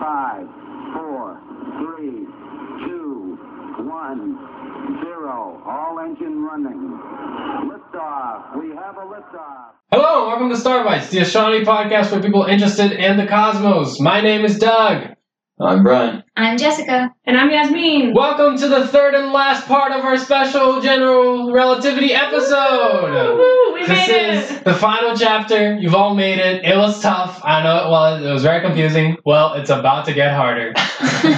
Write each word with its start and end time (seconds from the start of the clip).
Five, 0.00 0.46
four, 0.94 1.38
three, 1.78 2.24
two, 2.88 3.36
one, 3.84 4.38
zero. 5.04 5.62
All 5.66 5.98
engine 6.00 6.42
running. 6.42 6.98
Liftoff. 7.68 8.58
We 8.58 8.74
have 8.76 8.96
a 8.96 9.04
liftoff. 9.04 9.72
Hello, 9.92 10.28
welcome 10.28 10.48
to 10.48 10.56
Star 10.56 10.84
Bites, 10.84 11.10
the 11.10 11.18
astronomy 11.18 11.66
podcast 11.66 12.06
for 12.06 12.22
people 12.22 12.44
interested 12.44 12.92
in 12.92 13.18
the 13.18 13.26
cosmos. 13.26 14.00
My 14.00 14.22
name 14.22 14.44
is 14.44 14.58
Doug. 14.58 15.16
I'm 15.62 15.82
Brian. 15.82 16.24
I'm 16.36 16.56
Jessica. 16.56 17.14
And 17.26 17.36
I'm 17.36 17.50
Yasmin. 17.50 18.14
Welcome 18.14 18.56
to 18.60 18.66
the 18.66 18.88
third 18.88 19.14
and 19.14 19.30
last 19.30 19.66
part 19.66 19.92
of 19.92 20.02
our 20.06 20.16
special 20.16 20.80
general 20.80 21.52
relativity 21.52 22.14
episode. 22.14 23.36
Woo, 23.36 23.74
we 23.74 23.80
this 23.80 23.88
made 23.90 24.30
is 24.30 24.50
it. 24.52 24.64
the 24.64 24.72
final 24.72 25.14
chapter. 25.14 25.76
You've 25.76 25.94
all 25.94 26.14
made 26.14 26.38
it. 26.38 26.64
It 26.64 26.78
was 26.78 27.02
tough. 27.02 27.42
I 27.44 27.62
know 27.62 27.86
it 27.86 27.90
was. 27.90 28.24
It 28.24 28.32
was 28.32 28.42
very 28.42 28.62
confusing. 28.62 29.18
Well, 29.26 29.52
it's 29.52 29.68
about 29.68 30.06
to 30.06 30.14
get 30.14 30.32
harder. 30.32 30.72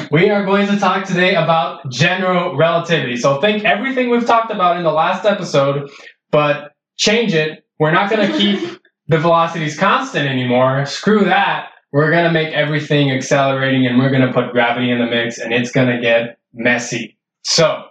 we 0.13 0.31
are 0.31 0.45
going 0.45 0.69
to 0.69 0.79
talk 0.79 1.05
today 1.05 1.35
about 1.35 1.91
general 1.91 2.55
relativity. 2.55 3.17
So 3.17 3.41
think 3.41 3.65
everything 3.65 4.09
we've 4.09 4.27
talked 4.27 4.53
about 4.53 4.77
in 4.77 4.85
the 4.85 4.93
last 4.93 5.25
episode, 5.27 5.91
but 6.31 6.75
change 6.97 7.35
it. 7.35 7.67
We're 7.81 7.91
not 7.91 8.09
going 8.09 8.31
to 8.31 8.39
keep 8.39 8.79
the 9.09 9.19
velocities 9.19 9.77
constant 9.77 10.29
anymore. 10.29 10.87
Screw 10.87 11.25
that. 11.25 11.71
We're 11.93 12.11
going 12.11 12.25
to 12.25 12.33
make 12.33 12.55
everything 12.55 13.11
accelerating 13.11 13.87
and 13.87 13.99
we're 13.99 14.11
going 14.11 14.27
to 14.27 14.33
put 14.33 14.53
gravity 14.53 14.91
in 14.91 14.99
the 14.99 15.07
mix 15.07 15.39
and 15.39 15.53
it's 15.53 15.71
going 15.71 15.89
to 15.89 16.01
get 16.01 16.39
messy. 16.55 17.19
So, 17.43 17.85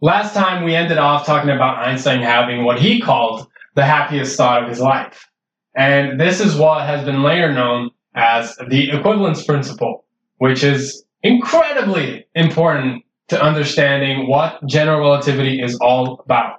last 0.00 0.34
time 0.34 0.64
we 0.64 0.74
ended 0.74 0.98
off 0.98 1.26
talking 1.26 1.50
about 1.50 1.78
Einstein 1.78 2.22
having 2.22 2.64
what 2.64 2.80
he 2.80 3.00
called 3.00 3.48
the 3.74 3.84
happiest 3.84 4.36
thought 4.36 4.62
of 4.62 4.68
his 4.68 4.80
life. 4.80 5.28
And 5.76 6.20
this 6.20 6.40
is 6.40 6.56
what 6.56 6.86
has 6.86 7.04
been 7.04 7.22
later 7.22 7.52
known 7.52 7.90
as 8.14 8.56
the 8.68 8.90
equivalence 8.90 9.44
principle, 9.44 10.04
which 10.38 10.62
is 10.62 11.04
incredibly 11.22 12.26
important 12.34 13.04
to 13.28 13.40
understanding 13.40 14.26
what 14.28 14.64
general 14.66 15.00
relativity 15.00 15.60
is 15.62 15.76
all 15.76 16.20
about. 16.24 16.58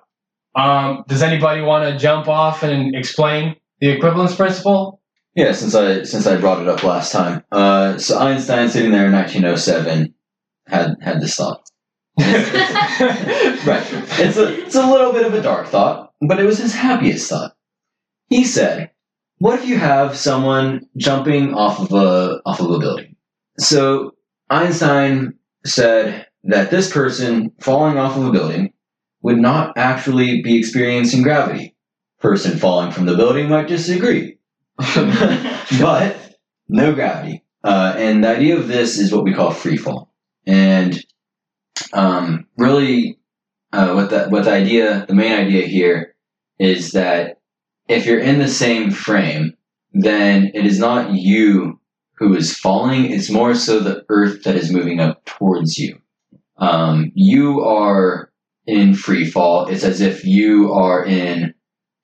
Um, 0.55 1.03
does 1.07 1.21
anybody 1.21 1.61
want 1.61 1.89
to 1.89 1.97
jump 1.97 2.27
off 2.27 2.63
and 2.63 2.95
explain 2.95 3.55
the 3.79 3.89
equivalence 3.89 4.35
principle? 4.35 5.00
Yeah, 5.35 5.53
since 5.53 5.75
I 5.75 6.03
since 6.03 6.27
I 6.27 6.37
brought 6.37 6.61
it 6.61 6.67
up 6.67 6.83
last 6.83 7.11
time. 7.11 7.43
Uh, 7.51 7.97
so 7.97 8.19
Einstein, 8.19 8.69
sitting 8.69 8.91
there 8.91 9.05
in 9.05 9.13
1907, 9.13 10.13
had 10.67 10.97
had 11.01 11.21
this 11.21 11.35
thought. 11.35 11.69
right. 12.19 13.87
It's 14.19 14.37
a 14.37 14.65
it's 14.65 14.75
a 14.75 14.91
little 14.91 15.13
bit 15.13 15.25
of 15.25 15.33
a 15.33 15.41
dark 15.41 15.67
thought, 15.67 16.11
but 16.19 16.39
it 16.39 16.45
was 16.45 16.57
his 16.57 16.75
happiest 16.75 17.29
thought. 17.29 17.55
He 18.27 18.43
said, 18.43 18.91
"What 19.37 19.59
if 19.59 19.65
you 19.65 19.77
have 19.77 20.17
someone 20.17 20.87
jumping 20.97 21.53
off 21.53 21.79
of 21.79 21.93
a 21.93 22.41
off 22.45 22.59
of 22.59 22.69
a 22.69 22.79
building?" 22.79 23.15
So 23.57 24.15
Einstein 24.49 25.35
said 25.65 26.27
that 26.43 26.71
this 26.71 26.91
person 26.91 27.51
falling 27.61 27.97
off 27.97 28.17
of 28.17 28.25
a 28.25 28.31
building 28.31 28.73
would 29.21 29.37
not 29.37 29.77
actually 29.77 30.41
be 30.41 30.57
experiencing 30.57 31.23
gravity. 31.23 31.75
Person 32.19 32.57
falling 32.57 32.91
from 32.91 33.05
the 33.05 33.15
building 33.15 33.47
might 33.49 33.67
disagree. 33.67 34.37
but 35.79 36.35
no 36.67 36.93
gravity. 36.93 37.43
Uh, 37.63 37.93
and 37.97 38.23
the 38.23 38.29
idea 38.29 38.57
of 38.57 38.67
this 38.67 38.97
is 38.97 39.11
what 39.11 39.23
we 39.23 39.33
call 39.33 39.51
free 39.51 39.77
fall. 39.77 40.13
And 40.47 40.99
um, 41.93 42.47
really, 42.57 43.19
uh, 43.71 43.93
what 43.93 44.09
the 44.09 44.27
what 44.29 44.45
the 44.45 44.51
idea, 44.51 45.05
the 45.07 45.13
main 45.13 45.33
idea 45.33 45.67
here, 45.67 46.15
is 46.57 46.91
that 46.91 47.39
if 47.87 48.05
you're 48.05 48.19
in 48.19 48.39
the 48.39 48.47
same 48.47 48.91
frame, 48.91 49.53
then 49.93 50.51
it 50.53 50.65
is 50.65 50.79
not 50.79 51.13
you 51.13 51.79
who 52.15 52.35
is 52.35 52.57
falling; 52.57 53.11
it's 53.11 53.29
more 53.29 53.53
so 53.53 53.79
the 53.79 54.03
Earth 54.09 54.43
that 54.43 54.55
is 54.55 54.71
moving 54.71 54.99
up 54.99 55.23
towards 55.25 55.77
you. 55.77 55.99
Um, 56.57 57.11
you 57.13 57.61
are 57.61 58.31
in 58.65 58.95
free 58.95 59.29
fall. 59.29 59.67
It's 59.67 59.83
as 59.83 60.01
if 60.01 60.25
you 60.25 60.71
are 60.73 61.05
in 61.05 61.53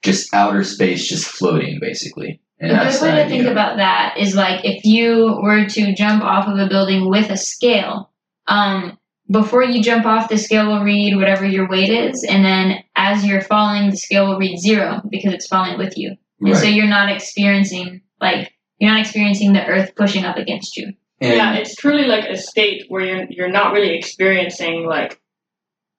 just 0.03 0.33
outer 0.33 0.63
space, 0.63 1.07
just 1.07 1.25
floating, 1.25 1.79
basically. 1.79 2.41
And 2.59 2.71
a 2.71 2.75
good 2.75 3.01
way 3.01 3.11
to 3.23 3.29
think 3.29 3.41
idea. 3.41 3.51
about 3.51 3.77
that 3.77 4.15
is 4.17 4.35
like 4.35 4.65
if 4.65 4.83
you 4.83 5.39
were 5.43 5.65
to 5.65 5.93
jump 5.93 6.23
off 6.23 6.47
of 6.47 6.57
a 6.57 6.67
building 6.67 7.09
with 7.09 7.29
a 7.29 7.37
scale, 7.37 8.11
um, 8.47 8.97
before 9.29 9.63
you 9.63 9.83
jump 9.83 10.05
off, 10.05 10.29
the 10.29 10.37
scale 10.37 10.67
will 10.67 10.83
read 10.83 11.17
whatever 11.17 11.45
your 11.45 11.67
weight 11.69 11.89
is, 11.89 12.23
and 12.23 12.43
then 12.45 12.83
as 12.95 13.25
you're 13.25 13.41
falling, 13.41 13.89
the 13.89 13.97
scale 13.97 14.27
will 14.27 14.39
read 14.39 14.57
zero 14.57 15.01
because 15.09 15.33
it's 15.33 15.47
falling 15.47 15.77
with 15.77 15.97
you. 15.97 16.15
And 16.39 16.55
so 16.55 16.65
you're 16.65 16.87
not 16.87 17.09
experiencing 17.11 18.01
like 18.21 18.53
you're 18.79 18.91
not 18.91 19.01
experiencing 19.01 19.53
the 19.53 19.65
earth 19.65 19.95
pushing 19.95 20.23
up 20.23 20.37
against 20.37 20.77
you. 20.77 20.93
And- 21.19 21.33
yeah, 21.35 21.55
it's 21.55 21.75
truly 21.75 22.05
like 22.05 22.25
a 22.25 22.37
state 22.37 22.85
where 22.89 23.01
you're 23.05 23.25
you're 23.29 23.51
not 23.51 23.73
really 23.73 23.95
experiencing 23.97 24.85
like 24.87 25.19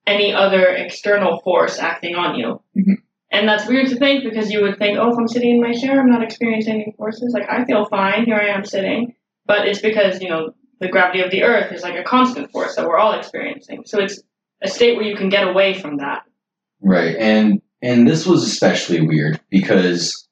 any 0.07 0.33
other 0.33 0.67
external 0.69 1.39
force 1.41 1.77
acting 1.77 2.15
on 2.15 2.35
you. 2.39 2.61
Mhm. 2.77 2.95
And 3.31 3.47
that's 3.47 3.67
weird 3.67 3.87
to 3.89 3.95
think 3.95 4.23
because 4.23 4.51
you 4.51 4.61
would 4.61 4.79
think, 4.79 4.97
oh, 4.97 5.11
if 5.11 5.17
I'm 5.17 5.27
sitting 5.27 5.55
in 5.55 5.61
my 5.61 5.73
chair, 5.73 5.99
I'm 5.99 6.09
not 6.09 6.23
experiencing 6.23 6.81
any 6.81 6.93
forces. 6.97 7.31
Like 7.33 7.49
I 7.49 7.63
feel 7.65 7.85
fine. 7.85 8.25
Here 8.25 8.35
I 8.35 8.47
am 8.47 8.65
sitting, 8.65 9.15
but 9.45 9.67
it's 9.67 9.81
because 9.81 10.21
you 10.21 10.29
know 10.29 10.53
the 10.79 10.87
gravity 10.87 11.21
of 11.21 11.29
the 11.29 11.43
Earth 11.43 11.71
is 11.71 11.83
like 11.83 11.95
a 11.95 12.03
constant 12.03 12.51
force 12.51 12.75
that 12.75 12.87
we're 12.87 12.97
all 12.97 13.13
experiencing. 13.13 13.83
So 13.85 13.99
it's 13.99 14.21
a 14.61 14.67
state 14.67 14.95
where 14.95 15.05
you 15.05 15.15
can 15.15 15.29
get 15.29 15.47
away 15.47 15.73
from 15.73 15.97
that. 15.97 16.23
Right, 16.81 17.15
and 17.17 17.61
and 17.81 18.07
this 18.07 18.25
was 18.25 18.43
especially 18.43 19.01
weird 19.01 19.39
because, 19.49 20.27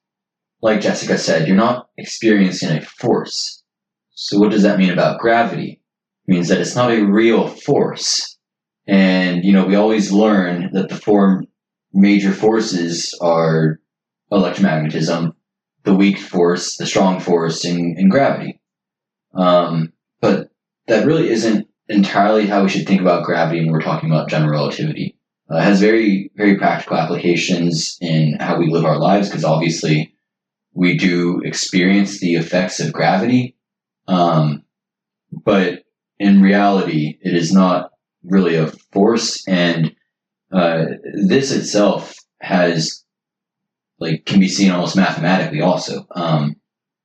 like 0.61 0.81
Jessica 0.81 1.17
said, 1.17 1.47
you're 1.47 1.55
not 1.55 1.89
experiencing 1.97 2.77
a 2.77 2.81
force. 2.81 3.61
So 4.11 4.39
what 4.39 4.51
does 4.51 4.63
that 4.63 4.79
mean 4.79 4.89
about 4.89 5.19
gravity? 5.19 5.81
It 6.27 6.31
means 6.31 6.47
that 6.47 6.59
it's 6.59 6.75
not 6.75 6.91
a 6.91 7.03
real 7.03 7.47
force. 7.47 8.37
And 8.87 9.43
you 9.43 9.53
know, 9.53 9.65
we 9.65 9.75
always 9.75 10.11
learn 10.11 10.71
that 10.73 10.89
the 10.89 10.95
four 10.95 11.43
major 11.93 12.31
forces 12.31 13.17
are 13.21 13.79
electromagnetism, 14.31 15.33
the 15.83 15.95
weak 15.95 16.17
force, 16.17 16.77
the 16.77 16.85
strong 16.85 17.19
force, 17.19 17.63
and, 17.65 17.97
and 17.97 18.11
gravity. 18.11 18.61
Um, 19.33 19.93
but 20.21 20.49
that 20.87 21.05
really 21.05 21.29
isn't 21.29 21.67
entirely 21.89 22.47
how 22.47 22.63
we 22.63 22.69
should 22.69 22.87
think 22.87 23.01
about 23.01 23.25
gravity 23.25 23.61
when 23.61 23.71
we're 23.71 23.81
talking 23.81 24.11
about 24.11 24.29
general 24.29 24.51
relativity 24.51 25.17
uh, 25.49 25.59
has 25.61 25.79
very 25.79 26.31
very 26.35 26.57
practical 26.57 26.97
applications 26.97 27.97
in 28.01 28.37
how 28.39 28.57
we 28.57 28.69
live 28.69 28.85
our 28.85 28.99
lives 28.99 29.29
because 29.29 29.43
obviously 29.43 30.13
we 30.73 30.97
do 30.97 31.41
experience 31.43 32.19
the 32.19 32.35
effects 32.35 32.79
of 32.79 32.93
gravity 32.93 33.55
um, 34.07 34.63
but 35.31 35.83
in 36.19 36.41
reality 36.41 37.17
it 37.21 37.33
is 37.33 37.53
not 37.53 37.91
really 38.23 38.55
a 38.55 38.67
force 38.67 39.47
and 39.47 39.95
uh, 40.51 40.85
this 41.25 41.51
itself 41.51 42.13
has 42.41 43.03
like 43.99 44.25
can 44.25 44.39
be 44.39 44.47
seen 44.47 44.71
almost 44.71 44.95
mathematically 44.95 45.61
also 45.61 46.05
um, 46.11 46.55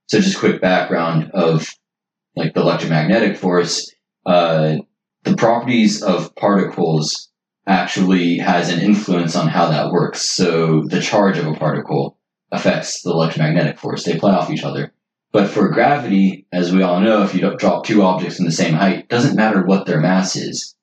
so 0.06 0.20
just 0.20 0.38
quick 0.38 0.60
background 0.60 1.30
of 1.32 1.68
like 2.36 2.54
the 2.54 2.60
electromagnetic 2.60 3.36
force 3.36 3.90
uh, 4.26 4.76
the 5.24 5.36
properties 5.36 6.02
of 6.02 6.34
particles 6.36 7.30
actually 7.66 8.38
has 8.38 8.70
an 8.70 8.80
influence 8.80 9.36
on 9.36 9.48
how 9.48 9.68
that 9.68 9.92
works. 9.92 10.28
So 10.28 10.82
the 10.84 11.00
charge 11.00 11.38
of 11.38 11.46
a 11.46 11.54
particle 11.54 12.18
affects 12.50 13.02
the 13.02 13.10
electromagnetic 13.10 13.78
force. 13.78 14.04
They 14.04 14.18
play 14.18 14.32
off 14.32 14.50
each 14.50 14.64
other. 14.64 14.92
But 15.32 15.48
for 15.48 15.68
gravity, 15.70 16.46
as 16.52 16.72
we 16.72 16.82
all 16.82 17.00
know, 17.00 17.22
if 17.22 17.34
you 17.34 17.56
drop 17.56 17.86
two 17.86 18.02
objects 18.02 18.38
in 18.38 18.44
the 18.44 18.52
same 18.52 18.74
height, 18.74 19.08
doesn't 19.08 19.36
matter 19.36 19.64
what 19.64 19.86
their 19.86 20.00
mass 20.00 20.36
is, 20.36 20.74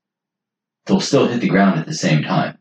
they'll 0.90 1.00
still 1.00 1.28
hit 1.28 1.40
the 1.40 1.48
ground 1.48 1.80
at 1.80 1.86
the 1.86 1.94
same 1.94 2.24
time. 2.24 2.58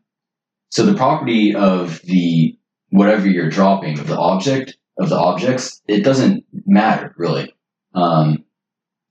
So 0.71 0.85
the 0.85 0.95
property 0.95 1.55
of 1.55 2.01
the 2.03 2.57
whatever 2.91 3.27
you're 3.27 3.49
dropping 3.49 3.99
of 3.99 4.07
the 4.07 4.19
object 4.19 4.77
of 4.99 5.09
the 5.09 5.19
objects, 5.19 5.83
it 5.89 6.05
doesn't 6.05 6.45
matter 6.67 7.15
really. 7.17 7.55
Um, 7.95 8.45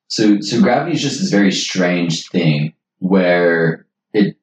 so 0.08 0.40
so 0.40 0.62
gravity 0.62 0.96
is 0.96 1.02
just 1.02 1.20
this 1.20 1.32
very 1.32 1.52
strange 1.52 2.30
thing 2.30 2.74
where 3.00 3.88
it 4.14 4.38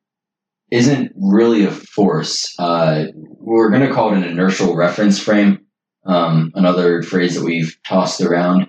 isn't 0.70 1.12
really 1.16 1.64
a 1.64 1.70
force. 1.70 2.54
Uh, 2.58 3.06
we're 3.14 3.70
going 3.70 3.86
to 3.86 3.94
call 3.94 4.12
it 4.12 4.18
an 4.18 4.24
inertial 4.24 4.74
reference 4.74 5.18
frame, 5.18 5.64
um, 6.04 6.50
another 6.56 7.02
phrase 7.02 7.36
that 7.36 7.44
we've 7.44 7.78
tossed 7.86 8.20
around. 8.20 8.68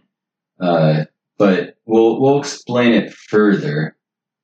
Uh, 0.59 1.05
but 1.37 1.77
we'll 1.85 2.21
we'll 2.21 2.39
explain 2.39 2.93
it 2.93 3.11
further. 3.11 3.94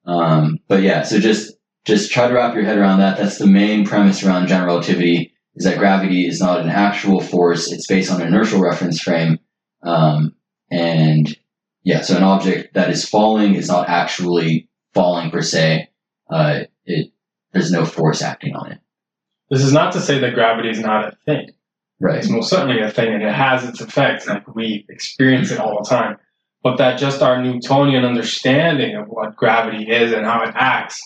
Um, 0.06 0.60
but 0.68 0.82
yeah, 0.82 1.04
so 1.04 1.20
just 1.20 1.54
just 1.86 2.12
try 2.12 2.28
to 2.28 2.34
wrap 2.34 2.54
your 2.54 2.64
head 2.64 2.78
around 2.78 3.00
that. 3.00 3.18
That's 3.18 3.38
the 3.38 3.48
main 3.48 3.86
premise 3.86 4.24
around 4.24 4.48
general 4.48 4.76
relativity: 4.76 5.34
is 5.56 5.66
that 5.66 5.78
gravity 5.78 6.28
is 6.28 6.40
not 6.40 6.62
an 6.62 6.70
actual 6.70 7.22
force; 7.22 7.72
it's 7.72 7.88
based 7.88 8.12
on 8.12 8.22
an 8.22 8.28
inertial 8.28 8.62
reference 8.62 9.02
frame. 9.02 9.40
Um, 9.84 10.36
and 10.70 11.36
yeah, 11.84 12.02
so 12.02 12.16
an 12.16 12.24
object 12.24 12.74
that 12.74 12.90
is 12.90 13.08
falling 13.08 13.56
is 13.56 13.68
not 13.68 13.90
actually 13.90 14.70
falling 14.94 15.32
per 15.32 15.42
se. 15.42 15.90
Uh, 16.30 16.62
it 16.86 17.12
there's 17.54 17.72
no 17.72 17.86
force 17.86 18.22
acting 18.22 18.56
on 18.56 18.72
it. 18.72 18.80
This 19.50 19.64
is 19.64 19.74
not 19.74 19.92
to 19.94 20.00
say 20.00 20.20
that 20.20 20.34
gravity 20.34 20.70
is 20.70 20.80
not 20.80 21.06
a 21.06 21.18
thing. 21.26 21.52
Right. 22.00 22.18
It's 22.18 22.30
most 22.30 22.50
certainly 22.50 22.82
a 22.82 22.90
thing 22.90 23.14
and 23.14 23.22
it 23.22 23.34
has 23.34 23.68
its 23.68 23.82
effects. 23.82 24.28
Like 24.28 24.56
we 24.56 24.86
experience 24.90 25.52
it 25.52 25.60
all 25.60 25.78
the 25.84 25.88
time. 25.88 26.18
But 26.64 26.78
that 26.78 27.00
just 27.00 27.22
our 27.22 27.42
Newtonian 27.42 28.06
understanding 28.06 28.96
of 28.96 29.08
what 29.08 29.36
gravity 29.36 29.90
is 29.90 30.12
and 30.12 30.26
how 30.26 30.44
it 30.44 30.54
acts 30.56 31.00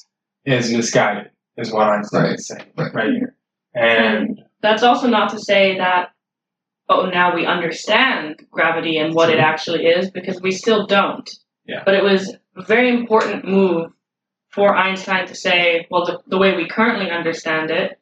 is 0.45 0.71
misguided, 0.71 1.31
is 1.57 1.71
what 1.71 1.87
Einstein 1.89 2.23
Right. 2.23 2.33
is 2.33 2.47
saying 2.47 2.71
Right. 2.77 2.93
right 2.93 3.13
here. 3.13 3.35
And 3.73 4.41
That's 4.61 4.83
also 4.83 5.07
not 5.07 5.29
to 5.29 5.39
say 5.39 5.77
that, 5.77 6.09
oh, 6.89 7.05
now 7.07 7.35
we 7.35 7.45
understand 7.45 8.45
gravity 8.51 8.97
and 8.97 9.13
what 9.13 9.29
it 9.29 9.39
actually 9.39 9.85
is, 9.85 10.09
because 10.11 10.41
we 10.41 10.51
still 10.51 10.85
don't. 10.87 11.29
Yeah. 11.65 11.83
But 11.85 11.95
it 11.95 12.03
was 12.03 12.35
a 12.55 12.63
very 12.63 12.89
important 12.89 13.45
move 13.45 13.91
for 14.49 14.75
Einstein 14.75 15.27
to 15.27 15.35
say, 15.35 15.87
well, 15.91 16.05
the, 16.05 16.19
the 16.27 16.37
way 16.37 16.55
we 16.55 16.67
currently 16.67 17.11
understand 17.11 17.69
it, 17.71 17.99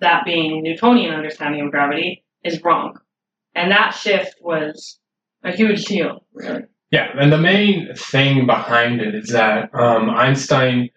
that 0.00 0.24
being 0.24 0.62
Newtonian 0.62 1.14
understanding 1.14 1.60
of 1.64 1.70
gravity, 1.70 2.24
is 2.44 2.62
wrong. 2.62 2.98
And 3.54 3.70
that 3.70 3.90
shift 3.94 4.36
was 4.40 4.98
a 5.44 5.52
huge 5.52 5.84
deal, 5.84 6.24
really. 6.34 6.64
Yeah, 6.90 7.08
and 7.18 7.32
the 7.32 7.38
main 7.38 7.92
thing 7.94 8.46
behind 8.46 9.00
it 9.00 9.14
is 9.14 9.30
that 9.30 9.74
um, 9.74 10.08
Einstein 10.10 10.90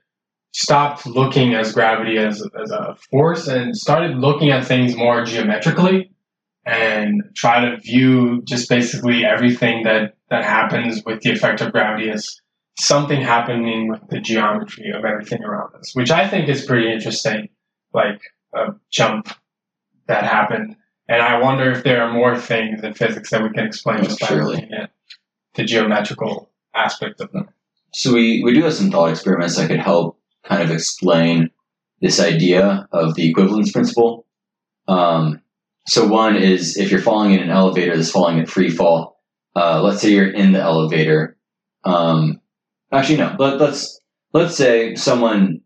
stopped 0.52 1.06
looking 1.06 1.54
as 1.56 1.74
gravity 1.74 2.18
as, 2.18 2.44
as 2.62 2.72
a 2.72 2.96
force 3.10 3.48
and 3.48 3.76
started 3.76 4.18
looking 4.18 4.52
at 4.52 4.66
things 4.66 4.96
more 4.96 5.24
geometrically 5.26 6.12
and 6.66 7.24
try 7.36 7.70
to 7.70 7.78
view 7.78 8.42
just 8.44 8.70
basically 8.70 9.26
everything 9.26 9.84
that, 9.84 10.16
that 10.30 10.44
happens 10.44 11.04
with 11.06 11.22
the 11.22 11.32
effect 11.32 11.62
of 11.62 11.72
gravity 11.72 12.10
as 12.10 12.40
something 12.80 13.22
happening 13.22 13.88
with 13.90 14.02
the 14.10 14.20
geometry 14.20 14.92
of 14.92 15.04
everything 15.06 15.44
around 15.44 15.74
us, 15.76 15.96
which 15.96 16.12
I 16.12 16.28
think 16.28 16.50
is 16.50 16.66
pretty 16.66 16.92
interesting, 16.92 17.50
like 17.94 18.22
a 18.54 18.74
jump 18.92 19.30
that 20.08 20.24
happened. 20.24 20.76
And 21.08 21.22
I 21.22 21.40
wonder 21.42 21.72
if 21.72 21.84
there 21.84 22.04
are 22.04 22.14
more 22.14 22.38
things 22.38 22.84
in 22.84 22.94
physics 22.94 23.32
that 23.32 23.42
we 23.42 23.50
can 23.50 23.66
explain 23.66 24.00
Oh, 24.02 24.04
just 24.04 24.20
by 24.20 24.28
surely. 24.28 24.56
looking 24.56 24.74
at 24.74 24.92
the 25.60 25.66
geometrical 25.66 26.50
aspect 26.74 27.20
of 27.20 27.32
them. 27.34 27.50
So 27.92 28.14
we, 28.14 28.42
we 28.44 28.54
do 28.54 28.64
have 28.64 28.74
some 28.74 28.90
thought 28.90 29.12
experiments 29.12 29.58
that 29.58 29.68
could 29.68 29.80
help 29.80 30.18
kind 30.44 30.64
of 30.64 30.72
explain 30.72 31.50
this 32.02 32.20
idea 32.20 32.88
of 32.94 33.16
the 33.16 33.30
equivalence 33.30 33.72
principle. 33.72 34.26
Um, 34.88 35.42
so 35.88 36.08
one 36.08 36.38
is 36.38 36.78
if 36.78 36.92
you're 36.92 37.02
falling 37.02 37.34
in 37.34 37.42
an 37.42 37.50
elevator 37.50 37.96
that's 37.96 38.12
falling 38.12 38.40
at 38.40 38.50
free 38.50 38.70
fall, 38.70 39.22
uh, 39.56 39.82
let's 39.82 40.02
say 40.02 40.12
you're 40.12 40.32
in 40.32 40.54
the 40.54 40.62
elevator. 40.62 41.38
Um, 41.84 42.40
actually, 42.92 43.18
no. 43.18 43.36
Let, 43.38 43.60
let's 43.60 44.00
let's 44.32 44.56
say 44.56 44.96
someone 44.96 45.62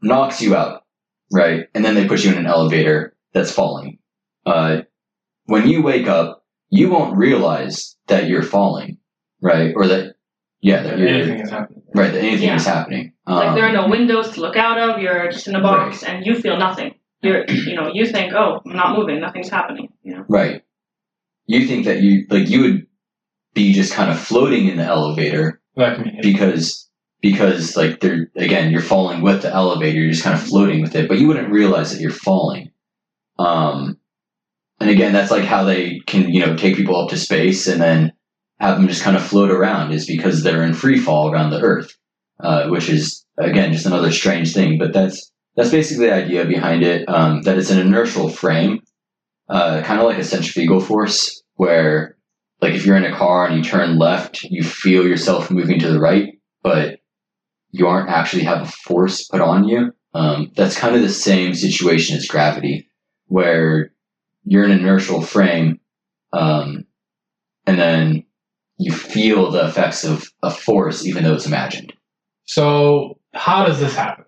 knocks 0.00 0.40
you 0.40 0.54
out, 0.54 0.84
right, 1.32 1.66
and 1.74 1.84
then 1.84 1.94
they 1.94 2.06
put 2.06 2.24
you 2.24 2.30
in 2.30 2.38
an 2.38 2.46
elevator 2.46 3.16
that's 3.32 3.52
falling. 3.52 3.98
Uh, 4.46 4.82
when 5.46 5.68
you 5.68 5.82
wake 5.82 6.06
up, 6.06 6.44
you 6.70 6.90
won't 6.90 7.16
realize 7.16 7.96
that 8.06 8.28
you're 8.28 8.42
falling, 8.42 8.97
right, 9.40 9.72
or 9.76 9.86
that 9.86 10.14
yeah, 10.60 10.82
that 10.82 10.98
you're 10.98 11.08
Anything 11.08 11.40
is 11.40 11.50
happening. 11.50 11.82
Right, 11.94 12.12
that 12.12 12.18
anything 12.22 12.48
Yeah. 12.48 12.56
is 12.56 12.66
happening. 12.66 13.12
Like 13.26 13.54
there 13.54 13.64
are 13.64 13.68
Um, 13.68 13.74
no 13.74 13.88
windows 13.88 14.30
to 14.32 14.40
look 14.40 14.56
out 14.56 14.78
of. 14.78 15.00
You're 15.00 15.30
just 15.30 15.46
in 15.48 15.54
a 15.54 15.60
box, 15.60 16.02
and 16.02 16.24
you 16.26 16.34
feel 16.34 16.56
nothing. 16.56 16.94
You're, 17.22 17.44
you 17.50 17.74
know, 17.74 17.90
you 17.92 18.06
think, 18.06 18.32
oh, 18.32 18.60
I'm 18.64 18.76
not 18.76 18.96
moving. 18.96 19.20
Nothing's 19.20 19.50
happening. 19.50 19.88
You 20.02 20.16
know. 20.16 20.24
Right. 20.28 20.62
You 21.46 21.66
think 21.66 21.84
that 21.86 22.00
you 22.00 22.26
like 22.30 22.48
you 22.48 22.60
would 22.62 22.86
be 23.54 23.72
just 23.72 23.92
kind 23.92 24.10
of 24.10 24.18
floating 24.18 24.68
in 24.68 24.76
the 24.76 24.84
elevator 24.84 25.60
because 26.22 26.88
because 27.20 27.76
like 27.76 28.00
they're 28.00 28.30
again 28.36 28.70
you're 28.70 28.80
falling 28.80 29.22
with 29.22 29.42
the 29.42 29.52
elevator, 29.52 29.98
you're 29.98 30.10
just 30.12 30.22
kind 30.24 30.36
of 30.36 30.42
floating 30.42 30.80
with 30.82 30.94
it, 30.94 31.08
but 31.08 31.18
you 31.18 31.26
wouldn't 31.26 31.50
realize 31.50 31.92
that 31.92 32.00
you're 32.00 32.10
falling. 32.10 32.70
Um, 33.38 33.98
and 34.80 34.90
again, 34.90 35.12
that's 35.12 35.30
like 35.30 35.44
how 35.44 35.64
they 35.64 36.00
can 36.06 36.28
you 36.28 36.44
know 36.44 36.56
take 36.56 36.76
people 36.76 36.96
up 36.96 37.10
to 37.10 37.16
space 37.16 37.66
and 37.66 37.80
then 37.80 38.12
have 38.60 38.76
them 38.76 38.88
just 38.88 39.02
kind 39.02 39.16
of 39.16 39.24
float 39.24 39.50
around 39.50 39.92
is 39.92 40.06
because 40.06 40.42
they're 40.42 40.64
in 40.64 40.74
free 40.74 40.98
fall 40.98 41.30
around 41.30 41.50
the 41.50 41.60
Earth, 41.60 41.96
uh, 42.40 42.68
which 42.68 42.88
is 42.88 43.24
again 43.38 43.72
just 43.72 43.86
another 43.86 44.10
strange 44.12 44.52
thing. 44.52 44.78
But 44.78 44.92
that's 44.92 45.30
that's 45.56 45.70
basically 45.70 46.06
the 46.06 46.14
idea 46.14 46.44
behind 46.44 46.82
it. 46.82 47.08
Um, 47.08 47.42
that 47.42 47.58
it's 47.58 47.70
an 47.70 47.78
inertial 47.78 48.28
frame, 48.28 48.80
uh, 49.48 49.82
kind 49.82 50.00
of 50.00 50.06
like 50.06 50.18
a 50.18 50.24
centrifugal 50.24 50.80
force, 50.80 51.42
where 51.54 52.16
like 52.60 52.74
if 52.74 52.84
you're 52.84 52.96
in 52.96 53.04
a 53.04 53.16
car 53.16 53.46
and 53.46 53.56
you 53.56 53.62
turn 53.62 53.98
left, 53.98 54.42
you 54.44 54.62
feel 54.62 55.06
yourself 55.06 55.50
moving 55.50 55.78
to 55.80 55.90
the 55.90 56.00
right, 56.00 56.34
but 56.62 56.98
you 57.70 57.86
aren't 57.86 58.10
actually 58.10 58.42
have 58.42 58.62
a 58.62 58.66
force 58.66 59.26
put 59.28 59.40
on 59.40 59.68
you. 59.68 59.92
Um, 60.14 60.50
that's 60.56 60.78
kind 60.78 60.96
of 60.96 61.02
the 61.02 61.08
same 61.08 61.54
situation 61.54 62.16
as 62.16 62.26
gravity, 62.26 62.88
where 63.26 63.92
you're 64.44 64.64
in 64.64 64.72
an 64.72 64.80
inertial 64.80 65.20
frame, 65.20 65.78
um, 66.32 66.86
and 67.66 67.78
then 67.78 68.24
you 68.78 68.92
feel 68.92 69.50
the 69.50 69.66
effects 69.66 70.04
of 70.04 70.30
a 70.42 70.50
force, 70.50 71.04
even 71.04 71.24
though 71.24 71.34
it's 71.34 71.46
imagined. 71.46 71.92
So, 72.46 73.18
how 73.34 73.66
does 73.66 73.80
this 73.80 73.94
happen? 73.94 74.24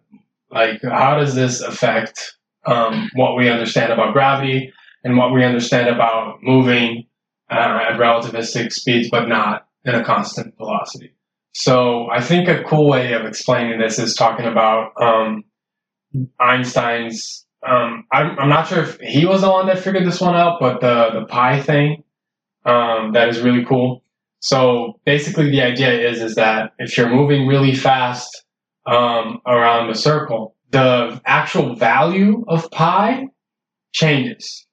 Like, 0.50 0.82
how 0.82 1.18
does 1.18 1.34
this 1.34 1.60
affect 1.60 2.36
um, 2.66 3.08
what 3.14 3.36
we 3.36 3.48
understand 3.48 3.92
about 3.92 4.12
gravity 4.12 4.72
and 5.04 5.16
what 5.16 5.32
we 5.32 5.44
understand 5.44 5.88
about 5.88 6.38
moving 6.42 7.06
uh, 7.50 7.78
at 7.88 7.98
relativistic 7.98 8.72
speeds, 8.72 9.08
but 9.08 9.28
not 9.28 9.68
in 9.84 9.94
a 9.94 10.04
constant 10.04 10.56
velocity? 10.56 11.14
So, 11.52 12.08
I 12.10 12.20
think 12.20 12.48
a 12.48 12.64
cool 12.64 12.88
way 12.88 13.12
of 13.12 13.24
explaining 13.24 13.78
this 13.78 13.98
is 13.98 14.14
talking 14.14 14.46
about 14.46 14.92
um, 15.00 15.44
Einstein's. 16.40 17.46
Um, 17.66 18.04
I'm, 18.10 18.38
I'm 18.38 18.48
not 18.48 18.68
sure 18.68 18.82
if 18.82 18.98
he 19.00 19.26
was 19.26 19.42
the 19.42 19.50
one 19.50 19.66
that 19.66 19.78
figured 19.78 20.06
this 20.06 20.20
one 20.20 20.34
out, 20.34 20.58
but 20.60 20.80
the 20.80 21.20
the 21.20 21.26
pi 21.26 21.60
thing 21.60 22.02
um, 22.64 23.12
that 23.12 23.28
is 23.28 23.40
really 23.40 23.64
cool. 23.64 24.02
So 24.40 24.98
basically, 25.04 25.50
the 25.50 25.62
idea 25.62 26.08
is 26.08 26.20
is 26.20 26.34
that 26.34 26.72
if 26.78 26.96
you're 26.96 27.10
moving 27.10 27.46
really 27.46 27.74
fast 27.74 28.44
um, 28.86 29.40
around 29.46 29.88
the 29.88 29.94
circle, 29.94 30.56
the 30.70 31.20
actual 31.26 31.76
value 31.76 32.44
of 32.48 32.70
pi 32.70 33.26
changes 33.92 34.66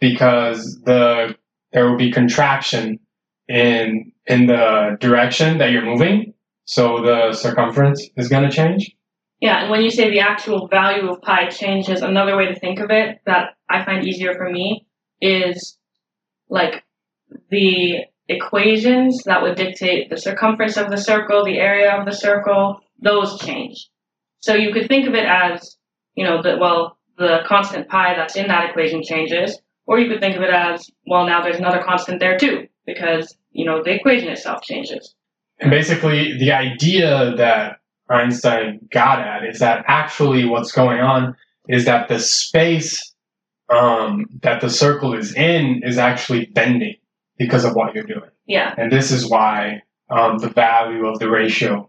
because 0.00 0.80
the 0.84 1.36
there 1.72 1.88
will 1.88 1.98
be 1.98 2.10
contraction 2.10 2.98
in 3.48 4.12
in 4.26 4.46
the 4.46 4.96
direction 5.00 5.58
that 5.58 5.70
you're 5.70 5.84
moving. 5.84 6.32
So 6.64 7.02
the 7.02 7.32
circumference 7.32 8.08
is 8.16 8.28
going 8.28 8.48
to 8.48 8.54
change. 8.54 8.96
Yeah, 9.40 9.62
and 9.62 9.70
when 9.70 9.82
you 9.82 9.90
say 9.90 10.10
the 10.10 10.20
actual 10.20 10.68
value 10.68 11.10
of 11.10 11.20
pi 11.22 11.48
changes, 11.48 12.02
another 12.02 12.36
way 12.36 12.46
to 12.46 12.58
think 12.58 12.78
of 12.78 12.90
it 12.90 13.20
that 13.26 13.56
I 13.68 13.84
find 13.84 14.06
easier 14.06 14.34
for 14.34 14.50
me 14.50 14.86
is 15.20 15.78
like 16.48 16.84
the 17.50 18.04
equations 18.30 19.22
that 19.24 19.42
would 19.42 19.56
dictate 19.56 20.08
the 20.08 20.16
circumference 20.16 20.76
of 20.76 20.88
the 20.88 20.96
circle, 20.96 21.44
the 21.44 21.58
area 21.58 21.92
of 21.92 22.06
the 22.06 22.12
circle, 22.12 22.80
those 23.02 23.38
change. 23.40 23.88
So 24.38 24.54
you 24.54 24.72
could 24.72 24.88
think 24.88 25.06
of 25.06 25.14
it 25.14 25.26
as, 25.26 25.76
you 26.14 26.24
know, 26.24 26.40
that 26.42 26.58
well, 26.58 26.96
the 27.18 27.40
constant 27.46 27.88
pi 27.88 28.14
that's 28.14 28.36
in 28.36 28.46
that 28.48 28.70
equation 28.70 29.02
changes, 29.02 29.58
or 29.86 29.98
you 29.98 30.08
could 30.08 30.20
think 30.20 30.36
of 30.36 30.42
it 30.42 30.50
as, 30.50 30.88
well, 31.06 31.26
now 31.26 31.42
there's 31.42 31.58
another 31.58 31.82
constant 31.82 32.20
there 32.20 32.38
too, 32.38 32.66
because, 32.86 33.36
you 33.50 33.64
know, 33.64 33.82
the 33.82 33.94
equation 33.94 34.28
itself 34.28 34.62
changes. 34.62 35.14
And 35.58 35.70
basically, 35.70 36.38
the 36.38 36.52
idea 36.52 37.34
that 37.36 37.80
Einstein 38.08 38.80
got 38.90 39.20
at 39.20 39.44
is 39.44 39.58
that 39.58 39.84
actually 39.88 40.44
what's 40.46 40.72
going 40.72 41.00
on 41.00 41.36
is 41.68 41.84
that 41.84 42.08
the 42.08 42.18
space 42.18 43.14
um, 43.68 44.26
that 44.42 44.60
the 44.60 44.70
circle 44.70 45.14
is 45.14 45.34
in 45.34 45.82
is 45.84 45.98
actually 45.98 46.46
bending 46.46 46.96
because 47.40 47.64
of 47.64 47.74
what 47.74 47.94
you're 47.94 48.04
doing. 48.04 48.30
Yeah. 48.46 48.74
And 48.76 48.92
this 48.92 49.10
is 49.10 49.28
why 49.28 49.82
um, 50.10 50.36
the 50.38 50.50
value 50.50 51.06
of 51.06 51.18
the 51.18 51.30
ratio 51.30 51.88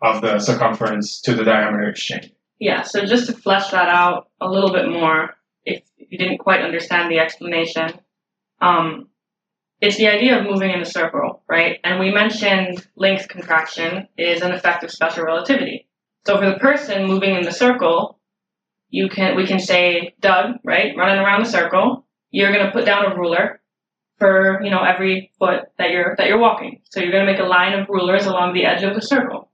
of 0.00 0.22
the 0.22 0.38
circumference 0.38 1.20
to 1.22 1.34
the 1.34 1.42
diameter 1.44 1.90
is 1.90 1.98
changing. 1.98 2.30
Yeah, 2.60 2.82
so 2.82 3.04
just 3.04 3.26
to 3.26 3.32
flesh 3.32 3.70
that 3.72 3.88
out 3.88 4.28
a 4.40 4.48
little 4.48 4.72
bit 4.72 4.88
more, 4.88 5.30
if 5.64 5.82
you 5.96 6.16
didn't 6.16 6.38
quite 6.38 6.62
understand 6.62 7.10
the 7.10 7.18
explanation, 7.18 7.90
um, 8.60 9.08
it's 9.80 9.96
the 9.96 10.06
idea 10.06 10.38
of 10.38 10.46
moving 10.46 10.70
in 10.70 10.80
a 10.80 10.84
circle, 10.84 11.42
right? 11.48 11.80
And 11.82 11.98
we 11.98 12.12
mentioned 12.12 12.86
length 12.94 13.26
contraction 13.28 14.06
is 14.16 14.42
an 14.42 14.52
effect 14.52 14.84
of 14.84 14.92
special 14.92 15.24
relativity. 15.24 15.88
So 16.26 16.38
for 16.38 16.48
the 16.48 16.58
person 16.60 17.08
moving 17.08 17.34
in 17.34 17.42
the 17.42 17.50
circle, 17.50 18.20
you 18.90 19.08
can 19.08 19.34
we 19.34 19.48
can 19.48 19.58
say 19.58 20.14
Doug, 20.20 20.58
right, 20.62 20.96
running 20.96 21.18
around 21.18 21.44
the 21.44 21.50
circle. 21.50 22.06
You're 22.30 22.52
gonna 22.52 22.70
put 22.70 22.84
down 22.84 23.10
a 23.10 23.16
ruler 23.16 23.61
for 24.22 24.62
you 24.62 24.70
know 24.70 24.82
every 24.82 25.32
foot 25.38 25.62
that 25.78 25.90
you're 25.90 26.14
that 26.18 26.28
you're 26.28 26.38
walking. 26.38 26.80
So 26.90 27.00
you're 27.00 27.12
gonna 27.12 27.30
make 27.32 27.40
a 27.40 27.44
line 27.44 27.78
of 27.78 27.88
rulers 27.88 28.26
along 28.26 28.54
the 28.54 28.64
edge 28.64 28.82
of 28.84 28.94
the 28.94 29.02
circle 29.02 29.48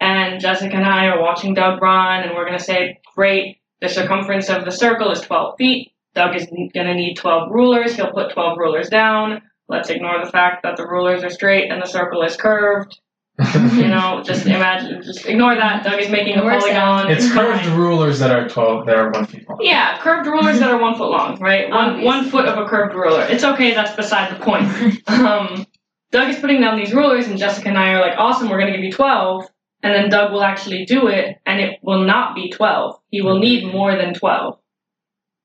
and 0.00 0.40
Jessica 0.40 0.76
and 0.76 0.84
I 0.84 1.06
are 1.06 1.20
watching 1.20 1.54
Doug 1.54 1.80
run, 1.80 2.22
and 2.22 2.34
we're 2.34 2.44
going 2.44 2.58
to 2.58 2.64
say, 2.64 3.00
great, 3.14 3.58
the 3.80 3.88
circumference 3.88 4.50
of 4.50 4.64
the 4.64 4.70
circle 4.70 5.10
is 5.10 5.20
12 5.22 5.56
feet. 5.56 5.92
Doug 6.14 6.36
is 6.36 6.46
going 6.46 6.86
to 6.86 6.94
need 6.94 7.16
12 7.16 7.50
rulers. 7.50 7.96
He'll 7.96 8.12
put 8.12 8.32
12 8.32 8.58
rulers 8.58 8.88
down. 8.88 9.42
Let's 9.68 9.90
ignore 9.90 10.24
the 10.24 10.30
fact 10.30 10.62
that 10.62 10.76
the 10.76 10.86
rulers 10.86 11.24
are 11.24 11.30
straight 11.30 11.70
and 11.70 11.80
the 11.80 11.86
circle 11.86 12.22
is 12.22 12.36
curved. 12.36 13.00
You 13.36 13.88
know, 13.88 14.22
just 14.24 14.46
imagine, 14.46 15.02
just 15.02 15.26
ignore 15.26 15.56
that. 15.56 15.82
Doug 15.82 15.98
is 16.00 16.08
making 16.08 16.36
a 16.36 16.42
It 16.42 16.44
works 16.44 16.62
polygon. 16.62 17.10
it's 17.10 17.32
curved 17.32 17.66
rulers 17.66 18.20
that 18.20 18.30
are 18.30 18.48
12, 18.48 18.86
that 18.86 18.94
are 18.96 19.10
one 19.10 19.26
feet 19.26 19.48
long. 19.48 19.58
Yeah, 19.60 19.98
curved 19.98 20.26
rulers 20.28 20.60
that 20.60 20.70
are 20.70 20.80
one 20.80 20.94
foot 20.96 21.10
long, 21.10 21.40
right? 21.40 21.68
One, 21.68 21.78
Obviously. 21.78 22.04
one 22.06 22.24
foot 22.30 22.44
of 22.46 22.58
a 22.58 22.68
curved 22.68 22.94
ruler. 22.94 23.22
It's 23.28 23.42
okay, 23.42 23.74
that's 23.74 23.94
beside 23.96 24.34
the 24.38 24.42
point. 24.44 24.68
Um, 25.08 25.66
Doug 26.12 26.28
is 26.28 26.38
putting 26.38 26.60
down 26.60 26.78
these 26.78 26.94
rulers, 26.94 27.26
and 27.26 27.36
Jessica 27.36 27.68
and 27.68 27.76
I 27.76 27.94
are 27.94 28.00
like, 28.00 28.16
awesome, 28.18 28.48
we're 28.48 28.58
going 28.60 28.70
to 28.72 28.76
give 28.78 28.84
you 28.84 28.92
12. 28.92 29.46
And 29.82 29.92
then 29.92 30.08
Doug 30.10 30.30
will 30.32 30.44
actually 30.44 30.84
do 30.84 31.08
it, 31.08 31.38
and 31.44 31.60
it 31.60 31.80
will 31.82 32.04
not 32.04 32.36
be 32.36 32.50
12. 32.50 33.00
He 33.10 33.20
will 33.20 33.40
need 33.40 33.64
more 33.72 33.96
than 33.96 34.14
12. 34.14 34.56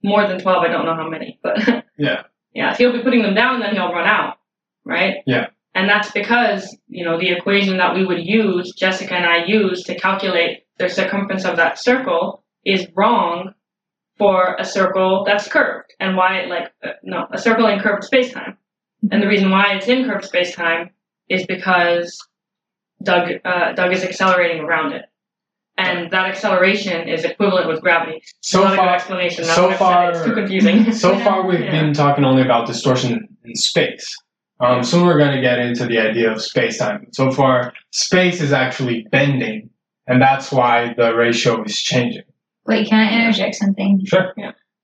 More 0.03 0.27
than 0.27 0.39
12, 0.39 0.63
I 0.63 0.67
don't 0.67 0.85
know 0.85 0.93
how 0.95 1.09
many, 1.09 1.39
but 1.41 1.57
Yeah. 1.97 2.23
yeah, 2.53 2.71
if 2.71 2.77
he'll 2.77 2.93
be 2.93 3.01
putting 3.01 3.23
them 3.23 3.33
down, 3.33 3.59
then 3.61 3.73
he'll 3.75 3.91
run 3.91 4.07
out, 4.07 4.37
right? 4.85 5.17
Yeah. 5.25 5.47
And 5.75 5.87
that's 5.87 6.11
because, 6.11 6.75
you 6.87 7.05
know, 7.05 7.19
the 7.19 7.29
equation 7.31 7.77
that 7.77 7.93
we 7.95 8.05
would 8.05 8.25
use, 8.25 8.73
Jessica 8.75 9.13
and 9.13 9.25
I 9.25 9.45
use 9.45 9.83
to 9.83 9.95
calculate 9.95 10.63
the 10.77 10.89
circumference 10.89 11.45
of 11.45 11.57
that 11.57 11.77
circle 11.77 12.43
is 12.65 12.87
wrong 12.95 13.53
for 14.17 14.55
a 14.59 14.65
circle 14.65 15.23
that's 15.25 15.47
curved. 15.47 15.93
And 15.99 16.17
why, 16.17 16.45
like, 16.45 16.71
uh, 16.83 16.93
no, 17.03 17.27
a 17.31 17.37
circle 17.37 17.67
in 17.67 17.79
curved 17.79 18.03
spacetime. 18.11 18.57
And 19.11 19.21
the 19.21 19.27
reason 19.27 19.49
why 19.51 19.75
it's 19.75 19.87
in 19.87 20.05
curved 20.09 20.29
spacetime 20.29 20.89
is 21.29 21.45
because 21.45 22.17
Doug, 23.03 23.29
uh, 23.45 23.73
Doug 23.73 23.93
is 23.93 24.03
accelerating 24.03 24.61
around 24.63 24.93
it. 24.93 25.05
And 25.77 26.11
that 26.11 26.25
acceleration 26.25 27.07
is 27.07 27.23
equivalent 27.23 27.69
with 27.69 27.79
gravity. 27.81 28.21
So 28.41 28.63
Not 28.65 28.75
far, 28.75 28.95
explanation. 28.95 29.45
Now 29.47 29.55
so 29.55 29.69
that 29.69 29.71
I've 29.71 29.77
said 29.77 30.03
it, 30.03 30.09
it's 30.09 30.17
far- 30.19 30.27
too 30.27 30.33
confusing. 30.33 30.91
so 30.91 31.17
far 31.19 31.47
we've 31.47 31.59
Yeah. 31.63 31.71
been 31.71 31.93
talking 31.93 32.25
only 32.25 32.41
about 32.41 32.67
distortion 32.67 33.29
in 33.45 33.55
space. 33.55 34.13
Um, 34.59 34.83
soon 34.83 35.05
we're 35.05 35.17
going 35.17 35.35
to 35.35 35.41
get 35.41 35.59
into 35.59 35.85
the 35.85 35.99
idea 35.99 36.31
of 36.31 36.41
space-time. 36.41 37.07
So 37.11 37.31
far, 37.31 37.73
space 37.91 38.41
is 38.41 38.51
actually 38.51 39.07
bending, 39.09 39.69
and 40.05 40.21
that's 40.21 40.51
why 40.51 40.93
the 40.97 41.15
ratio 41.15 41.63
is 41.63 41.81
changing. 41.81 42.23
Wait, 42.65 42.87
can 42.87 42.99
I 42.99 43.21
interject 43.21 43.55
something? 43.55 44.03
Sure. 44.05 44.33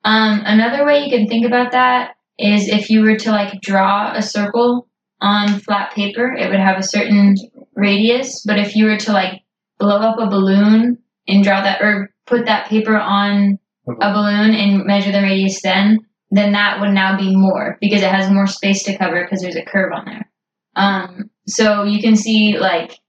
Um, 0.04 0.42
another 0.46 0.86
way 0.86 1.04
you 1.04 1.10
can 1.10 1.28
think 1.28 1.46
about 1.46 1.72
that 1.74 2.16
is 2.40 2.68
if 2.68 2.90
you 2.90 3.02
were 3.02 3.18
to 3.18 3.32
like 3.32 3.62
draw 3.62 4.14
a 4.16 4.22
circle 4.22 4.88
on 5.22 5.60
flat 5.60 5.94
paper, 5.94 6.34
it 6.34 6.50
would 6.50 6.60
have 6.60 6.78
a 6.78 6.84
certain 6.84 7.36
radius. 7.76 8.44
But 8.44 8.60
if 8.60 8.76
you 8.76 8.86
were 8.86 8.98
to 8.98 9.12
like 9.12 9.42
blow 9.78 9.98
up 9.98 10.20
a 10.20 10.30
balloon 10.30 11.00
and 11.28 11.44
draw 11.44 11.62
that, 11.62 11.82
or 11.82 12.14
put 12.26 12.46
that 12.46 12.70
paper 12.70 12.98
on 12.98 13.60
a 13.88 14.14
balloon 14.14 14.56
and 14.56 14.86
measure 14.86 15.12
the 15.12 15.22
radius, 15.22 15.62
then 15.62 16.00
then 16.36 16.52
that 16.54 16.80
would 16.80 16.92
now 16.92 17.18
be 17.18 17.36
more 17.36 17.78
because 17.80 18.02
it 18.02 18.12
has 18.12 18.32
more 18.32 18.48
space 18.48 18.84
to 18.84 18.98
cover 18.98 19.24
because 19.24 19.42
there's 19.42 19.56
a 19.56 19.66
curve 19.66 19.94
on 19.94 20.06
there. 20.06 20.32
Um, 20.76 21.30
so 21.48 21.84
you 21.84 22.02
can 22.02 22.16
see 22.16 22.58
like 22.58 23.00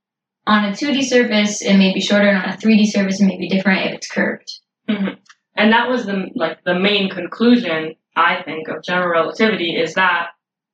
on 0.47 0.65
a 0.65 0.71
2D 0.71 1.03
surface 1.05 1.63
it 1.63 1.77
may 1.77 1.93
be 1.93 2.01
shorter, 2.01 2.29
and 2.29 2.39
on 2.39 2.51
a 2.51 2.57
3D 2.57 2.87
surface 2.87 3.21
it 3.21 3.27
may 3.27 3.39
be 3.39 3.49
different 3.49 3.87
if 3.87 3.95
it's 3.95 4.11
curved. 4.11 4.53
and 4.89 5.73
that 5.73 5.89
was 5.89 6.07
the 6.07 6.31
like 6.35 6.63
the 6.65 6.79
main 6.79 7.11
conclusion 7.11 7.95
I 8.15 8.43
think 8.43 8.69
of 8.69 8.83
general 8.83 9.11
relativity 9.11 9.77
is 9.77 9.95
that 9.95 10.29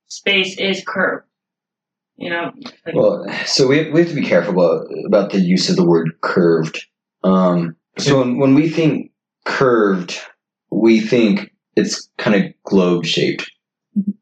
space 0.07 0.57
is 0.57 0.83
curved. 0.85 1.27
You 2.15 2.29
know, 2.29 2.51
like, 2.85 2.95
Well, 2.95 3.25
so 3.45 3.67
we 3.67 3.79
have, 3.79 3.91
we 3.91 4.01
have 4.01 4.09
to 4.09 4.15
be 4.15 4.23
careful 4.23 4.53
about 4.53 4.87
about 5.05 5.31
the 5.31 5.39
use 5.39 5.69
of 5.69 5.75
the 5.75 5.85
word 5.85 6.11
curved. 6.21 6.85
Um, 7.23 7.75
so 7.97 8.19
when, 8.19 8.37
when 8.37 8.53
we 8.53 8.69
think 8.69 9.11
curved, 9.45 10.19
we 10.69 10.99
think 10.99 11.52
it's 11.75 12.09
kind 12.17 12.35
of 12.35 12.51
globe 12.63 13.05
shaped, 13.05 13.49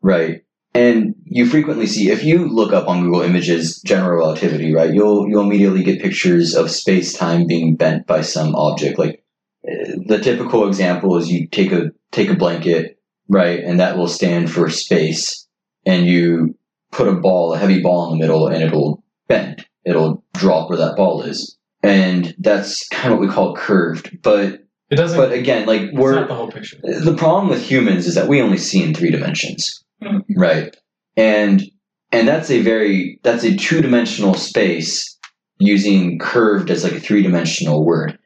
right? 0.01 0.41
And 0.73 1.15
you 1.25 1.45
frequently 1.45 1.85
see 1.85 2.09
if 2.09 2.23
you 2.23 2.47
look 2.47 2.71
up 2.71 2.87
on 2.87 3.03
Google 3.03 3.21
Images 3.21 3.81
general 3.81 4.19
relativity, 4.19 4.73
right? 4.73 4.93
You'll 4.93 5.27
you'll 5.27 5.43
immediately 5.43 5.83
get 5.83 6.01
pictures 6.01 6.55
of 6.55 6.71
space 6.71 7.13
time 7.13 7.45
being 7.45 7.75
bent 7.75 8.07
by 8.07 8.21
some 8.21 8.55
object. 8.55 8.97
Like 8.97 9.23
uh, 9.69 9.97
the 10.05 10.19
typical 10.19 10.67
example 10.67 11.17
is 11.17 11.29
you 11.29 11.47
take 11.47 11.73
a 11.73 11.91
take 12.11 12.29
a 12.29 12.35
blanket, 12.35 12.97
right, 13.27 13.59
and 13.59 13.79
that 13.81 13.97
will 13.97 14.07
stand 14.07 14.49
for 14.49 14.69
space, 14.69 15.45
and 15.85 16.05
you 16.05 16.55
put 16.91 17.07
a 17.07 17.15
ball, 17.15 17.53
a 17.53 17.57
heavy 17.57 17.81
ball 17.81 18.05
in 18.05 18.17
the 18.17 18.23
middle, 18.23 18.47
and 18.47 18.63
it'll 18.63 19.03
bend. 19.27 19.65
It'll 19.85 20.23
drop 20.33 20.69
where 20.69 20.77
that 20.77 20.95
ball 20.95 21.23
is. 21.23 21.57
And 21.83 22.35
that's 22.37 22.87
kind 22.89 23.11
of 23.11 23.19
what 23.19 23.27
we 23.27 23.33
call 23.33 23.55
curved. 23.55 24.21
But 24.21 24.63
It 24.91 24.97
doesn't. 24.97 25.17
but 25.17 25.31
again, 25.31 25.65
like 25.65 25.89
we're 25.93 26.15
not 26.15 26.27
the 26.27 26.35
whole 26.35 26.51
picture. 26.51 26.77
the 26.83 27.15
problem 27.17 27.49
with 27.49 27.61
humans 27.63 28.05
is 28.07 28.15
that 28.15 28.27
we 28.27 28.41
only 28.41 28.57
see 28.57 28.83
in 28.83 28.93
three 28.93 29.09
dimensions. 29.09 29.83
Mhm. 30.03 30.23
Right. 30.35 30.75
And 31.17 31.63
and 32.11 32.27
that's 32.27 32.51
a 32.51 32.61
very 32.61 33.19
that's 33.23 33.43
a 33.43 33.55
two 33.55 33.81
dimensional 33.81 34.33
space 34.33 35.17
using 35.59 36.19
curved 36.19 36.69
as 36.69 36.83
like 36.83 36.93
a 36.93 36.99
three 36.99 37.23
dimensional 37.23 37.85
word. 37.85 38.17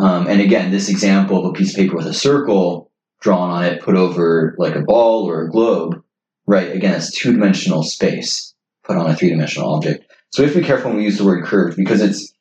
Um, 0.00 0.26
and 0.26 0.40
again, 0.40 0.70
this 0.70 0.88
example 0.88 1.38
of 1.38 1.46
a 1.46 1.52
piece 1.52 1.70
of 1.70 1.76
paper 1.76 1.96
with 1.96 2.06
a 2.06 2.14
circle 2.14 2.90
drawn 3.20 3.50
on 3.50 3.64
it, 3.64 3.82
put 3.82 3.96
over 3.96 4.54
like 4.58 4.74
a 4.76 4.82
ball 4.82 5.28
or 5.28 5.42
a 5.42 5.50
globe, 5.50 6.02
right? 6.46 6.70
Again, 6.74 6.94
it's 6.94 7.10
two 7.12 7.32
dimensional 7.32 7.82
space 7.82 8.54
put 8.84 8.96
on 8.96 9.10
a 9.10 9.14
three 9.16 9.30
dimensional 9.30 9.74
object. 9.74 10.04
So 10.30 10.42
we 10.42 10.46
have 10.46 10.54
to 10.54 10.60
be 10.60 10.66
careful 10.66 10.90
when 10.90 10.98
we 10.98 11.04
use 11.04 11.18
the 11.18 11.24
word 11.24 11.44
curved 11.44 11.76
because 11.76 12.00
it's 12.00 12.32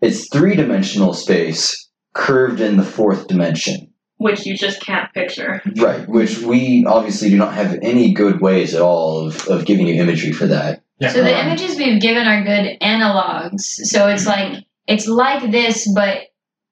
it's 0.00 0.28
three 0.28 0.54
dimensional 0.54 1.12
space 1.14 1.87
curved 2.18 2.60
in 2.60 2.76
the 2.76 2.84
fourth 2.84 3.28
dimension. 3.28 3.84
which 4.18 4.44
you 4.44 4.56
just 4.56 4.80
can't 4.80 5.14
picture. 5.14 5.62
Right, 5.76 6.06
which 6.08 6.40
we 6.40 6.84
obviously 6.84 7.30
do 7.30 7.36
not 7.36 7.54
have 7.54 7.78
any 7.82 8.12
good 8.12 8.40
ways 8.40 8.74
at 8.74 8.82
all 8.82 9.28
of, 9.28 9.46
of 9.46 9.64
giving 9.64 9.86
you 9.86 9.94
imagery 9.94 10.32
for 10.32 10.48
that. 10.48 10.82
Yeah. 10.98 11.10
So 11.10 11.22
the 11.22 11.40
images 11.40 11.76
we've 11.76 12.00
given 12.00 12.26
are 12.26 12.42
good 12.42 12.76
analogs. 12.80 13.60
So 13.60 14.08
it's 14.08 14.24
mm-hmm. 14.24 14.54
like 14.54 14.64
it's 14.88 15.06
like 15.06 15.52
this, 15.52 15.88
but 15.94 16.22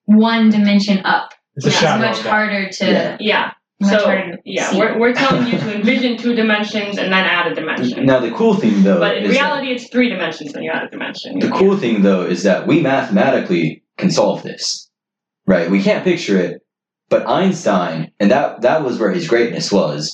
one 0.06 0.50
dimension 0.50 1.06
up. 1.06 1.34
It's 1.54 1.66
Yeah, 1.80 2.10
It's 2.10 2.18
much 2.18 2.26
harder 2.26 2.68
to. 2.68 2.84
Yeah. 2.84 3.16
Yeah. 3.20 3.52
Much 3.78 3.90
So 3.90 4.36
yeah, 4.44 4.76
we're, 4.76 4.98
we're 4.98 5.12
telling 5.12 5.46
you 5.46 5.58
to 5.58 5.74
envision 5.76 6.16
two 6.16 6.34
dimensions 6.34 6.98
and 6.98 7.12
then 7.12 7.24
add 7.24 7.52
a 7.52 7.54
dimension. 7.54 8.06
Now 8.06 8.18
the 8.18 8.32
cool 8.32 8.54
thing 8.54 8.82
though 8.82 8.98
But 8.98 9.18
in 9.18 9.24
is 9.24 9.28
that- 9.28 9.34
reality, 9.34 9.68
it's 9.70 9.88
three 9.88 10.08
dimensions 10.08 10.52
when 10.54 10.64
you 10.64 10.70
add 10.72 10.82
a 10.82 10.88
dimension. 10.88 11.38
the 11.38 11.50
cool 11.50 11.76
thing 11.76 12.02
though 12.02 12.22
is 12.22 12.42
that 12.42 12.66
we 12.66 12.80
mathematically 12.80 13.84
can 13.98 14.10
solve 14.10 14.42
this. 14.42 14.85
Right? 15.46 15.70
We 15.70 15.82
can't 15.82 16.04
picture 16.04 16.38
it, 16.38 16.62
but 17.08 17.28
Einstein, 17.28 18.10
and 18.18 18.30
that 18.30 18.62
that 18.62 18.84
was 18.84 18.98
where 18.98 19.12
his 19.12 19.28
greatness 19.28 19.70
was, 19.70 20.12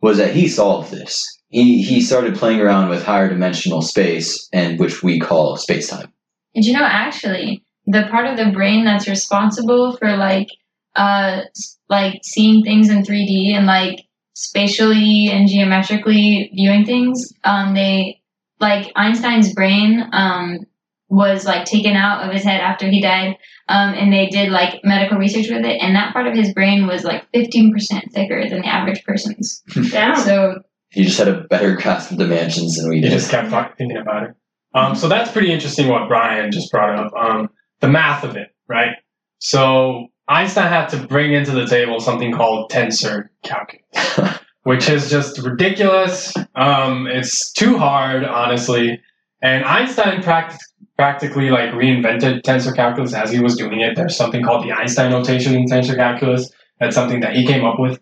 was 0.00 0.18
that 0.18 0.34
he 0.34 0.48
solved 0.48 0.90
this. 0.90 1.26
He 1.48 1.82
he 1.82 2.00
started 2.00 2.36
playing 2.36 2.60
around 2.60 2.88
with 2.88 3.04
higher 3.04 3.28
dimensional 3.28 3.82
space 3.82 4.48
and 4.52 4.78
which 4.78 5.02
we 5.02 5.20
call 5.20 5.56
space 5.56 5.88
time. 5.88 6.12
And 6.54 6.64
you 6.64 6.72
know, 6.72 6.84
actually, 6.84 7.64
the 7.86 8.06
part 8.10 8.26
of 8.26 8.36
the 8.36 8.50
brain 8.50 8.84
that's 8.84 9.08
responsible 9.08 9.96
for 9.96 10.16
like, 10.16 10.48
uh, 10.96 11.42
like 11.88 12.20
seeing 12.24 12.62
things 12.64 12.88
in 12.88 13.02
3D 13.02 13.52
and 13.52 13.66
like 13.66 14.00
spatially 14.34 15.28
and 15.30 15.48
geometrically 15.48 16.50
viewing 16.54 16.84
things, 16.84 17.32
um, 17.44 17.74
they 17.74 18.20
like 18.58 18.90
Einstein's 18.96 19.52
brain, 19.54 20.08
um, 20.12 20.66
was 21.08 21.44
like 21.44 21.64
taken 21.64 21.94
out 21.94 22.24
of 22.26 22.32
his 22.32 22.42
head 22.42 22.60
after 22.60 22.88
he 22.88 23.00
died, 23.00 23.36
um, 23.68 23.94
and 23.94 24.12
they 24.12 24.26
did 24.26 24.50
like 24.50 24.80
medical 24.84 25.18
research 25.18 25.48
with 25.48 25.64
it, 25.64 25.80
and 25.80 25.94
that 25.94 26.12
part 26.12 26.26
of 26.26 26.34
his 26.34 26.52
brain 26.52 26.86
was 26.86 27.04
like 27.04 27.24
15% 27.32 27.72
thicker 28.12 28.48
than 28.48 28.60
the 28.62 28.66
average 28.66 29.04
person's. 29.04 29.62
Damn. 29.90 30.16
So 30.16 30.62
He 30.90 31.04
just 31.04 31.18
had 31.18 31.28
a 31.28 31.42
better 31.44 31.76
grasp 31.76 32.10
of 32.12 32.18
dimensions 32.18 32.76
than 32.76 32.88
we 32.90 32.96
You 32.96 33.02
did. 33.02 33.10
just 33.12 33.30
kept 33.30 33.50
thinking 33.78 33.96
about 33.98 34.24
it. 34.24 34.30
Um, 34.74 34.94
so 34.94 35.08
that's 35.08 35.30
pretty 35.30 35.52
interesting 35.52 35.88
what 35.88 36.08
Brian 36.08 36.50
just 36.52 36.70
brought 36.70 36.98
up. 36.98 37.12
Um, 37.14 37.50
the 37.80 37.88
math 37.88 38.24
of 38.24 38.36
it, 38.36 38.48
right? 38.68 38.96
So 39.38 40.08
Einstein 40.28 40.68
had 40.68 40.88
to 40.88 41.06
bring 41.06 41.32
into 41.32 41.52
the 41.52 41.66
table 41.66 42.00
something 42.00 42.32
called 42.32 42.70
tensor 42.70 43.28
calculus, 43.44 44.38
which 44.64 44.88
is 44.88 45.08
just 45.10 45.38
ridiculous. 45.38 46.34
Um, 46.54 47.06
it's 47.06 47.52
too 47.52 47.78
hard, 47.78 48.24
honestly. 48.24 49.00
And 49.42 49.64
Einstein 49.64 50.22
pract- 50.22 50.56
practically 50.96 51.50
like 51.50 51.70
reinvented 51.70 52.42
tensor 52.42 52.74
calculus 52.74 53.14
as 53.14 53.30
he 53.30 53.40
was 53.40 53.56
doing 53.56 53.80
it. 53.80 53.96
There's 53.96 54.16
something 54.16 54.42
called 54.42 54.64
the 54.64 54.72
Einstein 54.72 55.10
notation 55.10 55.54
in 55.54 55.66
tensor 55.66 55.96
calculus. 55.96 56.50
That's 56.80 56.94
something 56.94 57.20
that 57.20 57.34
he 57.34 57.46
came 57.46 57.64
up 57.64 57.78
with. 57.78 58.00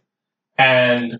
And 0.58 1.18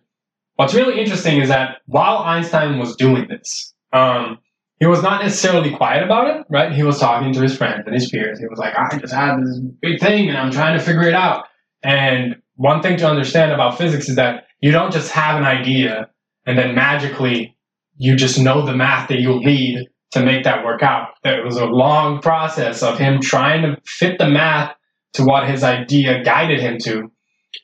what's 0.57 0.75
really 0.75 1.01
interesting 1.01 1.41
is 1.41 1.49
that 1.49 1.79
while 1.87 2.19
Einstein 2.19 2.79
was 2.79 2.95
doing 2.97 3.27
this, 3.29 3.75
um, 3.93 4.39
he 4.79 4.87
was 4.87 5.03
not 5.03 5.23
necessarily 5.23 5.75
quiet 5.75 6.03
about 6.03 6.29
it, 6.29 6.47
right? 6.49 6.73
He 6.73 6.83
was 6.83 6.99
talking 6.99 7.33
to 7.33 7.41
his 7.41 7.57
friends 7.57 7.85
and 7.87 7.95
his 7.95 8.11
peers. 8.11 8.39
He 8.39 8.47
was 8.47 8.59
like, 8.59 8.75
I 8.77 8.99
just 8.99 9.15
had 9.15 9.41
this 9.41 9.59
big 9.81 10.01
thing 10.01 10.29
and 10.29 10.39
I'm 10.39 10.51
trying 10.51 10.79
to 10.79 10.85
figure 10.85 11.05
it 11.05 11.15
out. 11.15 11.47
And 11.83 12.37
one 12.57 12.83
thing 12.83 12.97
to 12.99 13.09
understand 13.09 13.53
about 13.53 13.79
physics 13.79 14.09
is 14.09 14.17
that 14.17 14.47
you 14.61 14.71
don't 14.71 14.93
just 14.93 15.11
have 15.13 15.37
an 15.37 15.45
idea 15.45 16.09
and 16.47 16.59
then 16.59 16.75
magically 16.75 17.57
you 17.97 18.17
just 18.17 18.39
know 18.39 18.65
the 18.65 18.75
math 18.75 19.09
that 19.09 19.21
you'll 19.21 19.41
need 19.41 19.89
to 20.15 20.25
make 20.25 20.45
that 20.45 20.65
work 20.65 20.83
out. 20.83 21.09
It 21.25 21.45
was 21.45 21.57
a 21.57 21.67
long 21.67 22.21
process 22.21 22.83
of 22.83 22.99
him 22.99 23.21
trying 23.21 23.63
to 23.63 23.77
fit 23.85 24.17
the 24.19 24.29
math 24.29 24.75
to 25.15 25.25
what 25.25 25.49
his 25.49 25.65
idea 25.65 26.23
guided 26.23 26.61
him 26.61 26.79
to. 26.79 27.11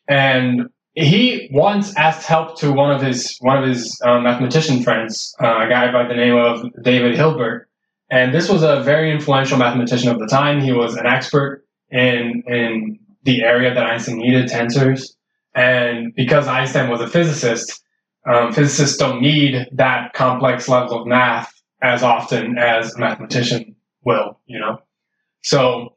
And 0.09 0.69
he 0.95 1.49
once 1.53 1.97
asked 1.97 2.27
help 2.27 2.59
to 2.59 2.73
one 2.73 2.91
of 2.91 3.01
his 3.01 3.37
one 3.41 3.63
of 3.63 3.69
his 3.69 4.01
uh, 4.05 4.19
mathematician 4.19 4.83
friends, 4.83 5.35
uh, 5.41 5.65
a 5.65 5.69
guy 5.69 5.93
by 5.93 6.09
the 6.09 6.15
name 6.15 6.37
of 6.37 6.67
David 6.83 7.15
Hilbert, 7.15 7.69
and 8.11 8.35
this 8.35 8.49
was 8.49 8.65
a 8.65 8.81
very 8.81 9.13
influential 9.13 9.57
mathematician 9.57 10.11
of 10.11 10.19
the 10.19 10.27
time. 10.27 10.61
He 10.61 10.73
was 10.73 10.97
an 10.97 11.07
expert 11.07 11.65
in 11.91 12.43
in 12.49 12.99
the 13.23 13.43
area 13.43 13.73
that 13.73 13.87
Einstein 13.87 14.19
needed, 14.19 14.49
tensors, 14.49 15.13
and 15.55 16.13
because 16.17 16.49
Einstein 16.49 16.91
was 16.91 17.01
a 17.01 17.07
physicist, 17.07 17.81
um, 18.27 18.53
physicists 18.53 18.97
don't 18.97 19.23
need 19.23 19.69
that 19.73 20.13
complex 20.15 20.69
level 20.69 21.01
of 21.01 21.07
math 21.07 21.60
as 21.83 22.03
often 22.03 22.59
as 22.59 22.95
a 22.95 22.99
mathematician 22.99 23.77
will, 24.05 24.39
you 24.47 24.59
know. 24.59 24.81
So 25.43 25.95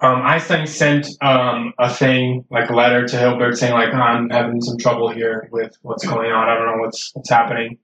um, 0.00 0.22
Einstein 0.22 0.66
sent 0.66 1.08
um, 1.20 1.72
a 1.78 1.92
thing 1.92 2.44
like 2.50 2.70
a 2.70 2.74
letter 2.74 3.06
to 3.06 3.16
Hilbert 3.16 3.56
saying 3.56 3.72
like 3.72 3.92
I'm 3.92 4.30
having 4.30 4.60
some 4.60 4.78
trouble 4.78 5.10
here 5.10 5.48
with 5.50 5.76
what's 5.82 6.06
going 6.06 6.30
on. 6.30 6.48
I 6.48 6.54
don't 6.54 6.66
know 6.66 6.82
what's 6.82 7.10
what's 7.14 7.30
happening, 7.30 7.78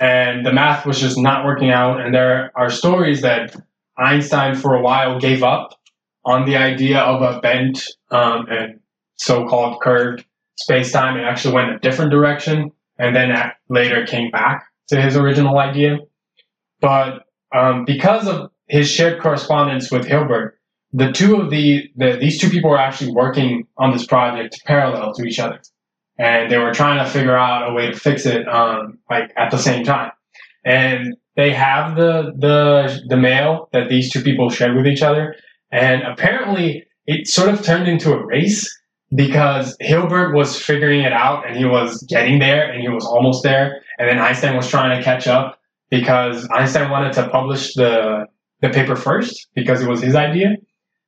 and 0.00 0.44
the 0.44 0.52
math 0.52 0.86
was 0.86 0.98
just 0.98 1.18
not 1.18 1.44
working 1.44 1.70
out. 1.70 2.00
And 2.00 2.14
there 2.14 2.50
are 2.56 2.70
stories 2.70 3.20
that 3.22 3.54
Einstein 3.98 4.54
for 4.54 4.74
a 4.74 4.82
while 4.82 5.20
gave 5.20 5.42
up 5.42 5.78
on 6.24 6.46
the 6.46 6.56
idea 6.56 6.98
of 6.98 7.22
a 7.22 7.40
bent 7.40 7.84
um, 8.10 8.46
and 8.48 8.80
so-called 9.16 9.80
curved 9.82 10.24
space-time 10.56 11.16
and 11.16 11.26
actually 11.26 11.54
went 11.54 11.70
a 11.70 11.78
different 11.78 12.10
direction, 12.10 12.70
and 12.98 13.14
then 13.14 13.30
at, 13.30 13.56
later 13.68 14.06
came 14.06 14.30
back 14.30 14.64
to 14.88 15.00
his 15.00 15.16
original 15.16 15.58
idea. 15.58 15.98
But 16.80 17.24
um, 17.54 17.84
because 17.84 18.26
of 18.26 18.50
his 18.68 18.90
shared 18.90 19.20
correspondence 19.20 19.90
with 19.90 20.06
Hilbert, 20.06 20.58
the 20.92 21.12
two 21.12 21.36
of 21.36 21.50
the, 21.50 21.88
the 21.96 22.16
these 22.16 22.40
two 22.40 22.50
people 22.50 22.70
were 22.70 22.78
actually 22.78 23.12
working 23.12 23.66
on 23.76 23.92
this 23.92 24.06
project 24.06 24.60
parallel 24.64 25.12
to 25.14 25.24
each 25.24 25.38
other, 25.38 25.60
and 26.18 26.50
they 26.50 26.58
were 26.58 26.72
trying 26.72 27.04
to 27.04 27.10
figure 27.10 27.36
out 27.36 27.70
a 27.70 27.74
way 27.74 27.90
to 27.90 27.96
fix 27.96 28.26
it, 28.26 28.48
um, 28.48 28.98
like 29.08 29.32
at 29.36 29.50
the 29.50 29.58
same 29.58 29.84
time. 29.84 30.10
And 30.64 31.16
they 31.36 31.52
have 31.52 31.96
the 31.96 32.32
the 32.36 33.02
the 33.08 33.16
mail 33.16 33.68
that 33.72 33.88
these 33.88 34.10
two 34.10 34.22
people 34.22 34.50
shared 34.50 34.76
with 34.76 34.86
each 34.86 35.02
other, 35.02 35.36
and 35.70 36.02
apparently 36.02 36.84
it 37.06 37.28
sort 37.28 37.50
of 37.50 37.62
turned 37.62 37.88
into 37.88 38.12
a 38.12 38.26
race 38.26 38.68
because 39.14 39.76
Hilbert 39.80 40.34
was 40.34 40.60
figuring 40.60 41.02
it 41.02 41.12
out 41.12 41.46
and 41.46 41.56
he 41.56 41.64
was 41.64 42.02
getting 42.08 42.38
there 42.38 42.70
and 42.70 42.80
he 42.80 42.88
was 42.88 43.04
almost 43.04 43.44
there, 43.44 43.82
and 43.98 44.08
then 44.08 44.18
Einstein 44.18 44.56
was 44.56 44.68
trying 44.68 44.96
to 44.96 45.04
catch 45.04 45.28
up 45.28 45.59
because 45.90 46.48
Einstein 46.50 46.90
wanted 46.90 47.12
to 47.14 47.28
publish 47.28 47.74
the 47.74 48.26
the 48.60 48.70
paper 48.70 48.96
first 48.96 49.48
because 49.54 49.82
it 49.82 49.88
was 49.88 50.02
his 50.02 50.14
idea, 50.14 50.56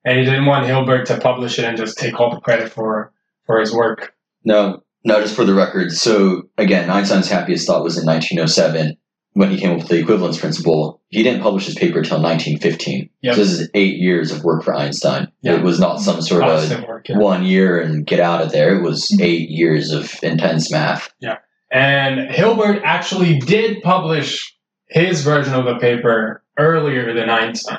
and 0.05 0.19
he 0.19 0.25
didn't 0.25 0.47
want 0.47 0.67
Hilbert 0.67 1.07
to 1.07 1.19
publish 1.19 1.59
it 1.59 1.65
and 1.65 1.77
just 1.77 1.99
take 1.99 2.19
all 2.19 2.35
the 2.35 2.41
credit 2.41 2.71
for 2.71 3.13
for 3.47 3.61
his 3.61 3.73
work. 3.75 4.15
No, 4.45 4.83
no, 5.05 5.21
just 5.21 5.37
for 5.37 5.45
the 5.45 5.55
record. 5.55 5.93
So 5.93 6.43
again, 6.59 6.91
Einstein's 6.91 7.29
happiest 7.29 7.67
thought 7.67 7.85
was 7.85 7.99
in 7.99 8.07
1907 8.07 8.97
when 9.35 9.51
he 9.51 9.59
came 9.59 9.73
up 9.73 9.79
with 9.79 9.89
the 9.89 9.99
equivalence 9.99 10.39
principle. 10.39 11.01
He 11.09 11.23
didn't 11.23 11.43
publish 11.43 11.67
his 11.67 11.75
paper 11.75 11.99
until 11.99 12.23
1915. 12.23 13.09
Yep. 13.23 13.35
So 13.35 13.41
this 13.41 13.53
is 13.53 13.71
eight 13.75 13.97
years 13.97 14.31
of 14.31 14.45
work 14.45 14.63
for 14.63 14.75
Einstein. 14.75 15.31
Yeah. 15.43 15.55
It 15.55 15.63
was 15.63 15.79
not 15.79 16.01
some 16.01 16.21
sort 16.23 16.45
of 16.45 16.89
work, 16.89 17.09
yeah. 17.09 17.19
one 17.19 17.45
year 17.45 17.81
and 17.81 18.07
get 18.07 18.21
out 18.21 18.43
of 18.43 18.53
there. 18.53 18.77
It 18.77 18.83
was 18.83 19.09
mm-hmm. 19.11 19.23
eight 19.23 19.49
years 19.49 19.91
of 19.91 20.13
intense 20.23 20.71
math. 20.71 21.13
Yeah. 21.21 21.39
And 21.71 22.31
Hilbert 22.31 22.83
actually 22.85 23.39
did 23.39 23.83
publish 23.83 24.55
his 24.93 25.23
version 25.23 25.55
of 25.55 25.65
the 25.65 25.79
paper 25.79 26.43
earlier 26.59 27.15
than 27.15 27.31
Einstein. 27.31 27.79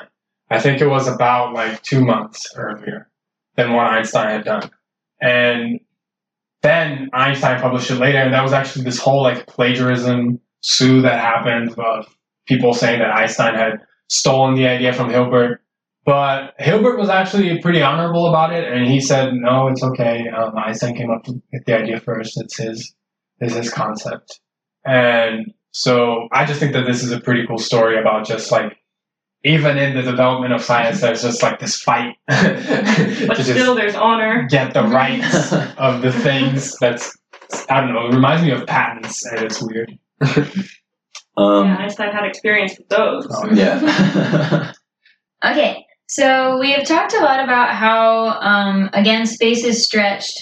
I 0.50 0.60
think 0.60 0.80
it 0.80 0.88
was 0.88 1.06
about 1.06 1.54
like 1.54 1.82
two 1.82 2.04
months 2.04 2.52
earlier 2.56 3.08
than 3.56 3.72
what 3.72 3.86
Einstein 3.86 4.30
had 4.30 4.44
done. 4.44 4.70
And 5.20 5.80
then 6.62 7.10
Einstein 7.12 7.60
published 7.60 7.90
it 7.90 7.96
later, 7.96 8.18
and 8.18 8.34
that 8.34 8.42
was 8.42 8.52
actually 8.52 8.84
this 8.84 8.98
whole 8.98 9.22
like 9.22 9.46
plagiarism 9.46 10.40
sue 10.60 11.02
that 11.02 11.20
happened 11.20 11.78
of 11.78 12.06
people 12.46 12.74
saying 12.74 12.98
that 12.98 13.14
Einstein 13.14 13.54
had 13.54 13.80
stolen 14.08 14.54
the 14.54 14.66
idea 14.66 14.92
from 14.92 15.10
Hilbert. 15.10 15.60
But 16.04 16.54
Hilbert 16.58 16.98
was 16.98 17.08
actually 17.08 17.60
pretty 17.60 17.80
honorable 17.80 18.28
about 18.28 18.52
it, 18.52 18.70
and 18.70 18.86
he 18.86 19.00
said, 19.00 19.34
"No, 19.34 19.68
it's 19.68 19.82
okay. 19.82 20.28
Um, 20.28 20.52
Einstein 20.58 20.96
came 20.96 21.10
up 21.10 21.26
with 21.26 21.64
the 21.64 21.78
idea 21.78 22.00
first. 22.00 22.40
It's 22.40 22.58
his, 22.58 22.94
is 23.40 23.54
his 23.54 23.70
concept." 23.72 24.40
And 24.84 25.54
so 25.74 26.28
I 26.32 26.44
just 26.44 26.60
think 26.60 26.72
that 26.72 26.86
this 26.86 27.02
is 27.02 27.10
a 27.10 27.20
pretty 27.20 27.46
cool 27.46 27.58
story 27.58 27.98
about 28.00 28.26
just 28.26 28.50
like 28.52 28.76
even 29.44 29.76
in 29.76 29.94
the 29.94 30.02
development 30.02 30.54
of 30.54 30.62
science, 30.62 31.00
there's 31.02 31.20
just 31.22 31.42
like 31.42 31.58
this 31.60 31.76
fight 31.76 32.14
to 32.30 33.24
But 33.28 33.36
just 33.36 33.50
still, 33.50 33.74
there's 33.74 33.94
honor. 33.94 34.46
get 34.48 34.72
the 34.72 34.84
rights 34.84 35.52
of 35.76 36.00
the 36.00 36.12
things. 36.12 36.74
That's 36.78 37.12
I 37.68 37.80
don't 37.82 37.92
know. 37.92 38.06
It 38.06 38.14
reminds 38.14 38.42
me 38.42 38.52
of 38.52 38.66
patents, 38.66 39.26
and 39.26 39.40
it's 39.44 39.60
weird. 39.60 39.98
Um, 41.36 41.66
yeah, 41.66 41.76
Einstein 41.78 42.12
had 42.12 42.24
experience 42.26 42.78
with 42.78 42.88
those. 42.88 43.26
Oh, 43.28 43.50
yeah. 43.52 44.72
Okay, 45.44 45.84
so 46.06 46.58
we 46.60 46.70
have 46.72 46.86
talked 46.86 47.12
a 47.12 47.18
lot 47.18 47.42
about 47.42 47.74
how, 47.74 48.26
um, 48.40 48.88
again, 48.92 49.26
space 49.26 49.64
is 49.64 49.84
stretched 49.84 50.32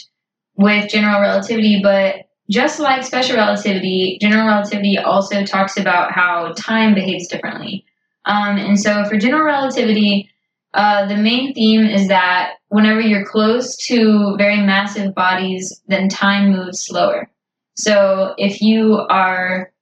with 0.57 0.91
general 0.91 1.21
relativity, 1.21 1.81
but 1.83 2.17
just 2.53 2.79
like 2.79 3.03
special 3.03 3.37
relativity, 3.37 4.19
general 4.21 4.47
relativity 4.47 4.99
also 4.99 5.45
talks 5.45 5.79
about 5.79 6.13
how 6.13 6.53
time 6.57 6.95
behaves 6.95 7.27
differently. 7.27 7.85
Um, 8.27 8.59
and 8.59 8.79
so 8.79 9.05
for 9.07 9.17
general 9.17 9.45
relativity, 9.45 10.29
uh, 10.75 11.07
the 11.07 11.17
main 11.17 11.55
theme 11.55 11.85
is 11.85 12.09
that 12.09 12.55
whenever 12.69 13.01
you're 13.01 13.25
close 13.25 13.77
to 13.87 14.37
very 14.37 14.59
massive 14.59 15.15
bodies, 15.15 15.83
then 15.89 16.09
time 16.09 16.53
moves 16.53 16.85
slower. 16.85 17.31
So 17.77 18.35
if 18.37 18.61
you 18.61 18.99
are 19.09 19.73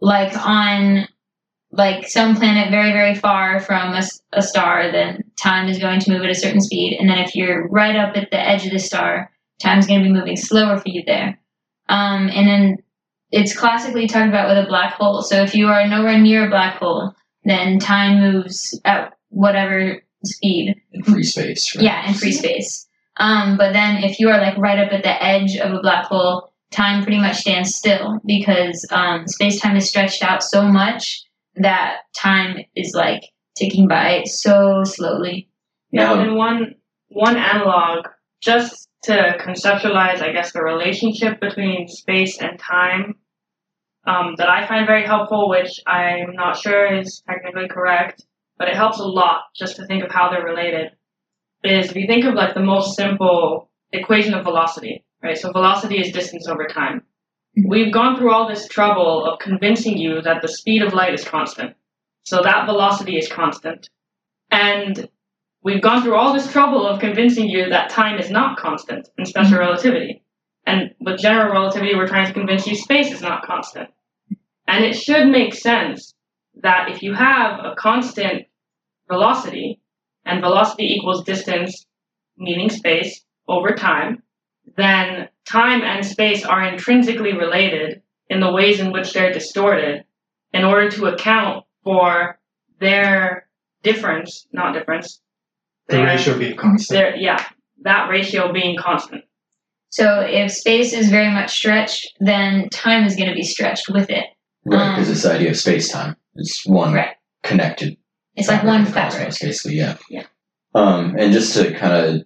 like 0.00 0.34
on 0.46 1.06
like 1.72 2.08
some 2.08 2.34
planet 2.34 2.70
very 2.70 2.92
very 2.92 3.14
far 3.14 3.60
from 3.60 3.94
a 4.32 4.42
star 4.42 4.90
then 4.90 5.22
time 5.40 5.68
is 5.68 5.78
going 5.78 6.00
to 6.00 6.10
move 6.10 6.22
at 6.22 6.30
a 6.30 6.34
certain 6.34 6.60
speed 6.60 6.96
and 6.98 7.08
then 7.08 7.18
if 7.18 7.36
you're 7.36 7.68
right 7.68 7.94
up 7.96 8.16
at 8.16 8.30
the 8.30 8.40
edge 8.40 8.66
of 8.66 8.72
the 8.72 8.78
star 8.78 9.30
time's 9.60 9.86
going 9.86 10.02
to 10.02 10.08
be 10.08 10.12
moving 10.12 10.36
slower 10.36 10.76
for 10.78 10.88
you 10.88 11.02
there 11.06 11.38
um, 11.90 12.28
and 12.32 12.48
then 12.48 12.76
it's 13.30 13.56
classically 13.56 14.08
talked 14.08 14.28
about 14.28 14.48
with 14.48 14.64
a 14.64 14.68
black 14.68 14.94
hole 14.94 15.22
so 15.22 15.42
if 15.42 15.54
you 15.54 15.66
are 15.66 15.86
nowhere 15.86 16.18
near 16.18 16.46
a 16.46 16.50
black 16.50 16.76
hole 16.78 17.14
then 17.44 17.78
time 17.78 18.20
moves 18.20 18.78
at 18.84 19.12
whatever 19.30 20.02
speed 20.24 20.74
in 20.92 21.02
free 21.02 21.22
space. 21.22 21.74
Right? 21.74 21.84
yeah, 21.84 22.08
in 22.08 22.14
free 22.14 22.32
space. 22.32 22.86
Um, 23.18 23.56
but 23.56 23.72
then 23.72 24.02
if 24.04 24.18
you 24.18 24.28
are 24.28 24.40
like 24.40 24.56
right 24.58 24.78
up 24.78 24.92
at 24.92 25.02
the 25.02 25.22
edge 25.22 25.56
of 25.56 25.72
a 25.72 25.80
black 25.80 26.06
hole, 26.06 26.52
time 26.70 27.02
pretty 27.02 27.18
much 27.18 27.38
stands 27.38 27.74
still 27.74 28.20
because 28.26 28.86
um, 28.92 29.26
space 29.26 29.60
time 29.60 29.76
is 29.76 29.88
stretched 29.88 30.22
out 30.22 30.42
so 30.42 30.62
much 30.62 31.22
that 31.56 31.98
time 32.16 32.58
is 32.76 32.92
like 32.94 33.22
ticking 33.56 33.88
by 33.88 34.22
so 34.24 34.82
slowly. 34.84 35.48
Yeah, 35.90 36.14
Yeah. 36.14 36.22
and 36.22 36.36
one 36.36 36.74
one 37.08 37.36
analog 37.36 38.06
just 38.40 38.88
to 39.02 39.36
conceptualize, 39.40 40.22
I 40.22 40.32
guess, 40.32 40.52
the 40.52 40.62
relationship 40.62 41.40
between 41.40 41.88
space 41.88 42.40
and 42.40 42.58
time 42.58 43.14
um, 44.06 44.34
that 44.36 44.48
I 44.48 44.66
find 44.66 44.86
very 44.86 45.04
helpful, 45.04 45.48
which 45.48 45.80
I'm 45.86 46.34
not 46.34 46.56
sure 46.56 46.86
is 46.92 47.22
technically 47.28 47.68
correct, 47.68 48.24
but 48.58 48.68
it 48.68 48.76
helps 48.76 48.98
a 48.98 49.04
lot 49.04 49.42
just 49.56 49.76
to 49.76 49.86
think 49.86 50.04
of 50.04 50.10
how 50.10 50.30
they're 50.30 50.44
related. 50.44 50.92
Is 51.62 51.90
if 51.90 51.96
you 51.96 52.06
think 52.06 52.24
of 52.24 52.34
like 52.34 52.54
the 52.54 52.60
most 52.60 52.96
simple 52.96 53.70
equation 53.92 54.34
of 54.34 54.44
velocity, 54.44 55.04
right? 55.22 55.36
So 55.36 55.52
velocity 55.52 56.00
is 56.00 56.12
distance 56.12 56.48
over 56.48 56.66
time. 56.66 57.02
We've 57.66 57.92
gone 57.92 58.16
through 58.16 58.32
all 58.32 58.48
this 58.48 58.68
trouble 58.68 59.26
of 59.26 59.38
convincing 59.40 59.98
you 59.98 60.22
that 60.22 60.40
the 60.40 60.48
speed 60.48 60.82
of 60.82 60.94
light 60.94 61.12
is 61.12 61.24
constant. 61.24 61.74
So 62.22 62.42
that 62.42 62.66
velocity 62.66 63.16
is 63.16 63.28
constant. 63.28 63.90
And 64.50 65.08
we've 65.62 65.82
gone 65.82 66.02
through 66.02 66.16
all 66.16 66.32
this 66.32 66.50
trouble 66.50 66.86
of 66.86 67.00
convincing 67.00 67.48
you 67.48 67.68
that 67.68 67.90
time 67.90 68.18
is 68.18 68.30
not 68.30 68.58
constant 68.58 69.08
in 69.18 69.26
special 69.26 69.52
mm-hmm. 69.52 69.60
relativity. 69.60 70.22
And 70.66 70.94
with 71.00 71.20
general 71.20 71.52
relativity, 71.52 71.94
we're 71.94 72.06
trying 72.06 72.26
to 72.26 72.32
convince 72.32 72.66
you 72.66 72.76
space 72.76 73.12
is 73.12 73.22
not 73.22 73.44
constant. 73.44 73.90
And 74.66 74.84
it 74.84 74.94
should 74.94 75.26
make 75.26 75.54
sense 75.54 76.14
that 76.62 76.90
if 76.90 77.02
you 77.02 77.14
have 77.14 77.60
a 77.60 77.74
constant 77.76 78.46
velocity, 79.08 79.80
and 80.24 80.40
velocity 80.40 80.84
equals 80.84 81.24
distance, 81.24 81.86
meaning 82.36 82.68
space, 82.68 83.24
over 83.48 83.74
time, 83.74 84.22
then 84.76 85.28
time 85.44 85.82
and 85.82 86.06
space 86.06 86.44
are 86.44 86.62
intrinsically 86.62 87.32
related 87.32 88.02
in 88.28 88.40
the 88.40 88.52
ways 88.52 88.78
in 88.78 88.92
which 88.92 89.12
they're 89.12 89.32
distorted 89.32 90.04
in 90.52 90.64
order 90.64 90.88
to 90.90 91.06
account 91.06 91.64
for 91.82 92.38
their 92.78 93.48
difference, 93.82 94.46
not 94.52 94.72
difference, 94.72 95.20
The 95.90 96.02
ratio 96.02 96.38
being 96.38 96.56
constant. 96.56 96.98
their, 96.98 97.16
yeah, 97.16 97.44
that 97.82 98.08
ratio 98.10 98.52
being 98.52 98.76
constant. 98.78 99.24
So 99.90 100.20
if 100.20 100.52
space 100.52 100.92
is 100.92 101.10
very 101.10 101.30
much 101.30 101.50
stretched, 101.56 102.12
then 102.20 102.68
time 102.68 103.04
is 103.04 103.16
going 103.16 103.28
to 103.28 103.34
be 103.34 103.42
stretched 103.42 103.88
with 103.88 104.08
it. 104.10 104.24
Right, 104.64 104.90
because 104.94 105.08
Um, 105.08 105.14
this 105.14 105.26
idea 105.26 105.50
of 105.50 105.56
space 105.56 105.90
time. 105.90 106.16
is 106.36 106.62
one 106.66 106.92
Right. 106.94 107.16
connected 107.42 107.96
It's 108.36 108.46
like 108.48 108.62
one 108.62 108.82
of 108.82 108.92
cosmos, 108.94 109.14
fabric. 109.14 109.40
basically, 109.40 109.76
yeah. 109.78 109.96
Yeah. 110.08 110.24
Um, 110.74 111.16
and 111.18 111.32
just 111.32 111.54
to 111.56 111.72
kind 111.72 111.92
of 111.92 112.22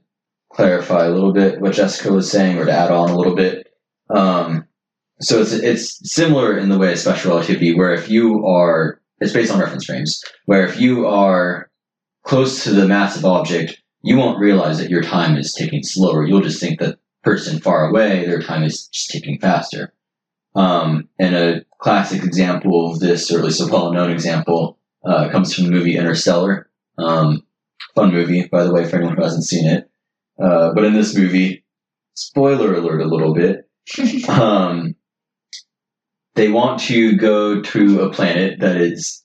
clarify 0.52 1.06
a 1.06 1.10
little 1.10 1.32
bit 1.32 1.60
what 1.60 1.72
Jessica 1.72 2.12
was 2.12 2.30
saying, 2.30 2.58
or 2.58 2.66
to 2.66 2.72
add 2.72 2.90
on 2.90 3.08
a 3.10 3.16
little 3.16 3.34
bit, 3.34 3.68
um, 4.14 4.66
so 5.20 5.40
it's 5.40 5.52
it's 5.52 6.12
similar 6.12 6.58
in 6.58 6.68
the 6.68 6.78
way 6.78 6.92
of 6.92 6.98
special 6.98 7.30
relativity, 7.30 7.74
where 7.74 7.94
if 7.94 8.10
you 8.10 8.44
are, 8.46 9.00
it's 9.20 9.32
based 9.32 9.50
on 9.50 9.58
reference 9.60 9.86
frames, 9.86 10.20
where 10.44 10.66
if 10.66 10.78
you 10.78 11.06
are 11.06 11.70
close 12.24 12.64
to 12.64 12.70
the 12.72 12.88
massive 12.88 13.24
object, 13.24 13.80
you 14.02 14.16
won't 14.16 14.40
realize 14.40 14.78
that 14.78 14.90
your 14.90 15.02
time 15.02 15.36
is 15.36 15.52
ticking 15.52 15.82
slower. 15.82 16.26
You'll 16.26 16.40
just 16.40 16.60
think 16.60 16.80
that 16.80 16.98
person 17.22 17.60
far 17.60 17.88
away, 17.88 18.26
their 18.26 18.42
time 18.42 18.64
is 18.64 18.86
just 18.88 19.10
ticking 19.10 19.38
faster. 19.38 19.94
Um, 20.54 21.08
and 21.18 21.34
a 21.34 21.64
classic 21.78 22.22
example 22.22 22.90
of 22.90 23.00
this, 23.00 23.30
or 23.30 23.38
at 23.38 23.44
least 23.44 23.60
a 23.60 23.66
well-known 23.66 24.10
example, 24.10 24.78
uh, 25.04 25.30
comes 25.30 25.54
from 25.54 25.64
the 25.64 25.70
movie 25.70 25.96
Interstellar. 25.96 26.70
Um, 26.98 27.42
fun 27.94 28.12
movie, 28.12 28.46
by 28.50 28.64
the 28.64 28.72
way, 28.72 28.84
for 28.84 28.96
anyone 28.96 29.16
who 29.16 29.22
hasn't 29.22 29.44
seen 29.44 29.66
it. 29.68 29.90
Uh, 30.42 30.72
but 30.74 30.84
in 30.84 30.94
this 30.94 31.16
movie, 31.16 31.64
spoiler 32.14 32.74
alert 32.74 33.00
a 33.00 33.08
little 33.08 33.34
bit, 33.34 33.68
um, 34.28 34.94
they 36.34 36.48
want 36.48 36.80
to 36.80 37.16
go 37.16 37.60
to 37.60 38.02
a 38.02 38.10
planet 38.10 38.60
that 38.60 38.76
is 38.76 39.24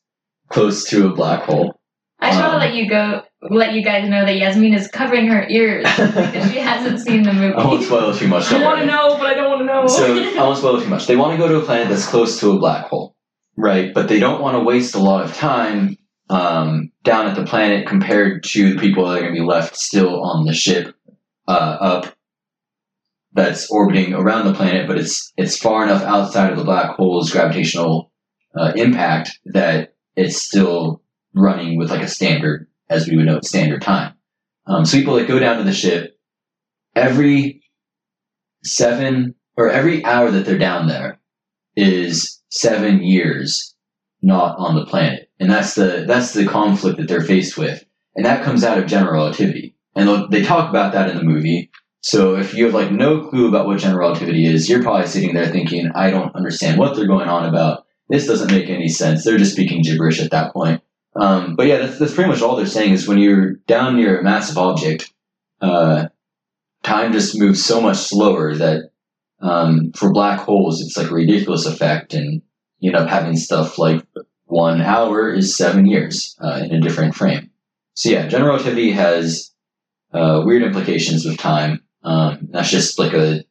close 0.50 0.88
to 0.90 1.08
a 1.08 1.14
black 1.14 1.44
hole. 1.44 1.79
I 2.22 2.32
just 2.32 2.42
want 2.42 2.52
to 2.52 2.56
Um, 2.56 2.60
let 2.62 2.74
you 2.74 2.90
go, 2.90 3.22
let 3.50 3.74
you 3.74 3.84
guys 3.84 4.10
know 4.10 4.26
that 4.26 4.36
Yasmin 4.36 4.74
is 4.74 4.88
covering 4.90 5.28
her 5.28 5.48
ears 5.48 5.86
because 5.98 6.52
she 6.52 6.60
hasn't 6.60 7.00
seen 7.00 7.24
the 7.24 7.34
movie. 7.34 7.54
I 7.54 7.66
won't 7.66 7.84
spoil 7.84 8.14
too 8.14 8.28
much. 8.28 8.44
I 8.52 8.58
don't 8.58 8.64
want 8.66 8.80
to 8.82 8.86
know, 8.86 9.18
but 9.18 9.28
I 9.28 9.34
don't 9.36 9.50
want 9.50 9.62
to 9.62 9.66
know. 9.66 9.88
So 9.88 10.38
I 10.38 10.44
won't 10.44 10.58
spoil 10.58 10.82
too 10.82 10.90
much. 10.90 11.08
They 11.08 11.16
want 11.16 11.32
to 11.34 11.38
go 11.38 11.48
to 11.48 11.58
a 11.60 11.66
planet 11.66 11.88
that's 11.90 12.06
close 12.08 12.40
to 12.42 12.52
a 12.52 12.60
black 12.60 12.88
hole, 12.88 13.16
right? 13.56 13.94
But 13.94 14.10
they 14.10 14.20
don't 14.20 14.42
want 14.42 14.56
to 14.56 14.60
waste 14.64 14.96
a 14.96 15.00
lot 15.00 15.24
of 15.24 15.34
time 15.34 15.98
um, 16.30 16.92
down 17.04 17.28
at 17.28 17.36
the 17.36 17.46
planet 17.46 17.88
compared 17.88 18.44
to 18.44 18.74
the 18.74 18.80
people 18.80 19.06
that 19.08 19.18
are 19.18 19.22
going 19.22 19.34
to 19.34 19.40
be 19.40 19.46
left 19.46 19.78
still 19.78 20.22
on 20.22 20.46
the 20.46 20.54
ship 20.54 20.94
uh, 21.48 21.52
up 21.80 22.16
that's 23.32 23.70
orbiting 23.72 24.14
around 24.14 24.46
the 24.46 24.54
planet, 24.54 24.88
but 24.88 24.98
it's 24.98 25.32
it's 25.38 25.56
far 25.58 25.84
enough 25.84 26.02
outside 26.02 26.52
of 26.52 26.58
the 26.58 26.64
black 26.66 26.96
hole's 26.98 27.32
gravitational 27.32 28.12
uh, 28.56 28.74
impact 28.76 29.40
that 29.46 29.94
it's 30.16 30.42
still 30.42 31.02
running 31.40 31.78
with 31.78 31.90
like 31.90 32.02
a 32.02 32.08
standard, 32.08 32.68
as 32.90 33.08
we 33.08 33.16
would 33.16 33.26
know, 33.26 33.40
standard 33.42 33.82
time. 33.82 34.14
Um, 34.68 34.86
so 34.86 34.98
people 34.98 35.16
that 35.16 35.28
go 35.28 35.40
down 35.40 35.58
to 35.58 35.64
the 35.64 35.74
ship 35.74 36.18
every 36.96 37.62
seven 38.64 39.36
or 39.58 39.70
every 39.70 40.04
hour 40.06 40.32
that 40.32 40.46
they're 40.46 40.58
down 40.58 40.88
there 40.88 41.20
is 41.76 42.42
seven 42.50 43.02
years 43.04 43.76
not 44.22 44.58
on 44.58 44.76
the 44.76 44.86
planet, 44.86 45.30
and 45.40 45.50
that's 45.50 45.76
the 45.76 46.04
that's 46.08 46.34
the 46.34 46.46
conflict 46.46 46.98
that 46.98 47.08
they're 47.08 47.22
faced 47.22 47.58
with, 47.58 47.84
and 48.16 48.26
that 48.26 48.44
comes 48.44 48.64
out 48.64 48.78
of 48.78 48.86
general 48.86 49.14
relativity, 49.14 49.76
and 49.96 50.32
they 50.32 50.44
talk 50.44 50.70
about 50.70 50.94
that 50.94 51.10
in 51.10 51.18
the 51.18 51.24
movie. 51.24 51.72
So 52.02 52.36
if 52.38 52.54
you 52.54 52.66
have 52.66 52.74
like 52.74 52.92
no 52.92 53.28
clue 53.30 53.48
about 53.48 53.66
what 53.66 53.80
general 53.80 54.00
relativity 54.00 54.46
is, 54.46 54.70
you're 54.70 54.84
probably 54.84 55.08
sitting 55.08 55.34
there 55.34 55.48
thinking, 55.48 55.92
I 55.96 56.12
don't 56.12 56.34
understand 56.36 56.78
what 56.78 56.96
they're 56.96 57.08
going 57.08 57.28
on 57.28 57.48
about. 57.48 57.86
This 58.08 58.26
doesn't 58.26 58.52
make 58.52 58.70
any 58.70 58.88
sense. 58.88 59.24
They're 59.24 59.38
just 59.38 59.52
speaking 59.52 59.84
gibberish 59.84 60.22
at 60.22 60.32
that 60.32 60.54
point. 60.54 60.82
Um, 61.16 61.56
but 61.56 61.68
yeah, 61.68 61.78
that's, 61.78 62.00
that's 62.00 62.14
pretty 62.14 62.30
much 62.30 62.42
all 62.42 62.56
they're 62.56 62.66
saying 62.66 62.94
is 62.94 63.08
when 63.08 63.18
you're 63.18 63.54
down 63.68 63.96
near 63.96 64.20
a 64.20 64.24
massive 64.24 64.58
object, 64.58 65.12
uh, 65.62 66.08
time 66.84 67.12
just 67.12 67.38
moves 67.38 67.64
so 67.64 67.82
much 67.82 67.98
slower 67.98 68.56
that 68.56 68.92
um, 69.42 69.92
for 69.94 70.12
black 70.12 70.40
holes, 70.40 70.82
it's 70.82 70.98
like 70.98 71.10
a 71.10 71.14
ridiculous 71.14 71.66
effect, 71.66 72.14
and 72.14 72.42
you 72.80 72.92
end 72.92 72.98
up 72.98 73.10
having 73.10 73.36
stuff 73.36 73.78
like 73.78 74.06
one 74.46 74.82
hour 74.82 75.34
is 75.34 75.56
seven 75.56 75.86
years 75.86 76.36
uh, 76.44 76.62
in 76.64 76.74
a 76.74 76.82
different 76.82 77.16
frame. 77.16 77.50
So 77.94 78.10
yeah, 78.10 78.28
general 78.28 78.52
relativity 78.52 78.92
has 78.92 79.52
uh, 80.14 80.42
weird 80.46 80.64
implications 80.64 81.26
with 81.26 81.38
time. 81.38 81.84
Um, 82.04 82.48
that's 82.52 82.72
just 82.72 82.98
like 82.98 83.14
a 83.14 83.44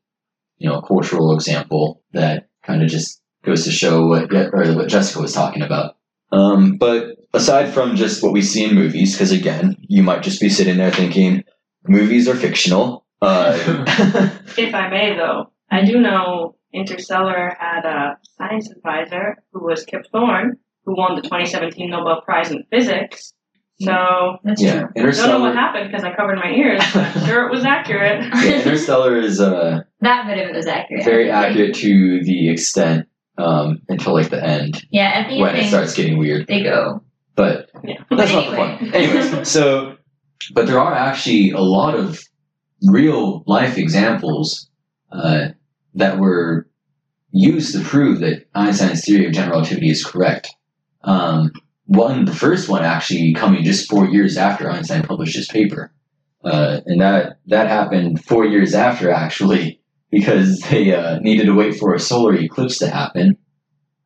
you 0.59 0.68
know 0.68 0.81
cultural 0.81 1.35
example 1.35 2.03
that 2.12 2.49
kind 2.64 2.83
of 2.83 2.88
just 2.88 3.21
goes 3.44 3.64
to 3.64 3.71
show 3.71 4.07
what 4.07 4.33
what 4.33 4.88
Jessica 4.88 5.21
was 5.21 5.33
talking 5.33 5.62
about. 5.62 5.97
Um, 6.33 6.77
but 6.77 7.18
aside 7.35 7.73
from 7.73 7.97
just 7.97 8.23
what 8.23 8.33
we 8.33 8.43
see 8.43 8.64
in 8.64 8.75
movies, 8.75 9.12
because 9.14 9.33
again, 9.33 9.77
you 9.88 10.03
might 10.03 10.23
just 10.23 10.41
be 10.41 10.49
sitting 10.49 10.77
there 10.79 10.91
thinking 10.91 11.45
movies 11.87 12.29
are 12.29 12.35
fictional. 12.37 13.05
Uh, 13.23 13.57
if 14.59 14.75
I 14.75 14.88
may, 14.88 15.17
though, 15.17 15.51
I 15.71 15.85
do 15.85 16.01
know 16.01 16.57
Interstellar 16.73 17.57
had 17.59 17.85
a 17.85 18.19
science 18.37 18.71
advisor 18.71 19.37
who 19.53 19.64
was 19.64 19.85
Kip 19.85 20.03
Thorne, 20.12 20.57
who 20.85 20.97
won 20.97 21.17
the 21.17 21.23
2017 21.23 21.91
Nobel 21.91 22.21
Prize 22.23 22.51
in 22.51 22.64
Physics. 22.71 23.33
So 23.81 24.38
That's 24.43 24.61
yeah, 24.61 24.87
true. 24.97 25.09
I 25.09 25.12
don't 25.12 25.29
know 25.29 25.41
what 25.41 25.55
happened 25.55 25.88
because 25.91 26.03
I 26.05 26.12
covered 26.14 26.37
my 26.37 26.51
ears. 26.51 26.83
but 26.93 27.17
I'm 27.17 27.27
sure 27.27 27.47
it 27.47 27.53
was 27.53 27.64
accurate. 27.64 28.25
yeah, 28.43 28.59
Interstellar 28.59 29.17
is 29.19 29.41
uh, 29.41 29.83
That 30.01 30.27
bit 30.27 30.38
of 30.38 30.51
it 30.51 30.57
was 30.57 30.67
accurate. 30.67 31.05
very 31.05 31.31
accurate 31.31 31.77
to 31.77 32.25
the 32.25 32.51
extent 32.51 33.07
um, 33.37 33.81
until 33.88 34.14
like 34.14 34.31
the 34.31 34.45
end 34.45 34.85
Yeah, 34.91 35.11
at 35.14 35.29
the 35.29 35.41
when 35.41 35.55
it 35.55 35.69
starts 35.69 35.95
getting 35.95 36.19
weird. 36.19 36.49
they 36.49 36.62
go. 36.64 37.03
But 37.38 37.70
Yeah. 37.85 38.03
that's 38.11 38.33
not 38.33 38.51
the 38.51 38.57
point. 38.57 38.94
Anyways, 38.94 39.48
so 39.57 39.96
but 40.53 40.66
there 40.66 40.81
are 40.81 40.92
actually 40.94 41.53
a 41.53 41.61
lot 41.61 41.94
of 41.94 42.20
real 42.83 43.44
life 43.46 43.79
examples 43.79 44.68
uh, 45.12 45.48
that 45.94 46.18
were 46.18 46.68
used 47.31 47.74
to 47.74 47.81
prove 47.81 48.20
that 48.20 48.46
Einstein's 48.55 49.05
theory 49.05 49.27
of 49.27 49.33
general 49.33 49.59
relativity 49.59 49.90
is 49.90 50.05
correct. 50.05 50.55
Um, 51.05 51.53
one, 51.87 52.24
the 52.24 52.35
first 52.35 52.68
one 52.68 52.85
actually 52.85 53.33
coming 53.35 53.62
just 53.64 53.88
four 53.88 54.07
years 54.07 54.37
after 54.37 54.68
Einstein 54.68 55.03
published 55.03 55.37
his 55.37 55.48
paper, 55.48 55.92
uh, 56.44 56.81
and 56.87 57.01
that 57.01 57.38
that 57.46 57.68
happened 57.68 58.24
four 58.24 58.46
years 58.46 58.74
after 58.74 59.11
actually 59.11 59.81
because 60.11 60.61
they 60.70 60.92
uh, 60.92 61.18
needed 61.20 61.46
to 61.46 61.55
wait 61.55 61.77
for 61.77 61.94
a 61.94 62.01
solar 62.01 62.35
eclipse 62.35 62.79
to 62.79 62.90
happen. 62.90 63.38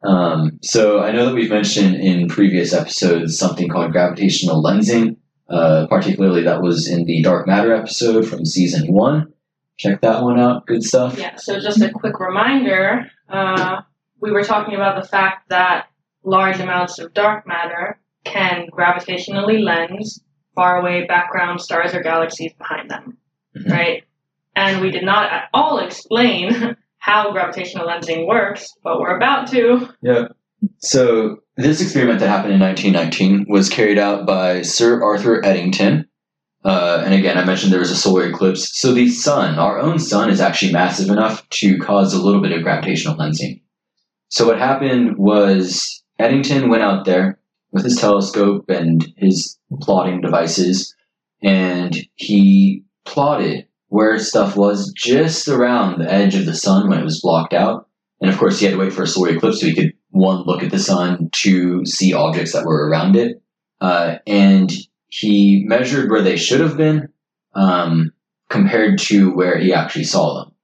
Um, 0.05 0.59
so 0.63 1.01
I 1.01 1.13
know 1.13 1.27
that 1.27 1.35
we've 1.35 1.51
mentioned 1.51 1.97
in 1.97 2.29
previous 2.29 2.73
episodes 2.73 3.39
something 3.39 3.69
called 3.69 3.93
gravitational 3.93 4.63
lensing. 4.63 5.17
Uh, 5.49 5.87
particularly, 5.89 6.43
that 6.45 6.63
was 6.63 6.89
in 6.89 7.05
the 7.05 7.23
dark 7.23 7.47
matter 7.47 7.75
episode 7.75 8.27
from 8.27 8.45
season 8.45 8.91
one. 8.93 9.33
Check 9.77 10.01
that 10.01 10.23
one 10.23 10.39
out. 10.41 10.67
Good 10.67 10.83
stuff. 10.83 11.19
Yeah, 11.19 11.37
so 11.37 11.59
just 11.61 11.81
a 11.83 11.91
quick 11.91 12.19
reminder 12.21 13.11
uh, 13.29 13.83
we 14.21 14.31
were 14.31 14.45
talking 14.45 14.75
about 14.75 15.01
the 15.03 15.07
fact 15.09 15.49
that 15.51 15.87
large 16.25 16.59
amounts 16.61 16.99
of 16.99 17.13
dark 17.13 17.47
matter 17.47 17.99
can 18.25 18.69
gravitationally 18.73 19.63
lens 19.63 20.23
faraway 20.55 21.07
background 21.07 21.61
stars 21.61 21.95
or 21.95 22.03
galaxies 22.03 22.53
behind 22.55 22.91
them, 22.91 23.17
Mhm. 23.57 23.71
right? 23.73 24.05
And 24.55 24.81
we 24.81 24.91
did 24.91 25.03
not 25.05 25.33
at 25.33 25.45
all 25.53 25.79
explain 25.79 26.77
how 27.03 27.33
gravitational 27.33 27.85
lensing 27.85 28.29
works, 28.29 28.73
but 28.85 29.01
we're 29.01 29.17
about 29.17 29.49
to. 29.49 29.89
Yeah. 30.03 30.29
So 30.79 31.39
this 31.57 31.81
experiment 31.81 32.21
that 32.21 32.29
happened 32.29 32.55
in 32.55 32.61
1919 32.61 33.47
was 33.49 33.69
carried 33.69 33.99
out 33.99 34.25
by 34.25 34.63
Sir 34.63 35.03
Arthur 35.03 35.45
Eddington. 35.45 36.09
Uh, 36.65 37.03
and 37.05 37.13
again, 37.13 37.37
I 37.37 37.45
mentioned 37.45 37.73
there 37.73 37.81
was 37.81 37.91
a 37.91 37.97
solar 37.97 38.29
eclipse. 38.29 38.79
So 38.79 38.95
the 38.95 39.09
sun, 39.09 39.59
our 39.59 39.81
own 39.81 39.99
sun, 39.99 40.31
is 40.31 40.41
actually 40.41 40.73
massive 40.73 41.11
enough 41.11 41.47
to 41.51 41.77
cause 41.79 42.15
a 42.15 42.23
little 42.23 42.41
bit 42.41 42.53
of 42.53 42.63
gravitational 42.63 43.17
lensing. 43.17 43.63
So 44.29 44.47
what 44.47 44.61
happened 44.61 45.19
was 45.19 46.05
Eddington 46.21 46.69
went 46.69 46.85
out 46.85 47.05
there 47.05 47.41
with 47.73 47.83
his 47.83 47.97
telescope 47.97 48.71
and 48.71 49.13
his 49.17 49.59
plotting 49.81 50.21
devices, 50.21 50.95
and 51.43 51.97
he 52.15 52.85
plotted 53.05 53.67
where 53.93 54.19
stuff 54.19 54.57
was 54.57 54.91
just 54.95 55.49
around 55.49 55.99
the 55.99 56.11
edge 56.11 56.35
of 56.35 56.47
the 56.47 56.55
sun 56.55 56.89
when 56.89 56.99
it 56.99 57.05
was 57.05 57.21
blocked 57.21 57.53
out. 57.53 57.91
And 58.23 58.31
of 58.31 58.39
course, 58.39 58.59
he 58.59 58.65
had 58.65 58.73
to 58.73 58.79
wait 58.79 58.91
for 58.95 59.03
a 59.03 59.07
solar 59.07 59.29
eclipse 59.29 59.61
so 59.61 59.67
he 59.67 59.75
could 59.75 59.93
one 60.09 60.45
look 60.47 60.63
at 60.63 60.71
the 60.71 60.79
sun, 60.79 61.29
two 61.31 61.85
see 61.85 62.15
objects 62.15 62.55
that 62.55 62.65
were 62.65 62.89
around 62.89 63.17
it, 63.17 63.43
uh, 63.83 64.17
and 64.27 64.73
he 65.09 65.65
measured 65.67 66.11
where 66.11 66.23
they 66.23 66.37
should 66.37 66.61
have 66.61 66.79
been 66.79 67.11
um, 67.55 68.13
compared 68.49 68.99
to 69.01 69.31
where 69.35 69.59
he 69.59 69.75
actually 69.75 70.05
saw 70.05 70.43
them, 70.43 70.55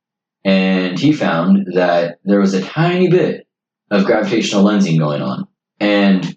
and 0.44 0.98
he 0.98 1.12
found 1.12 1.66
that 1.74 2.20
there 2.24 2.40
was 2.40 2.54
a 2.54 2.62
tiny 2.62 3.10
bit 3.10 3.46
of 3.90 4.06
gravitational 4.06 4.64
lensing 4.64 4.98
going 4.98 5.20
on, 5.20 5.46
and 5.80 6.34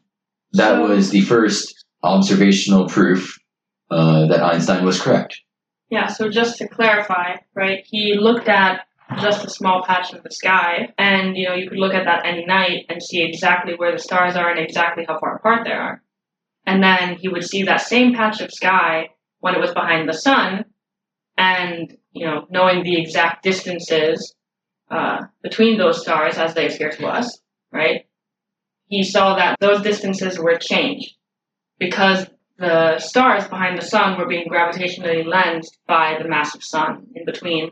that 0.51 0.81
was 0.81 1.11
the 1.11 1.21
first 1.21 1.85
observational 2.03 2.89
proof 2.89 3.39
uh, 3.91 4.27
that 4.27 4.43
Einstein 4.43 4.83
was 4.83 5.01
correct. 5.01 5.39
Yeah, 5.91 6.07
so 6.07 6.29
just 6.29 6.57
to 6.59 6.69
clarify, 6.69 7.35
right, 7.53 7.85
he 7.85 8.15
looked 8.17 8.47
at 8.47 8.87
just 9.19 9.45
a 9.45 9.49
small 9.49 9.83
patch 9.85 10.13
of 10.13 10.23
the 10.23 10.31
sky, 10.31 10.93
and 10.97 11.35
you 11.35 11.47
know, 11.47 11.53
you 11.53 11.69
could 11.69 11.77
look 11.77 11.93
at 11.93 12.05
that 12.05 12.25
any 12.25 12.45
night 12.45 12.85
and 12.87 13.03
see 13.03 13.21
exactly 13.21 13.73
where 13.75 13.91
the 13.91 13.99
stars 13.99 14.37
are 14.37 14.49
and 14.49 14.57
exactly 14.57 15.03
how 15.05 15.19
far 15.19 15.35
apart 15.35 15.65
they 15.65 15.73
are. 15.73 16.01
And 16.65 16.81
then 16.81 17.17
he 17.17 17.27
would 17.27 17.43
see 17.43 17.63
that 17.63 17.81
same 17.81 18.15
patch 18.15 18.39
of 18.39 18.53
sky 18.53 19.09
when 19.41 19.53
it 19.53 19.59
was 19.59 19.73
behind 19.73 20.07
the 20.07 20.13
sun, 20.13 20.63
and 21.37 21.97
you 22.13 22.25
know, 22.25 22.45
knowing 22.49 22.83
the 22.83 22.97
exact 22.97 23.43
distances 23.43 24.33
uh, 24.89 25.23
between 25.43 25.77
those 25.77 26.01
stars 26.01 26.37
as 26.37 26.53
they 26.53 26.73
appear 26.73 26.91
to 26.91 27.07
us, 27.07 27.37
right? 27.73 28.05
He 28.87 29.03
saw 29.03 29.35
that 29.35 29.57
those 29.59 29.81
distances 29.81 30.39
were 30.39 30.57
changed 30.57 31.15
because 31.79 32.27
the 32.61 32.99
stars 32.99 33.47
behind 33.47 33.77
the 33.77 33.85
sun 33.85 34.17
were 34.17 34.27
being 34.27 34.47
gravitationally 34.47 35.25
lensed 35.25 35.77
by 35.87 36.17
the 36.21 36.29
massive 36.29 36.63
sun 36.63 37.07
in 37.15 37.25
between 37.25 37.71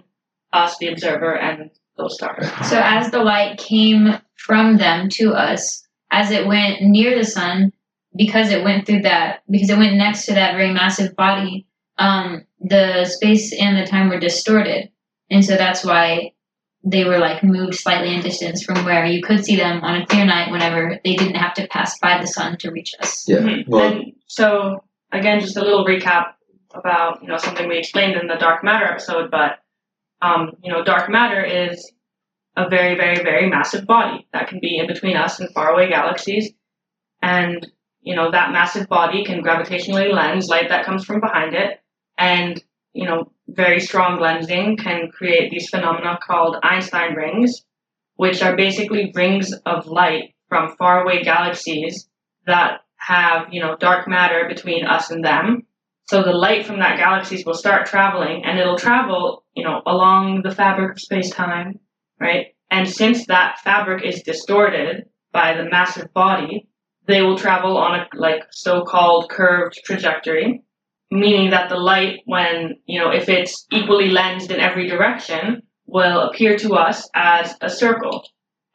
us, 0.51 0.77
the 0.79 0.87
observer, 0.87 1.37
and 1.37 1.69
those 1.97 2.15
stars. 2.15 2.47
So 2.67 2.79
as 2.83 3.11
the 3.11 3.23
light 3.23 3.57
came 3.57 4.19
from 4.35 4.77
them 4.77 5.09
to 5.09 5.33
us, 5.33 5.87
as 6.11 6.31
it 6.31 6.47
went 6.47 6.81
near 6.81 7.17
the 7.17 7.25
sun, 7.25 7.71
because 8.15 8.49
it 8.49 8.63
went 8.63 8.87
through 8.87 9.03
that, 9.03 9.43
because 9.49 9.69
it 9.69 9.77
went 9.77 9.95
next 9.95 10.25
to 10.25 10.33
that 10.33 10.53
very 10.55 10.73
massive 10.73 11.15
body, 11.15 11.67
um, 11.97 12.45
the 12.59 13.05
space 13.05 13.53
and 13.53 13.77
the 13.77 13.89
time 13.89 14.09
were 14.09 14.19
distorted, 14.19 14.89
and 15.29 15.45
so 15.45 15.55
that's 15.55 15.85
why 15.85 16.33
they 16.83 17.03
were 17.03 17.19
like 17.19 17.43
moved 17.43 17.75
slightly 17.75 18.13
in 18.13 18.21
distance 18.21 18.63
from 18.63 18.85
where 18.85 19.05
you 19.05 19.21
could 19.21 19.43
see 19.43 19.55
them 19.55 19.81
on 19.83 20.01
a 20.01 20.05
clear 20.05 20.25
night 20.25 20.51
whenever 20.51 20.99
they 21.03 21.15
didn't 21.15 21.35
have 21.35 21.53
to 21.55 21.67
pass 21.67 21.97
by 21.99 22.19
the 22.19 22.27
sun 22.27 22.57
to 22.57 22.71
reach 22.71 22.93
us. 22.99 23.27
Yeah. 23.27 23.39
Mhm. 23.39 23.67
Well, 23.67 23.91
and 23.91 24.13
so 24.27 24.83
again, 25.11 25.39
just 25.39 25.57
a 25.57 25.61
little 25.61 25.85
recap 25.85 26.33
about 26.73 27.21
you 27.21 27.27
know 27.27 27.37
something 27.37 27.67
we 27.67 27.77
explained 27.77 28.15
in 28.15 28.27
the 28.27 28.35
dark 28.35 28.63
matter 28.63 28.85
episode, 28.85 29.29
but 29.31 29.59
um, 30.21 30.51
you 30.63 30.71
know, 30.71 30.83
dark 30.83 31.09
matter 31.09 31.43
is 31.43 31.91
a 32.57 32.69
very, 32.69 32.95
very, 32.95 33.23
very 33.23 33.49
massive 33.49 33.85
body 33.85 34.27
that 34.33 34.47
can 34.47 34.59
be 34.59 34.77
in 34.77 34.87
between 34.87 35.15
us 35.15 35.39
and 35.39 35.49
faraway 35.53 35.87
galaxies, 35.89 36.51
and 37.21 37.67
you 38.01 38.15
know 38.15 38.31
that 38.31 38.51
massive 38.51 38.87
body 38.87 39.23
can 39.25 39.43
gravitationally 39.43 40.13
lens 40.13 40.47
light 40.47 40.69
that 40.69 40.85
comes 40.85 41.03
from 41.05 41.19
behind 41.19 41.53
it, 41.55 41.81
and 42.17 42.63
you 42.93 43.05
know 43.05 43.31
very 43.53 43.79
strong 43.79 44.19
lensing 44.19 44.77
can 44.77 45.09
create 45.11 45.51
these 45.51 45.69
phenomena 45.69 46.19
called 46.21 46.57
Einstein 46.63 47.13
rings, 47.15 47.63
which 48.15 48.41
are 48.41 48.55
basically 48.55 49.11
rings 49.15 49.53
of 49.65 49.87
light 49.87 50.35
from 50.47 50.75
faraway 50.77 51.23
galaxies 51.23 52.09
that 52.45 52.81
have, 52.97 53.47
you 53.51 53.61
know, 53.61 53.75
dark 53.77 54.07
matter 54.07 54.47
between 54.47 54.85
us 54.85 55.09
and 55.11 55.23
them. 55.23 55.63
So 56.07 56.23
the 56.23 56.31
light 56.31 56.65
from 56.65 56.79
that 56.79 56.97
galaxies 56.97 57.45
will 57.45 57.53
start 57.53 57.85
traveling 57.85 58.43
and 58.43 58.57
it'll 58.59 58.77
travel, 58.77 59.45
you 59.55 59.63
know, 59.63 59.81
along 59.85 60.41
the 60.43 60.51
fabric 60.51 60.93
of 60.93 60.99
space-time, 60.99 61.79
right? 62.19 62.47
And 62.71 62.89
since 62.89 63.27
that 63.27 63.59
fabric 63.59 64.03
is 64.03 64.23
distorted 64.23 65.05
by 65.31 65.55
the 65.55 65.69
massive 65.69 66.11
body, 66.13 66.67
they 67.07 67.21
will 67.21 67.37
travel 67.37 67.77
on 67.77 67.99
a 67.99 68.07
like 68.15 68.43
so-called 68.51 69.29
curved 69.29 69.79
trajectory, 69.85 70.63
meaning 71.11 71.49
that 71.51 71.69
the 71.69 71.77
light 71.77 72.19
when, 72.25 72.75
you 72.85 72.99
know, 72.99 73.11
if 73.11 73.29
it's 73.29 73.65
equally 73.71 74.09
lensed 74.09 74.51
in 74.51 74.59
every 74.59 74.87
direction, 74.87 75.63
will 75.87 76.21
appear 76.29 76.57
to 76.57 76.75
us 76.75 77.09
as 77.15 77.55
a 77.61 77.69
circle. 77.69 78.23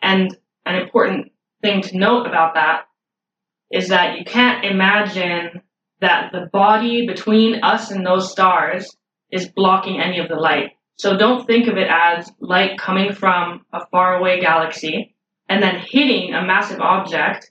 And 0.02 0.36
an 0.66 0.76
important 0.76 1.32
thing 1.62 1.82
to 1.82 1.96
note 1.96 2.26
about 2.26 2.54
that 2.54 2.82
is 3.70 3.88
that 3.88 4.18
you 4.18 4.24
can't 4.24 4.64
imagine 4.64 5.62
that 6.00 6.32
the 6.32 6.48
body 6.52 7.06
between 7.06 7.62
us 7.62 7.90
and 7.90 8.04
those 8.04 8.30
stars 8.30 8.94
is 9.30 9.48
blocking 9.48 10.00
any 10.00 10.18
of 10.18 10.28
the 10.28 10.34
light. 10.34 10.72
So 10.96 11.16
don't 11.16 11.46
think 11.46 11.66
of 11.66 11.76
it 11.76 11.88
as 11.90 12.30
light 12.40 12.78
coming 12.78 13.12
from 13.12 13.62
a 13.72 13.86
faraway 13.86 14.40
galaxy 14.40 15.16
and 15.48 15.62
then 15.62 15.76
hitting 15.76 16.34
a 16.34 16.44
massive 16.44 16.80
object 16.80 17.50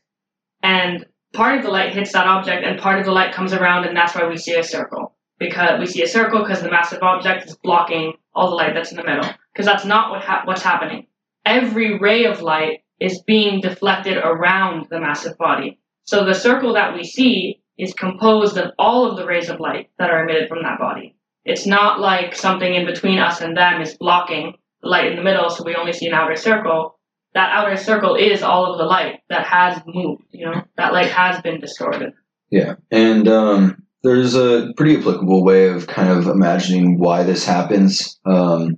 and 0.61 1.05
part 1.33 1.57
of 1.57 1.63
the 1.63 1.71
light 1.71 1.93
hits 1.93 2.13
that 2.13 2.27
object 2.27 2.65
and 2.65 2.79
part 2.79 2.99
of 2.99 3.05
the 3.05 3.11
light 3.11 3.33
comes 3.33 3.53
around 3.53 3.85
and 3.85 3.97
that's 3.97 4.15
why 4.15 4.27
we 4.27 4.37
see 4.37 4.55
a 4.55 4.63
circle. 4.63 5.15
Because 5.39 5.79
we 5.79 5.87
see 5.87 6.03
a 6.03 6.07
circle 6.07 6.41
because 6.41 6.61
the 6.61 6.69
massive 6.69 7.01
object 7.01 7.47
is 7.47 7.57
blocking 7.57 8.13
all 8.33 8.49
the 8.49 8.55
light 8.55 8.73
that's 8.73 8.91
in 8.91 8.97
the 8.97 9.03
middle. 9.03 9.29
Because 9.51 9.65
that's 9.65 9.85
not 9.85 10.11
what 10.11 10.21
ha- 10.21 10.43
what's 10.45 10.61
happening. 10.63 11.07
Every 11.45 11.99
ray 11.99 12.25
of 12.25 12.41
light 12.41 12.83
is 12.99 13.21
being 13.23 13.59
deflected 13.59 14.17
around 14.17 14.87
the 14.89 14.99
massive 14.99 15.37
body. 15.37 15.79
So 16.05 16.23
the 16.23 16.33
circle 16.33 16.73
that 16.73 16.93
we 16.93 17.03
see 17.03 17.61
is 17.77 17.93
composed 17.93 18.57
of 18.57 18.71
all 18.77 19.09
of 19.09 19.17
the 19.17 19.25
rays 19.25 19.49
of 19.49 19.59
light 19.59 19.89
that 19.97 20.09
are 20.09 20.23
emitted 20.23 20.47
from 20.47 20.63
that 20.63 20.79
body. 20.79 21.15
It's 21.45 21.65
not 21.65 21.99
like 21.99 22.35
something 22.35 22.73
in 22.73 22.85
between 22.85 23.19
us 23.19 23.41
and 23.41 23.57
them 23.57 23.81
is 23.81 23.97
blocking 23.97 24.55
the 24.81 24.89
light 24.89 25.07
in 25.07 25.17
the 25.17 25.23
middle, 25.23 25.49
so 25.49 25.63
we 25.63 25.75
only 25.75 25.91
see 25.93 26.07
an 26.07 26.13
outer 26.13 26.35
circle. 26.35 26.99
That 27.33 27.49
outer 27.51 27.77
circle 27.77 28.15
is 28.15 28.43
all 28.43 28.71
of 28.71 28.77
the 28.77 28.85
light 28.85 29.21
that 29.29 29.45
has 29.45 29.81
moved, 29.87 30.23
you 30.31 30.45
know, 30.45 30.61
that 30.77 30.93
light 30.93 31.11
has 31.11 31.41
been 31.41 31.59
distorted. 31.59 32.13
Yeah, 32.51 32.75
and 32.91 33.27
um, 33.27 33.83
there's 34.03 34.35
a 34.35 34.71
pretty 34.77 34.97
applicable 34.97 35.43
way 35.43 35.69
of 35.69 35.87
kind 35.87 36.09
of 36.09 36.27
imagining 36.27 36.99
why 36.99 37.23
this 37.23 37.45
happens. 37.45 38.19
Um, 38.25 38.77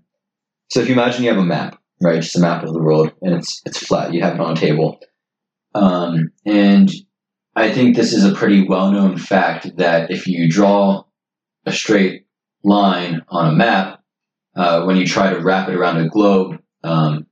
so 0.70 0.80
if 0.80 0.88
you 0.88 0.94
imagine 0.94 1.24
you 1.24 1.30
have 1.30 1.40
a 1.40 1.46
map, 1.46 1.82
right, 2.02 2.22
just 2.22 2.38
a 2.38 2.42
map 2.42 2.64
of 2.64 2.74
the 2.74 2.82
world, 2.82 3.12
and 3.22 3.36
it's 3.36 3.62
it's 3.66 3.86
flat, 3.86 4.14
you 4.14 4.22
have 4.22 4.36
it 4.36 4.40
on 4.40 4.54
a 4.54 4.60
table, 4.60 5.00
um, 5.74 6.32
and 6.46 6.90
I 7.56 7.72
think 7.72 7.96
this 7.96 8.14
is 8.14 8.26
a 8.26 8.34
pretty 8.34 8.68
well-known 8.68 9.18
fact 9.18 9.78
that 9.78 10.12
if 10.12 10.28
you 10.28 10.50
draw 10.50 11.04
a 11.66 11.72
straight 11.72 12.28
line 12.64 13.22
on 13.30 13.54
a 13.54 13.56
map, 13.56 14.02
uh, 14.56 14.84
when 14.84 14.98
you 14.98 15.06
try 15.06 15.32
to 15.32 15.40
wrap 15.40 15.68
it 15.70 15.76
around 15.76 15.98
a 15.98 16.08
globe, 16.08 16.60
um, 16.84 17.28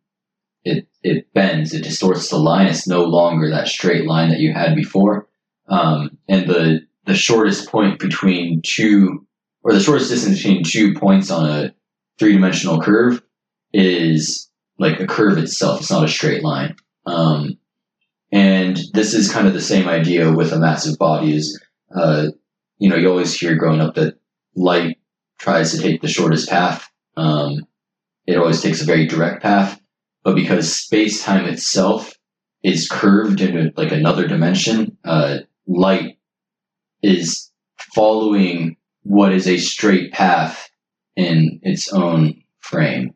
it 0.63 0.87
it 1.03 1.33
bends, 1.33 1.73
it 1.73 1.83
distorts 1.83 2.29
the 2.29 2.37
line. 2.37 2.67
It's 2.67 2.87
no 2.87 3.03
longer 3.03 3.49
that 3.49 3.67
straight 3.67 4.05
line 4.05 4.29
that 4.29 4.39
you 4.39 4.53
had 4.53 4.75
before 4.75 5.27
um, 5.67 6.17
and 6.27 6.49
the 6.49 6.81
the 7.05 7.15
shortest 7.15 7.69
point 7.69 7.99
between 7.99 8.61
two 8.61 9.25
or 9.63 9.73
the 9.73 9.79
shortest 9.79 10.09
distance 10.09 10.37
between 10.37 10.63
two 10.63 10.93
points 10.93 11.31
on 11.31 11.49
a 11.49 11.73
three 12.19 12.33
dimensional 12.33 12.81
curve 12.81 13.21
is 13.73 14.49
like 14.77 14.99
a 14.99 15.07
curve 15.07 15.37
itself. 15.37 15.81
It's 15.81 15.91
not 15.91 16.03
a 16.03 16.09
straight 16.09 16.43
line. 16.43 16.75
Um, 17.05 17.57
and 18.31 18.79
this 18.93 19.13
is 19.13 19.31
kind 19.31 19.47
of 19.47 19.53
the 19.53 19.61
same 19.61 19.87
idea 19.87 20.31
with 20.31 20.51
a 20.51 20.59
massive 20.59 20.97
body. 20.97 21.35
Is 21.35 21.61
uh, 21.95 22.27
you 22.77 22.89
know 22.89 22.95
you 22.95 23.09
always 23.09 23.37
hear 23.37 23.55
growing 23.55 23.81
up 23.81 23.95
that 23.95 24.19
light 24.55 24.97
tries 25.39 25.71
to 25.71 25.81
take 25.81 26.01
the 26.01 26.07
shortest 26.07 26.49
path. 26.49 26.89
Um, 27.17 27.67
it 28.25 28.37
always 28.37 28.61
takes 28.61 28.81
a 28.81 28.85
very 28.85 29.05
direct 29.05 29.43
path, 29.43 29.79
but 30.23 30.35
because 30.35 30.73
space 30.73 31.23
time 31.23 31.45
itself 31.45 32.13
is 32.63 32.89
curved 32.89 33.41
into 33.41 33.73
like 33.75 33.91
another 33.91 34.27
dimension, 34.27 34.97
uh, 35.03 35.39
light 35.67 36.17
is 37.01 37.51
following 37.77 38.77
what 39.03 39.33
is 39.33 39.47
a 39.47 39.57
straight 39.57 40.11
path 40.13 40.69
in 41.15 41.59
its 41.61 41.91
own 41.91 42.41
frame, 42.59 43.13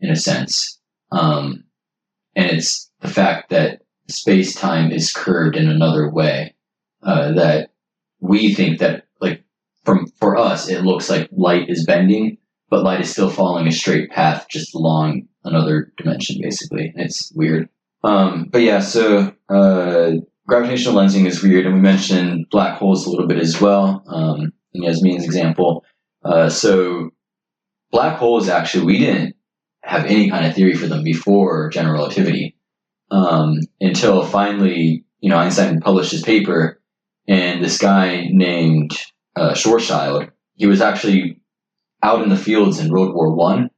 in 0.00 0.10
a 0.10 0.16
sense. 0.16 0.78
Um, 1.10 1.64
and 2.36 2.50
it's 2.50 2.90
the 3.00 3.08
fact 3.08 3.50
that 3.50 3.80
space 4.08 4.54
time 4.54 4.92
is 4.92 5.12
curved 5.12 5.56
in 5.56 5.68
another 5.68 6.10
way 6.10 6.54
uh, 7.02 7.32
that 7.32 7.70
we 8.20 8.54
think 8.54 8.78
that, 8.80 9.06
like, 9.20 9.42
from 9.84 10.06
for 10.18 10.36
us, 10.36 10.68
it 10.68 10.84
looks 10.84 11.08
like 11.08 11.28
light 11.32 11.70
is 11.70 11.86
bending, 11.86 12.36
but 12.70 12.84
light 12.84 13.00
is 13.00 13.10
still 13.10 13.28
following 13.28 13.66
a 13.66 13.72
straight 13.72 14.10
path 14.10 14.46
just 14.48 14.74
along 14.74 15.26
another 15.44 15.92
dimension, 15.98 16.38
basically. 16.40 16.92
It's 16.96 17.32
weird. 17.34 17.68
Um, 18.02 18.48
but 18.50 18.62
yeah, 18.62 18.78
so 18.78 19.34
uh, 19.48 20.12
gravitational 20.46 20.94
lensing 20.94 21.26
is 21.26 21.42
weird, 21.42 21.66
and 21.66 21.74
we 21.74 21.80
mentioned 21.80 22.46
black 22.50 22.78
holes 22.78 23.06
a 23.06 23.10
little 23.10 23.26
bit 23.26 23.38
as 23.38 23.60
well 23.60 24.02
um, 24.06 24.52
in 24.72 24.84
Yasmin's 24.84 25.24
example. 25.24 25.84
Uh, 26.24 26.48
so 26.48 27.10
black 27.90 28.18
holes 28.18 28.48
actually 28.48 28.84
we 28.84 28.98
didn't 28.98 29.34
have 29.82 30.04
any 30.04 30.30
kind 30.30 30.46
of 30.46 30.54
theory 30.54 30.74
for 30.74 30.86
them 30.86 31.02
before 31.02 31.70
general 31.70 31.94
relativity 31.94 32.56
um, 33.10 33.58
until 33.80 34.22
finally 34.24 35.04
you 35.20 35.30
know 35.30 35.36
Einstein 35.36 35.80
published 35.80 36.12
his 36.12 36.22
paper, 36.22 36.80
and 37.26 37.64
this 37.64 37.78
guy 37.78 38.28
named 38.30 38.92
uh, 39.34 39.54
Schwarzschild 39.54 40.30
he 40.60 40.66
was 40.66 40.82
actually 40.82 41.39
out 42.02 42.22
in 42.22 42.28
the 42.28 42.36
fields 42.36 42.78
in 42.78 42.90
World 42.90 43.14
War 43.14 43.34
One. 43.34 43.70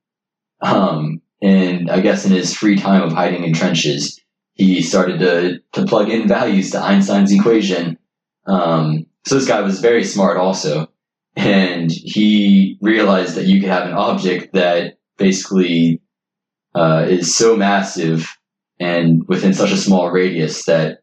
Um, 0.60 1.20
and 1.40 1.90
I 1.90 2.00
guess 2.00 2.24
in 2.24 2.32
his 2.32 2.54
free 2.54 2.76
time 2.76 3.02
of 3.02 3.12
hiding 3.12 3.44
in 3.44 3.52
trenches, 3.52 4.20
he 4.54 4.82
started 4.82 5.18
to, 5.20 5.60
to 5.72 5.86
plug 5.86 6.08
in 6.08 6.28
values 6.28 6.70
to 6.70 6.80
Einstein's 6.80 7.32
equation. 7.32 7.98
Um, 8.46 9.06
so 9.24 9.34
this 9.34 9.48
guy 9.48 9.60
was 9.60 9.80
very 9.80 10.04
smart 10.04 10.36
also. 10.36 10.88
And 11.34 11.90
he 11.90 12.78
realized 12.80 13.36
that 13.36 13.46
you 13.46 13.60
could 13.60 13.70
have 13.70 13.88
an 13.88 13.94
object 13.94 14.52
that 14.52 14.98
basically 15.16 16.02
uh, 16.74 17.06
is 17.08 17.34
so 17.34 17.56
massive 17.56 18.36
and 18.78 19.26
within 19.28 19.54
such 19.54 19.72
a 19.72 19.76
small 19.76 20.10
radius 20.10 20.64
that 20.66 20.98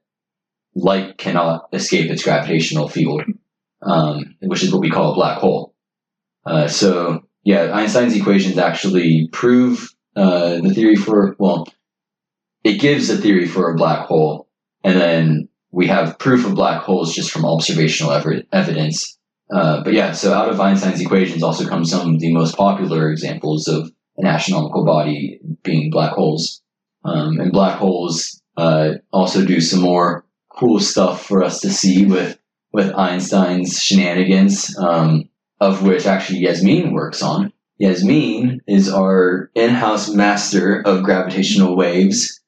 light 0.75 1.17
cannot 1.17 1.67
escape 1.73 2.12
its 2.12 2.23
gravitational 2.23 2.88
field, 2.88 3.23
um, 3.82 4.36
which 4.41 4.63
is 4.63 4.71
what 4.71 4.82
we 4.82 4.91
call 4.91 5.12
a 5.12 5.15
black 5.15 5.39
hole. 5.39 5.68
Uh, 6.49 6.67
so, 6.67 7.23
yeah, 7.43 7.71
Einstein's 7.73 8.15
equations 8.15 8.57
actually 8.57 9.29
prove 9.31 9.93
uh, 10.15 10.59
the 10.62 10.73
theory 10.73 10.95
for, 10.95 11.35
well, 11.38 11.67
it 12.63 12.81
gives 12.81 13.09
a 13.09 13.17
theory 13.17 13.47
for 13.47 13.71
a 13.71 13.75
black 13.75 14.07
hole, 14.07 14.49
and 14.83 14.99
then 14.99 15.49
we 15.71 15.88
have 15.88 16.17
proof 16.17 16.45
of 16.45 16.55
black 16.55 16.81
holes 16.81 17.13
just 17.13 17.31
from 17.31 17.45
observational 17.45 18.12
ev- 18.12 18.43
evidence. 18.51 19.17
Uh, 19.53 19.83
but 19.83 19.93
yeah, 19.93 20.12
so 20.12 20.33
out 20.33 20.49
of 20.49 20.59
Einstein's 20.59 21.01
equations 21.01 21.43
also 21.43 21.67
come 21.67 21.85
some 21.85 22.15
of 22.15 22.19
the 22.19 22.33
most 22.33 22.55
popular 22.55 23.12
examples 23.12 23.67
of 23.67 23.91
an 24.17 24.25
astronomical 24.25 24.83
body 24.85 25.39
being 25.63 25.91
black 25.91 26.13
holes. 26.13 26.62
Um, 27.05 27.39
and 27.39 27.51
black 27.51 27.77
holes 27.77 28.41
uh, 28.57 28.95
also 29.13 29.45
do 29.45 29.62
some 29.62 29.81
more 29.81 30.25
cool 30.49 30.79
stuff 30.79 31.25
for 31.25 31.43
us 31.43 31.62
to 31.62 31.69
see 31.69 32.05
with 32.05 32.38
with 32.71 32.93
Einstein's 32.93 33.81
shenanigans, 33.81 34.77
um, 34.77 35.29
of 35.60 35.84
which 35.84 36.06
actually 36.06 36.39
Yasmin 36.39 36.93
works 36.93 37.22
on. 37.22 37.52
Yasmin 37.78 38.62
is 38.67 38.91
our 38.91 39.50
in-house 39.56 40.13
master 40.13 40.82
of 40.82 41.04
gravitational 41.04 41.76
waves. 41.78 42.41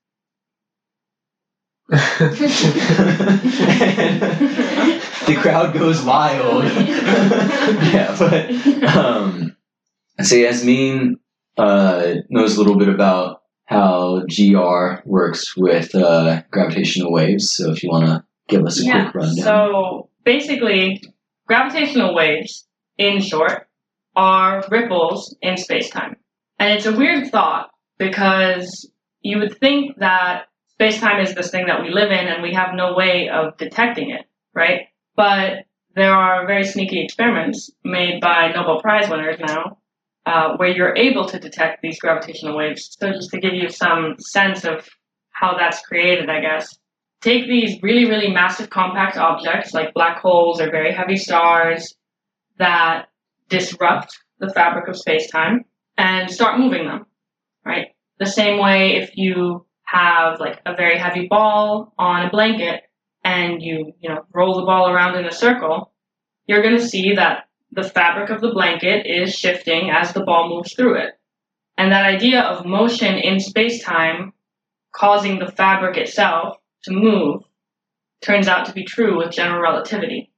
the 1.90 1.98
crowd 5.42 5.74
goes 5.74 6.02
wild. 6.04 6.64
yeah, 7.94 8.16
but 8.18 8.50
um, 8.96 9.56
so 10.22 10.36
Yasmin 10.36 11.20
uh, 11.58 12.14
knows 12.30 12.56
a 12.56 12.60
little 12.60 12.78
bit 12.78 12.90
about 12.90 13.42
how 13.66 14.24
GR 14.26 15.02
works 15.06 15.56
with 15.56 15.96
uh, 15.96 16.42
gravitational 16.52 17.12
waves. 17.12 17.50
So 17.50 17.72
if 17.72 17.84
you 17.84 17.90
want 17.90 18.06
to 18.06 18.24
give 18.48 18.66
us 18.66 18.80
a 18.80 18.86
yeah. 18.86 19.04
quick 19.04 19.16
rundown. 19.16 19.46
So 19.46 20.10
basically, 20.24 21.02
gravitational 21.48 22.14
waves, 22.14 22.68
in 23.02 23.22
short, 23.22 23.68
are 24.16 24.64
ripples 24.70 25.36
in 25.42 25.58
space 25.58 25.90
time. 25.90 26.16
And 26.60 26.72
it's 26.72 26.86
a 26.86 26.96
weird 26.96 27.32
thought 27.32 27.70
because 27.98 28.90
you 29.22 29.40
would 29.40 29.58
think 29.60 29.98
that 29.98 30.46
space 30.68 31.00
time 31.00 31.22
is 31.22 31.34
this 31.34 31.50
thing 31.50 31.66
that 31.68 31.82
we 31.82 31.90
live 31.90 32.12
in 32.12 32.28
and 32.28 32.44
we 32.44 32.54
have 32.54 32.76
no 32.76 32.94
way 32.94 33.30
of 33.30 33.58
detecting 33.58 34.12
it, 34.12 34.26
right? 34.54 34.82
But 35.16 35.66
there 35.96 36.14
are 36.14 36.48
very 36.48 36.64
sneaky 36.64 37.04
experiments 37.04 37.72
made 37.84 38.22
by 38.22 38.52
Nobel 38.54 38.82
Prize 38.82 39.10
winners 39.10 39.40
now 39.40 39.78
uh, 40.26 40.56
where 40.58 40.70
you're 40.70 40.96
able 40.96 41.26
to 41.26 41.40
detect 41.40 41.82
these 41.82 42.00
gravitational 42.00 42.56
waves. 42.56 42.96
So 43.00 43.12
just 43.12 43.32
to 43.32 43.40
give 43.40 43.54
you 43.54 43.70
some 43.70 44.16
sense 44.20 44.64
of 44.64 44.88
how 45.32 45.58
that's 45.58 45.82
created, 45.82 46.30
I 46.30 46.42
guess. 46.42 46.78
Take 47.22 47.48
these 47.48 47.82
really, 47.82 48.06
really 48.10 48.32
massive 48.32 48.70
compact 48.70 49.18
objects 49.18 49.74
like 49.74 49.94
black 49.94 50.20
holes 50.20 50.60
or 50.60 50.72
very 50.72 50.94
heavy 50.94 51.18
stars 51.18 51.96
that 52.62 53.08
disrupt 53.50 54.18
the 54.40 54.52
fabric 54.54 54.88
of 54.88 54.98
space-time 54.98 55.66
and 55.98 56.32
start 56.32 56.60
moving 56.60 56.86
them, 56.86 57.06
right? 57.66 57.88
The 58.20 58.26
same 58.26 58.60
way 58.60 58.96
if 58.96 59.18
you 59.18 59.66
have 59.84 60.40
like 60.40 60.62
a 60.66 60.76
very 60.76 60.98
heavy 60.98 61.28
ball 61.28 61.94
on 61.98 62.26
a 62.26 62.30
blanket 62.30 62.84
and 63.24 63.62
you, 63.62 63.94
you 64.00 64.10
know, 64.10 64.26
roll 64.34 64.56
the 64.56 64.66
ball 64.66 64.90
around 64.90 65.18
in 65.18 65.26
a 65.26 65.32
circle, 65.32 65.92
you're 66.48 66.62
going 66.62 66.78
to 66.78 66.88
see 66.88 67.16
that 67.16 67.50
the 67.72 67.84
fabric 67.84 68.30
of 68.30 68.42
the 68.42 68.52
blanket 68.52 69.06
is 69.06 69.34
shifting 69.34 69.90
as 69.90 70.14
the 70.14 70.24
ball 70.24 70.50
moves 70.50 70.74
through 70.74 71.00
it. 71.00 71.14
And 71.78 71.92
that 71.92 72.06
idea 72.06 72.42
of 72.42 72.66
motion 72.66 73.16
in 73.16 73.40
space-time 73.40 74.34
causing 74.94 75.40
the 75.40 75.52
fabric 75.52 75.98
itself 75.98 76.58
to 76.84 76.92
move 76.92 77.42
turns 78.22 78.48
out 78.48 78.68
to 78.68 78.74
be 78.74 78.84
true 78.84 79.18
with 79.18 79.32
general 79.32 79.62
relativity. 79.62 80.31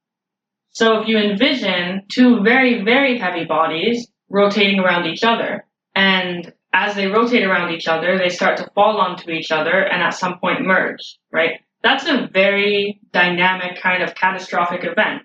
So 0.73 0.99
if 0.99 1.07
you 1.07 1.17
envision 1.17 2.03
two 2.11 2.41
very, 2.41 2.83
very 2.83 3.17
heavy 3.17 3.45
bodies 3.45 4.07
rotating 4.29 4.79
around 4.79 5.05
each 5.05 5.23
other, 5.23 5.65
and 5.95 6.51
as 6.73 6.95
they 6.95 7.05
rotate 7.05 7.43
around 7.43 7.71
each 7.71 7.87
other, 7.87 8.17
they 8.17 8.29
start 8.29 8.57
to 8.57 8.69
fall 8.73 8.97
onto 8.97 9.29
each 9.29 9.51
other 9.51 9.83
and 9.83 10.01
at 10.01 10.15
some 10.15 10.39
point 10.39 10.65
merge, 10.65 11.19
right? 11.31 11.59
That's 11.83 12.07
a 12.07 12.27
very 12.33 12.99
dynamic 13.11 13.79
kind 13.81 14.01
of 14.01 14.15
catastrophic 14.15 14.83
event. 14.83 15.21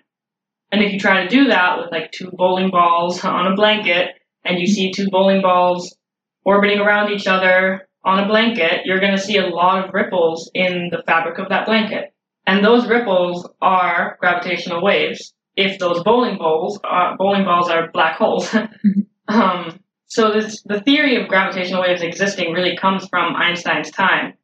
And 0.71 0.83
if 0.83 0.93
you 0.93 0.99
try 0.99 1.23
to 1.23 1.27
do 1.29 1.47
that 1.47 1.79
with 1.79 1.91
like 1.91 2.11
two 2.11 2.29
bowling 2.31 2.69
balls 2.69 3.23
on 3.25 3.51
a 3.51 3.55
blanket 3.55 4.09
and 4.45 4.59
you 4.59 4.67
see 4.67 4.91
two 4.91 5.09
bowling 5.09 5.41
balls 5.41 5.97
orbiting 6.45 6.79
around 6.79 7.11
each 7.11 7.25
other 7.25 7.87
on 8.03 8.23
a 8.23 8.27
blanket, 8.27 8.85
you're 8.85 8.99
going 8.99 9.15
to 9.15 9.21
see 9.21 9.37
a 9.37 9.47
lot 9.47 9.83
of 9.83 9.93
ripples 9.95 10.51
in 10.53 10.89
the 10.91 11.01
fabric 11.07 11.39
of 11.39 11.49
that 11.49 11.65
blanket. 11.65 12.13
And 12.45 12.63
those 12.63 12.87
ripples 12.87 13.49
are 13.61 14.17
gravitational 14.19 14.83
waves. 14.83 15.33
If 15.61 15.77
those 15.77 16.01
bowling 16.03 16.37
balls, 16.37 16.79
are, 16.85 17.17
bowling 17.17 17.43
balls 17.43 17.69
are 17.69 17.91
black 17.91 18.15
holes. 18.15 18.55
um, 19.27 19.77
so 20.05 20.31
this, 20.31 20.63
the 20.63 20.79
theory 20.79 21.21
of 21.21 21.27
gravitational 21.27 21.81
waves 21.81 22.01
existing 22.01 22.53
really 22.53 22.77
comes 22.77 23.05
from 23.09 23.35
Einstein's 23.35 23.91
time. 23.91 24.35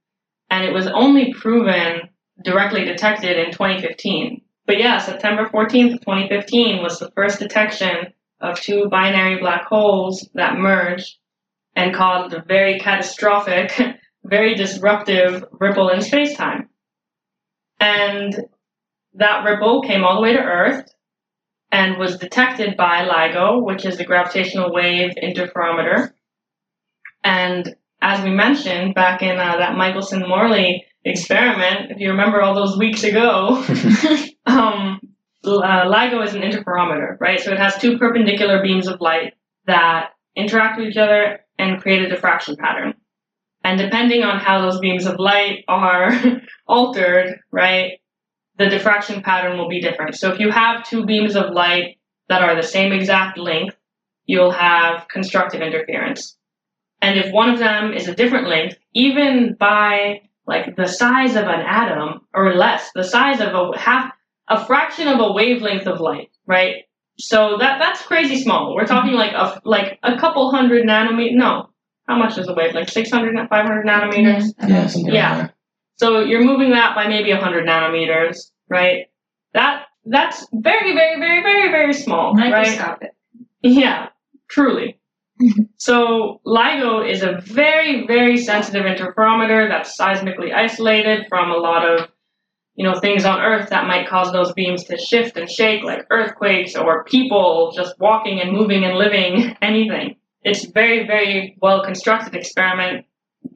And 0.49 0.65
it 0.65 0.73
was 0.73 0.87
only 0.87 1.33
proven 1.33 2.09
directly 2.43 2.83
detected 2.83 3.37
in 3.37 3.53
2015. 3.53 4.41
But 4.67 4.77
yeah, 4.77 4.97
September 4.97 5.45
14th, 5.45 6.01
2015 6.01 6.83
was 6.83 6.99
the 6.99 7.11
first 7.11 7.39
detection 7.39 8.13
of 8.41 8.59
two 8.59 8.89
binary 8.91 9.39
black 9.39 9.67
holes 9.67 10.27
that 10.33 10.57
merged 10.57 11.15
and 11.77 11.95
caused 11.95 12.33
a 12.33 12.43
very 12.45 12.77
catastrophic, 12.77 13.71
very 14.25 14.53
disruptive 14.55 15.45
ripple 15.61 15.87
in 15.87 16.01
space-time. 16.01 16.67
And 17.79 18.35
that 19.13 19.45
ripple 19.45 19.81
came 19.81 20.03
all 20.03 20.17
the 20.17 20.21
way 20.21 20.33
to 20.33 20.39
Earth 20.39 20.91
and 21.75 21.97
was 21.97 22.17
detected 22.17 22.77
by 22.77 23.05
LIGO, 23.05 23.61
which 23.61 23.83
is 23.83 23.97
the 23.97 24.05
gravitational 24.05 24.71
wave 24.71 25.11
interferometer. 25.21 26.13
And 27.21 27.75
as 28.01 28.23
we 28.23 28.29
mentioned 28.29 28.95
back 28.95 29.21
in 29.21 29.37
uh, 29.37 29.57
that 29.57 29.75
Michelson 29.75 30.21
Morley 30.25 30.85
experiment, 31.03 31.91
if 31.91 31.99
you 31.99 32.11
remember 32.11 32.41
all 32.41 32.55
those 32.55 32.77
weeks 32.77 33.03
ago, 33.03 33.57
um, 34.45 35.01
uh, 35.43 35.85
LIGO 35.85 36.25
is 36.25 36.33
an 36.33 36.43
interferometer, 36.43 37.19
right? 37.19 37.41
So 37.41 37.51
it 37.51 37.59
has 37.59 37.77
two 37.77 37.97
perpendicular 37.97 38.61
beams 38.63 38.87
of 38.87 39.01
light 39.01 39.33
that 39.67 40.11
interact 40.33 40.79
with 40.79 40.87
each 40.87 40.97
other 40.97 41.41
and 41.59 41.81
create 41.81 42.03
a 42.03 42.07
diffraction 42.07 42.55
pattern. 42.55 42.93
And 43.65 43.77
depending 43.77 44.23
on 44.23 44.39
how 44.39 44.61
those 44.61 44.79
beams 44.79 45.05
of 45.05 45.19
light 45.19 45.65
are 45.67 46.09
altered, 46.69 47.41
right, 47.51 47.99
the 48.57 48.67
diffraction 48.67 49.21
pattern 49.21 49.57
will 49.57 49.69
be 49.69 49.81
different. 49.81 50.15
So 50.15 50.31
if 50.31 50.39
you 50.39 50.49
have 50.51 50.83
two 50.85 51.05
beams 51.05 51.35
of 51.35 51.53
light 51.53 51.97
that 52.29 52.41
are 52.41 52.55
the 52.55 52.63
same 52.63 52.91
exact 52.91 53.37
length, 53.37 53.75
you'll 54.25 54.51
have 54.51 55.07
constructive 55.09 55.61
interference. 55.61 56.37
And 57.01 57.19
if 57.19 57.31
one 57.31 57.49
of 57.49 57.59
them 57.59 57.93
is 57.93 58.07
a 58.07 58.15
different 58.15 58.47
length, 58.47 58.77
even 58.93 59.55
by 59.59 60.21
like 60.47 60.75
the 60.75 60.87
size 60.87 61.35
of 61.35 61.43
an 61.45 61.61
atom 61.61 62.21
or 62.33 62.55
less, 62.55 62.91
the 62.95 63.03
size 63.03 63.41
of 63.41 63.53
a 63.53 63.77
half, 63.77 64.11
a 64.47 64.65
fraction 64.65 65.07
of 65.07 65.19
a 65.19 65.31
wavelength 65.33 65.87
of 65.87 65.99
light, 65.99 66.29
right? 66.45 66.83
So 67.17 67.57
that 67.59 67.79
that's 67.79 68.01
crazy 68.01 68.41
small. 68.41 68.75
We're 68.75 68.85
talking 68.85 69.13
like 69.13 69.33
a 69.33 69.61
like 69.65 69.99
a 70.03 70.17
couple 70.17 70.51
hundred 70.51 70.85
nanometers. 70.85 71.33
No, 71.33 71.69
how 72.07 72.17
much 72.17 72.37
is 72.37 72.47
a 72.47 72.53
wavelength? 72.53 72.89
600, 72.89 73.49
500 73.49 73.85
nanometers. 73.85 74.53
yeah, 74.67 74.87
Yeah. 75.13 75.37
like 75.37 75.47
that. 75.47 75.54
So 75.97 76.19
you're 76.19 76.43
moving 76.43 76.71
that 76.71 76.95
by 76.95 77.07
maybe 77.07 77.31
100 77.31 77.65
nanometers, 77.65 78.51
right? 78.69 79.07
That 79.53 79.85
that's 80.05 80.45
very, 80.53 80.93
very, 80.93 81.19
very, 81.19 81.41
very, 81.41 81.71
very 81.71 81.93
small, 81.93 82.33
right? 82.33 82.51
Microscopic. 82.51 83.11
Yeah, 83.61 84.09
truly. 84.49 84.99
so 85.77 86.41
LIGO 86.45 87.09
is 87.09 87.23
a 87.23 87.39
very, 87.41 88.05
very 88.07 88.37
sensitive 88.37 88.83
interferometer 88.83 89.67
that's 89.67 89.97
seismically 89.97 90.53
isolated 90.53 91.25
from 91.27 91.51
a 91.51 91.57
lot 91.57 91.89
of, 91.89 92.07
you 92.75 92.85
know, 92.85 92.99
things 92.99 93.25
on 93.25 93.41
Earth 93.41 93.69
that 93.69 93.87
might 93.87 94.07
cause 94.07 94.31
those 94.31 94.53
beams 94.53 94.83
to 94.85 94.97
shift 94.97 95.37
and 95.37 95.49
shake, 95.49 95.83
like 95.83 96.05
earthquakes 96.11 96.75
or 96.75 97.03
people 97.05 97.73
just 97.75 97.99
walking 97.99 98.39
and 98.39 98.51
moving 98.51 98.83
and 98.85 98.97
living, 98.97 99.57
anything. 99.61 100.15
It's 100.43 100.65
very, 100.65 101.07
very 101.07 101.57
well 101.61 101.83
constructed 101.83 102.35
experiment, 102.35 103.05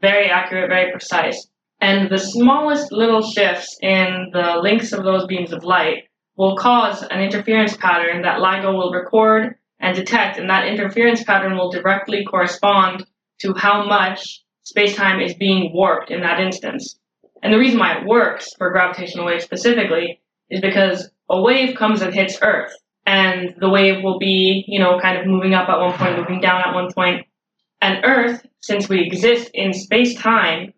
very 0.01 0.29
accurate, 0.29 0.69
very 0.69 0.91
precise. 0.91 1.48
And 1.81 2.09
the 2.09 2.17
smallest 2.17 2.91
little 2.91 3.21
shifts 3.21 3.77
in 3.81 4.31
the 4.33 4.59
lengths 4.61 4.91
of 4.91 5.03
those 5.03 5.25
beams 5.27 5.53
of 5.53 5.63
light 5.63 6.09
will 6.35 6.57
cause 6.57 7.03
an 7.03 7.21
interference 7.21 7.77
pattern 7.77 8.21
that 8.23 8.39
LIGO 8.39 8.73
will 8.73 8.91
record 8.91 9.55
and 9.79 9.95
detect, 9.95 10.37
and 10.37 10.49
that 10.49 10.67
interference 10.67 11.23
pattern 11.23 11.55
will 11.55 11.71
directly 11.71 12.25
correspond 12.25 13.05
to 13.39 13.53
how 13.53 13.85
much 13.85 14.43
space-time 14.63 15.21
is 15.21 15.33
being 15.35 15.71
warped 15.73 16.11
in 16.11 16.21
that 16.21 16.39
instance. 16.39 16.99
And 17.41 17.53
the 17.53 17.57
reason 17.57 17.79
why 17.79 17.97
it 17.97 18.05
works 18.05 18.53
for 18.57 18.71
gravitational 18.71 19.25
waves 19.25 19.45
specifically 19.45 20.21
is 20.49 20.59
because 20.59 21.09
a 21.29 21.41
wave 21.41 21.77
comes 21.77 22.01
and 22.01 22.13
hits 22.13 22.37
Earth, 22.41 22.73
and 23.05 23.55
the 23.59 23.69
wave 23.69 24.03
will 24.03 24.19
be, 24.19 24.65
you 24.67 24.79
know, 24.79 24.99
kind 24.99 25.17
of 25.17 25.25
moving 25.25 25.53
up 25.53 25.69
at 25.69 25.79
one 25.79 25.97
point, 25.97 26.17
moving 26.17 26.41
down 26.41 26.61
at 26.61 26.73
one 26.73 26.91
point. 26.93 27.25
And 27.81 28.03
Earth, 28.03 28.45
since 28.61 28.89
we 28.89 29.01
exist 29.01 29.49
in 29.53 29.71
space-time, 29.71 30.73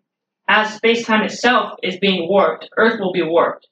as 0.48 0.74
space-time 0.74 1.22
itself 1.22 1.78
is 1.82 1.98
being 1.98 2.28
warped, 2.28 2.68
Earth 2.76 2.98
will 3.00 3.12
be 3.12 3.22
warped. 3.22 3.68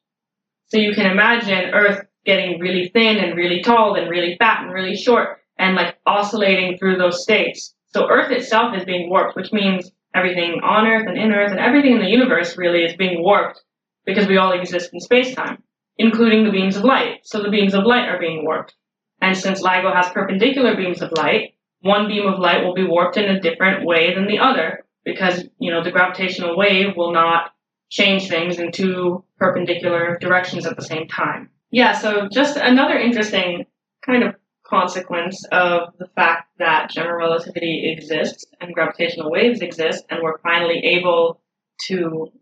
So 0.69 0.79
you 0.79 0.95
can 0.95 1.11
imagine 1.11 1.75
Earth 1.75 2.07
getting 2.25 2.61
really 2.61 2.89
thin 2.89 3.19
and 3.19 3.37
really 3.37 3.63
tall 3.63 3.95
and 3.95 4.11
really 4.11 4.37
fat 4.39 4.63
and 4.63 4.73
really 4.73 4.97
short 4.97 5.39
and 5.59 5.75
like 5.75 5.97
oscillating 6.07 6.79
through 6.79 6.97
those 6.97 7.23
states. 7.23 7.75
So 7.93 8.09
Earth 8.09 8.31
itself 8.31 8.77
is 8.77 8.85
being 8.85 9.11
warped, 9.11 9.37
which 9.37 9.53
means 9.53 9.91
everything 10.15 10.61
on 10.63 10.87
Earth 10.87 11.07
and 11.09 11.19
in 11.19 11.33
Earth 11.33 11.51
and 11.51 11.61
everything 11.61 11.93
in 11.93 12.01
the 12.01 12.09
universe 12.09 12.57
really 12.57 12.85
is 12.85 12.97
being 12.97 13.23
warped 13.23 13.63
because 14.07 14.29
we 14.29 14.37
all 14.37 14.53
exist 14.53 14.91
in 14.93 15.01
space-time, 15.01 15.63
including 15.99 16.45
the 16.45 16.53
beams 16.53 16.77
of 16.77 16.85
light. 16.85 17.21
So 17.25 17.43
the 17.43 17.51
beams 17.51 17.75
of 17.75 17.85
light 17.85 18.09
are 18.09 18.19
being 18.19 18.45
warped. 18.45 18.75
And 19.21 19.37
since 19.37 19.63
LIGO 19.63 19.95
has 19.95 20.11
perpendicular 20.11 20.77
beams 20.77 21.03
of 21.03 21.13
light, 21.13 21.55
one 21.83 22.09
beam 22.09 22.27
of 22.27 22.39
light 22.39 22.65
will 22.65 22.75
be 22.75 22.87
warped 22.87 23.17
in 23.17 23.29
a 23.29 23.41
different 23.41 23.85
way 23.85 24.15
than 24.15 24.27
the 24.27 24.39
other 24.39 24.85
because, 25.05 25.45
you 25.59 25.71
know, 25.71 25.83
the 25.83 25.91
gravitational 25.91 26.57
wave 26.57 26.97
will 26.97 27.13
not 27.13 27.53
change 27.91 28.29
things 28.29 28.59
in 28.59 28.73
two 28.73 29.25
perpendicular 29.39 30.19
directions 30.21 30.67
at 30.67 30.77
the 30.77 30.83
same 30.83 31.09
time. 31.09 31.51
Yeah, 31.71 31.93
so 31.93 32.29
just 32.31 32.57
another 32.57 32.99
interesting 32.99 33.67
kind 34.05 34.25
of 34.25 34.35
consequence 34.65 35.45
of 35.53 35.93
the 35.99 36.07
fact 36.15 36.49
that 36.59 36.91
general 36.91 37.19
relativity 37.19 37.93
exists 37.93 38.45
and 38.61 38.75
gravitational 38.75 39.31
waves 39.31 39.61
exist, 39.61 40.05
and 40.11 40.21
we're 40.23 40.39
finally 40.39 40.79
able 40.79 41.41
to 41.89 42.33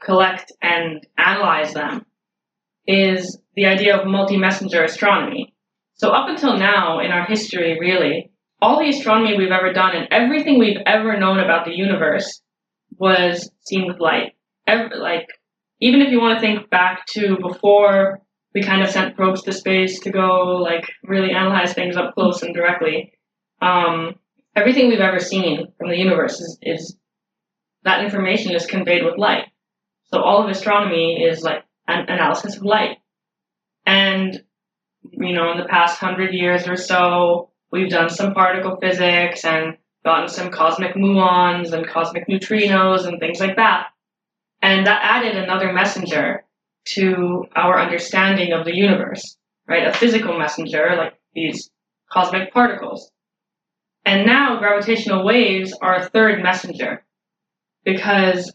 collect 0.00 0.52
and 0.60 1.06
analyze 1.16 1.74
them, 1.74 2.04
is 2.86 3.38
the 3.54 3.66
idea 3.66 3.96
of 3.96 4.06
multi-messenger 4.06 4.82
astronomy. 4.82 5.54
So 5.94 6.10
up 6.10 6.28
until 6.28 6.56
now 6.56 7.00
in 7.00 7.12
our 7.12 7.24
history, 7.24 7.78
really, 7.78 8.31
all 8.62 8.78
the 8.78 8.88
astronomy 8.88 9.36
we've 9.36 9.50
ever 9.50 9.72
done 9.72 9.96
and 9.96 10.06
everything 10.12 10.58
we've 10.58 10.80
ever 10.86 11.18
known 11.18 11.40
about 11.40 11.64
the 11.64 11.76
universe 11.76 12.40
was 12.96 13.50
seen 13.60 13.86
with 13.88 13.98
light. 13.98 14.34
Like 14.68 15.26
even 15.80 16.00
if 16.00 16.12
you 16.12 16.20
want 16.20 16.38
to 16.38 16.40
think 16.40 16.70
back 16.70 17.04
to 17.08 17.36
before 17.42 18.20
we 18.54 18.62
kind 18.62 18.80
of 18.80 18.88
sent 18.88 19.16
probes 19.16 19.42
to 19.42 19.52
space 19.52 19.98
to 20.00 20.10
go 20.10 20.58
like 20.62 20.88
really 21.02 21.32
analyze 21.32 21.74
things 21.74 21.96
up 21.96 22.14
close 22.14 22.42
and 22.42 22.54
directly, 22.54 23.12
um, 23.60 24.14
everything 24.54 24.88
we've 24.88 25.00
ever 25.00 25.18
seen 25.18 25.72
from 25.76 25.88
the 25.90 25.98
universe 25.98 26.40
is, 26.40 26.58
is 26.62 26.96
that 27.82 28.04
information 28.04 28.54
is 28.54 28.64
conveyed 28.64 29.04
with 29.04 29.18
light. 29.18 29.46
So 30.04 30.22
all 30.22 30.44
of 30.44 30.48
astronomy 30.48 31.24
is 31.24 31.42
like 31.42 31.64
an 31.88 32.08
analysis 32.08 32.56
of 32.56 32.62
light. 32.62 32.98
And, 33.86 34.40
you 35.10 35.34
know, 35.34 35.50
in 35.50 35.58
the 35.58 35.64
past 35.64 35.98
hundred 35.98 36.32
years 36.32 36.68
or 36.68 36.76
so, 36.76 37.51
we've 37.72 37.90
done 37.90 38.10
some 38.10 38.34
particle 38.34 38.76
physics 38.76 39.44
and 39.44 39.76
gotten 40.04 40.28
some 40.28 40.50
cosmic 40.50 40.94
muons 40.94 41.72
and 41.72 41.86
cosmic 41.88 42.28
neutrinos 42.28 43.06
and 43.06 43.18
things 43.18 43.40
like 43.40 43.56
that. 43.56 43.86
And 44.60 44.86
that 44.86 45.00
added 45.02 45.36
another 45.36 45.72
messenger 45.72 46.44
to 46.84 47.44
our 47.56 47.80
understanding 47.80 48.52
of 48.52 48.64
the 48.64 48.76
universe, 48.76 49.36
right? 49.68 49.86
A 49.86 49.92
physical 49.92 50.38
messenger, 50.38 50.94
like 50.96 51.14
these 51.34 51.70
cosmic 52.10 52.52
particles. 52.52 53.10
And 54.04 54.26
now 54.26 54.58
gravitational 54.58 55.24
waves 55.24 55.72
are 55.80 55.96
a 55.96 56.08
third 56.10 56.42
messenger 56.42 57.04
because 57.84 58.52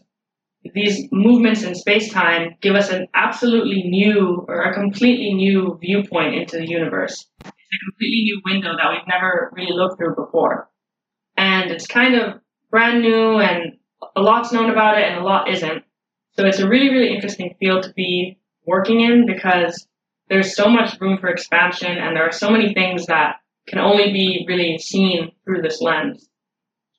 these 0.74 1.08
movements 1.10 1.62
in 1.62 1.74
space-time 1.74 2.56
give 2.60 2.74
us 2.74 2.90
an 2.90 3.08
absolutely 3.14 3.84
new 3.84 4.44
or 4.48 4.62
a 4.62 4.74
completely 4.74 5.32
new 5.34 5.78
viewpoint 5.80 6.34
into 6.34 6.58
the 6.58 6.68
universe. 6.68 7.26
A 7.70 7.90
completely 7.90 8.22
new 8.24 8.40
window 8.44 8.76
that 8.76 8.90
we've 8.90 9.08
never 9.08 9.50
really 9.52 9.72
looked 9.72 9.98
through 9.98 10.14
before. 10.14 10.70
And 11.36 11.70
it's 11.70 11.86
kind 11.86 12.14
of 12.14 12.40
brand 12.70 13.02
new 13.02 13.38
and 13.38 13.74
a 14.16 14.20
lot's 14.20 14.52
known 14.52 14.70
about 14.70 14.98
it 14.98 15.04
and 15.04 15.18
a 15.18 15.24
lot 15.24 15.50
isn't. 15.50 15.84
So 16.32 16.46
it's 16.46 16.60
a 16.60 16.68
really, 16.68 16.90
really 16.90 17.14
interesting 17.14 17.54
field 17.58 17.82
to 17.84 17.92
be 17.94 18.38
working 18.66 19.00
in 19.00 19.26
because 19.26 19.86
there's 20.28 20.54
so 20.54 20.68
much 20.68 21.00
room 21.00 21.18
for 21.18 21.28
expansion 21.28 21.96
and 21.96 22.16
there 22.16 22.26
are 22.26 22.32
so 22.32 22.50
many 22.50 22.74
things 22.74 23.06
that 23.06 23.36
can 23.66 23.78
only 23.78 24.12
be 24.12 24.44
really 24.48 24.78
seen 24.78 25.32
through 25.44 25.62
this 25.62 25.80
lens. 25.80 26.28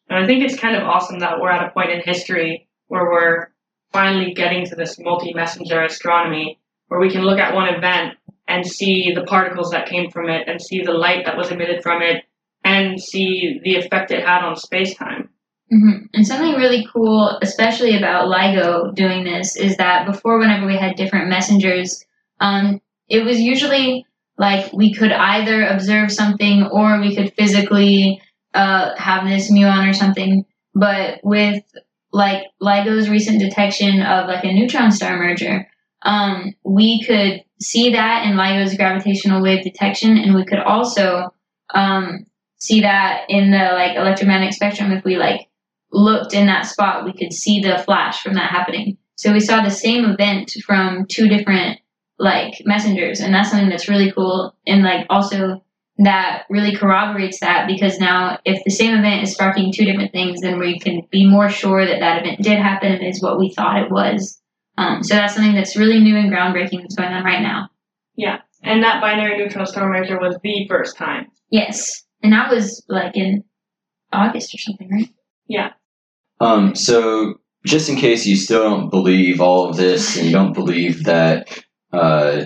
And 0.09 0.24
I 0.24 0.28
think 0.28 0.43
it's 0.43 0.59
kind 0.59 0.76
of 0.76 0.84
awesome 0.84 1.20
that 1.20 1.39
we're 1.39 1.51
at 1.51 1.67
a 1.67 1.72
point 1.72 1.91
in 1.91 2.01
history 2.01 2.67
where 2.88 3.05
we're 3.05 3.47
finally 3.91 4.34
getting 4.34 4.65
to 4.65 4.76
this 4.76 4.99
multi-messenger 4.99 5.84
astronomy 5.84 6.59
where 6.88 6.99
we 6.99 7.09
can 7.09 7.22
look 7.22 7.39
at 7.39 7.53
one 7.53 7.74
event 7.74 8.15
and 8.50 8.66
see 8.66 9.14
the 9.14 9.24
particles 9.24 9.72
that 9.72 9.88
came 9.88 10.10
from 10.10 10.30
it 10.30 10.47
and 10.47 10.62
see 10.62 10.82
the 10.82 10.93
light 10.93 11.26
that 11.26 11.38
was 11.38 11.52
emitted 11.52 11.82
from 11.84 12.02
it 12.02 12.26
and 12.64 13.02
see 13.02 13.60
the 13.64 13.76
effect 13.76 14.12
it 14.12 14.26
had 14.26 14.43
on 14.43 14.56
space-time. 14.56 15.30
hmm 15.70 16.06
And 16.14 16.28
something 16.28 16.56
really 16.56 16.86
cool, 16.91 17.38
especially 17.41 17.97
about 17.97 18.28
LIGO 18.28 18.93
doing 18.95 19.24
this, 19.24 19.56
is 19.56 19.78
that 19.78 20.06
before, 20.06 20.39
whenever 20.39 20.66
we 20.66 20.78
had 20.78 20.95
different 20.95 21.30
messengers, 21.30 22.04
um, 22.41 22.82
it 23.08 23.24
was 23.24 23.39
usually 23.39 24.06
like 24.38 24.72
we 24.74 24.93
could 24.93 25.12
either 25.12 25.68
observe 25.68 26.12
something 26.12 26.66
or 26.72 27.00
we 27.00 27.16
could 27.16 27.34
physically 27.34 28.22
uh, 28.54 28.95
have 28.95 29.28
this 29.28 29.52
muon 29.52 29.89
or 29.89 29.93
something. 29.93 30.45
But 30.74 31.20
with 31.24 31.64
like 32.12 32.47
LIGO's 32.62 33.10
recent 33.10 33.39
detection 33.39 34.02
of 34.02 34.28
like 34.28 34.43
a 34.43 34.54
neutron 34.54 34.91
star 34.91 35.18
merger, 35.18 35.68
um, 36.04 36.54
we 36.64 37.04
could 37.04 37.43
see 37.62 37.91
that 37.91 38.26
in 38.26 38.38
LIGO's 38.38 38.76
gravitational 38.76 39.41
wave 39.41 39.64
detection, 39.64 40.18
and 40.18 40.34
we 40.34 40.45
could 40.45 40.60
also 40.60 41.34
um, 41.74 42.26
see 42.60 42.82
that 42.82 43.26
in 43.30 43.52
the 43.52 43.72
like 43.74 43.95
electromagnetic 43.95 44.54
spectrum. 44.54 44.91
If 44.91 45.04
we 45.04 45.18
like 45.18 45.47
looked 45.91 46.34
in 46.34 46.45
that 46.47 46.66
spot, 46.66 47.06
we 47.06 47.14
could 47.14 47.34
see 47.34 47.62
the 47.62 47.82
flash 47.86 48.22
from 48.22 48.34
that 48.36 48.52
happening. 48.52 48.97
So 49.16 49.34
we 49.34 49.39
saw 49.39 49.62
the 49.62 49.70
same 49.70 50.06
event 50.06 50.52
from 50.66 51.06
two 51.10 51.28
different 51.28 51.80
like 52.18 52.62
messengers, 52.66 53.20
and 53.20 53.34
that's 53.34 53.50
something 53.50 53.70
that's 53.70 53.89
really 53.89 54.12
cool. 54.12 54.56
And 54.66 54.84
like 54.84 55.06
also 55.10 55.64
that 56.00 56.43
really 56.50 56.76
corroborates 56.76 57.41
that 57.41 57.68
because 57.68 58.00
now 58.00 58.39
if 58.45 58.64
the 58.64 58.72
same 58.72 58.97
event 58.97 59.24
is 59.24 59.34
sparking 59.34 59.74
two 59.74 59.84
different 59.84 60.14
things, 60.14 60.39
then 60.39 60.58
we 60.58 60.80
can 60.80 61.02
be 61.12 61.30
more 61.30 61.50
sure 61.50 61.86
that 61.86 62.00
that 62.00 62.22
event 62.22 62.41
did 62.41 62.58
happen 62.58 62.93
and 62.93 63.06
is 63.06 63.22
what 63.22 63.38
we 63.38 63.54
thought 63.54 63.82
it 63.82 63.91
was. 63.91 64.38
Um, 64.80 65.03
so 65.03 65.15
that's 65.15 65.36
something 65.36 65.55
that's 65.55 65.75
really 65.75 65.99
new 65.99 66.15
and 66.15 66.32
groundbreaking 66.32 66.82
that's 66.82 66.95
going 66.95 67.11
on 67.11 67.25
right 67.25 67.41
now. 67.41 67.69
Yeah. 68.15 68.38
And 68.63 68.82
that 68.82 69.01
binary 69.01 69.38
neutron 69.38 69.65
star 69.65 69.89
merger 69.89 70.17
was 70.17 70.38
the 70.41 70.65
first 70.69 70.95
time. 70.95 71.27
Yes, 71.51 72.05
and 72.23 72.32
that 72.34 72.49
was 72.49 72.84
like 72.88 73.15
in 73.15 73.43
August 74.13 74.53
or 74.53 74.57
something, 74.57 74.89
right? 74.89 75.09
Yeah. 75.47 75.71
Um, 76.39 76.75
so 76.75 77.36
just 77.65 77.89
in 77.89 77.97
case 77.97 78.25
you 78.25 78.38
still 78.38 78.63
don't 78.63 78.89
believe 78.89 79.41
all 79.41 79.69
of 79.69 79.75
this 79.75 80.15
and 80.15 80.25
you 80.25 80.32
don't 80.32 80.53
believe 80.53 81.03
that 81.03 81.61
uh, 81.91 82.45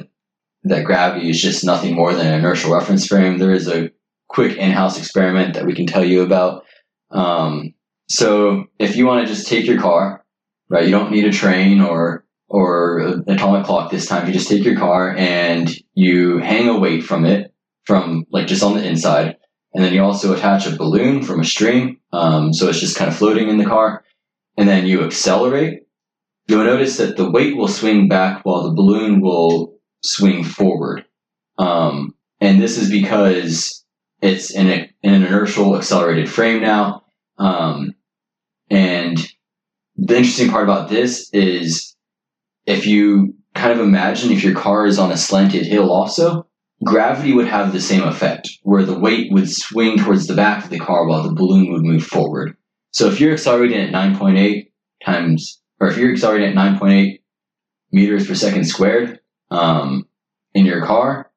that 0.63 0.86
gravity 0.86 1.29
is 1.29 1.41
just 1.41 1.63
nothing 1.63 1.95
more 1.95 2.13
than 2.13 2.27
an 2.27 2.39
inertial 2.39 2.73
reference 2.73 3.05
frame, 3.05 3.38
there 3.38 3.53
is 3.53 3.67
a 3.67 3.91
quick 4.29 4.57
in-house 4.57 4.97
experiment 4.97 5.53
that 5.53 5.65
we 5.65 5.75
can 5.75 5.86
tell 5.86 6.03
you 6.03 6.21
about. 6.23 6.63
Um, 7.11 7.73
so 8.07 8.65
if 8.79 8.95
you 8.95 9.05
want 9.05 9.27
to 9.27 9.31
just 9.31 9.47
take 9.47 9.67
your 9.67 9.79
car, 9.79 10.25
right, 10.69 10.86
you 10.86 10.91
don't 10.91 11.11
need 11.11 11.25
a 11.25 11.31
train 11.31 11.81
or 11.81 12.22
or 12.54 12.99
an 12.99 13.24
atomic 13.28 13.66
clock 13.66 13.89
this 13.89 14.06
time. 14.06 14.28
You 14.28 14.34
just 14.34 14.47
take 14.47 14.64
your 14.64 14.78
car 14.78 15.16
and 15.18 15.76
you 15.95 16.38
hang 16.38 16.70
a 16.70 16.78
weight 16.78 17.04
from 17.04 17.26
it, 17.26 17.51
from 17.84 18.28
like 18.30 18.45
just 18.45 18.62
on 18.62 18.76
the 18.76 18.88
inside, 18.88 19.38
and 19.74 19.84
then 19.84 19.91
you 19.91 20.04
also 20.04 20.34
attach 20.34 20.68
a 20.68 20.76
balloon 20.76 21.24
from 21.24 21.39
a 21.39 21.45
string, 21.45 21.97
um, 22.12 22.54
so 22.54 22.70
it's 22.70 22.80
just 22.80 22.95
kind 22.95 23.10
of 23.10 23.18
floating 23.18 23.49
in 23.49 23.58
the 23.58 23.66
car, 23.66 24.06
and 24.56 24.70
then 24.70 24.86
you 24.86 25.04
accelerate. 25.04 25.88
You'll 26.47 26.64
notice 26.64 26.97
that 26.97 27.18
the 27.18 27.30
weight 27.30 27.58
will 27.58 27.68
swing 27.68 28.08
back 28.08 28.45
while 28.45 28.64
the 28.64 28.76
balloon 28.76 29.20
will 29.20 29.76
swing 30.04 30.43
forward, 30.43 31.06
um, 31.58 32.14
and 32.39 32.62
this 32.62 32.78
is 32.78 32.91
because 32.91 33.84
it's 34.22 34.51
in, 34.51 34.70
a, 34.70 34.89
in 35.01 35.14
an 35.16 35.24
inertial 35.24 35.76
accelerated 35.76 36.30
frame 36.30 36.62
now. 36.62 37.04
Um, 37.39 37.95
and 38.70 39.18
the 39.95 40.18
interesting 40.18 40.49
part 40.49 40.64
about 40.64 40.89
this 40.89 41.30
is 41.34 41.92
if 42.66 42.86
you 42.86 43.36
kind 43.55 43.72
of 43.72 43.80
imagine 43.80 44.32
if 44.32 44.43
your 44.43 44.55
car 44.55 44.86
is 44.86 44.97
on 44.97 45.11
a 45.11 45.18
slanted 45.18 45.66
hill 45.66 45.91
also, 45.91 46.47
gravity 46.84 47.34
would 47.34 47.47
have 47.47 47.72
the 47.72 47.82
same 47.82 48.03
effect, 48.03 48.49
where 48.64 48.84
the 48.84 48.97
weight 48.97 49.32
would 49.32 49.49
swing 49.49 49.97
towards 49.97 50.28
the 50.28 50.36
back 50.36 50.64
of 50.64 50.70
the 50.70 50.80
car 50.80 51.05
while 51.05 51.24
the 51.24 51.34
balloon 51.34 51.72
would 51.72 51.84
move 51.84 52.03
forward. 52.03 52.55
So 52.91 53.07
if 53.07 53.20
you're 53.20 53.34
accelerating 53.34 53.80
at 53.80 53.93
9.8 53.93 54.70
times, 55.03 55.61
or 55.80 55.88
if 55.88 55.97
you're 55.97 56.11
accelerating 56.11 56.57
at 56.57 56.80
9.8 56.80 57.20
meters 57.91 58.28
per 58.28 58.36
second 58.36 58.66
squared 58.66 59.20
um, 59.51 60.07
in 60.53 60.66
your 60.66 60.86
car, 60.86 61.32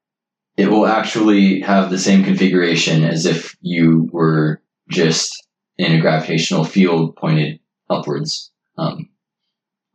it 0.57 0.68
will 0.70 0.87
actually 0.87 1.61
have 1.61 1.91
the 1.91 1.99
same 1.99 2.24
configuration 2.24 3.05
as 3.05 3.27
if 3.27 3.57
you 3.61 4.09
were 4.12 4.62
just 4.89 5.47
in 5.77 5.93
a 5.93 6.01
gravitational 6.01 6.64
field 6.64 7.16
pointed 7.16 7.61
upwards. 7.91 8.51
Um, 8.79 9.09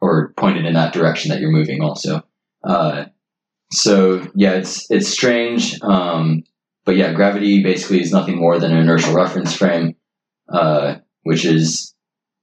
or 0.01 0.33
pointed 0.37 0.65
in 0.65 0.73
that 0.73 0.93
direction 0.93 1.29
that 1.29 1.39
you're 1.39 1.51
moving 1.51 1.81
also. 1.81 2.21
Uh, 2.63 3.05
so 3.71 4.27
yeah, 4.35 4.51
it's 4.53 4.89
it's 4.89 5.07
strange, 5.07 5.79
um, 5.81 6.43
but 6.85 6.97
yeah, 6.97 7.13
gravity 7.13 7.63
basically 7.63 8.01
is 8.01 8.11
nothing 8.11 8.37
more 8.37 8.59
than 8.59 8.71
an 8.71 8.79
inertial 8.79 9.13
reference 9.13 9.55
frame, 9.55 9.95
uh, 10.51 10.95
which 11.23 11.45
is 11.45 11.95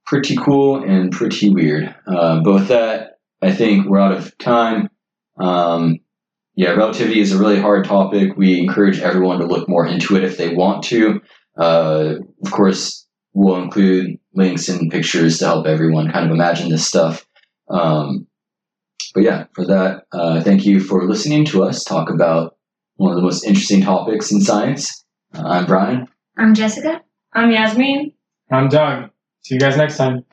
pretty 0.06 0.36
cool 0.36 0.82
and 0.82 1.12
pretty 1.12 1.50
weird. 1.50 1.94
Uh, 2.06 2.40
but 2.42 2.54
with 2.54 2.68
that, 2.68 3.18
I 3.42 3.52
think 3.52 3.86
we're 3.86 4.00
out 4.00 4.16
of 4.16 4.36
time. 4.38 4.88
Um, 5.38 5.98
yeah, 6.54 6.70
relativity 6.70 7.20
is 7.20 7.32
a 7.32 7.38
really 7.38 7.60
hard 7.60 7.84
topic. 7.84 8.36
We 8.36 8.58
encourage 8.58 9.00
everyone 9.00 9.38
to 9.38 9.46
look 9.46 9.68
more 9.68 9.86
into 9.86 10.16
it 10.16 10.24
if 10.24 10.38
they 10.38 10.54
want 10.54 10.82
to. 10.84 11.20
Uh, 11.56 12.14
of 12.44 12.50
course, 12.50 13.06
we'll 13.32 13.62
include 13.62 14.18
links 14.34 14.68
and 14.68 14.90
pictures 14.90 15.38
to 15.38 15.46
help 15.46 15.66
everyone 15.66 16.10
kind 16.10 16.26
of 16.26 16.32
imagine 16.32 16.68
this 16.70 16.86
stuff. 16.86 17.27
Um, 17.70 18.26
but 19.14 19.22
yeah, 19.22 19.46
for 19.54 19.66
that, 19.66 20.04
uh, 20.12 20.42
thank 20.42 20.64
you 20.64 20.80
for 20.80 21.06
listening 21.06 21.44
to 21.46 21.64
us 21.64 21.84
talk 21.84 22.10
about 22.10 22.56
one 22.96 23.12
of 23.12 23.16
the 23.16 23.22
most 23.22 23.44
interesting 23.44 23.82
topics 23.82 24.30
in 24.32 24.40
science. 24.40 25.04
Uh, 25.34 25.46
I'm 25.46 25.66
Brian. 25.66 26.08
I'm 26.36 26.54
Jessica. 26.54 27.02
I'm 27.32 27.50
Yasmin. 27.50 28.12
I'm 28.50 28.68
Doug. 28.68 29.10
See 29.42 29.54
you 29.54 29.60
guys 29.60 29.76
next 29.76 29.96
time. 29.96 30.24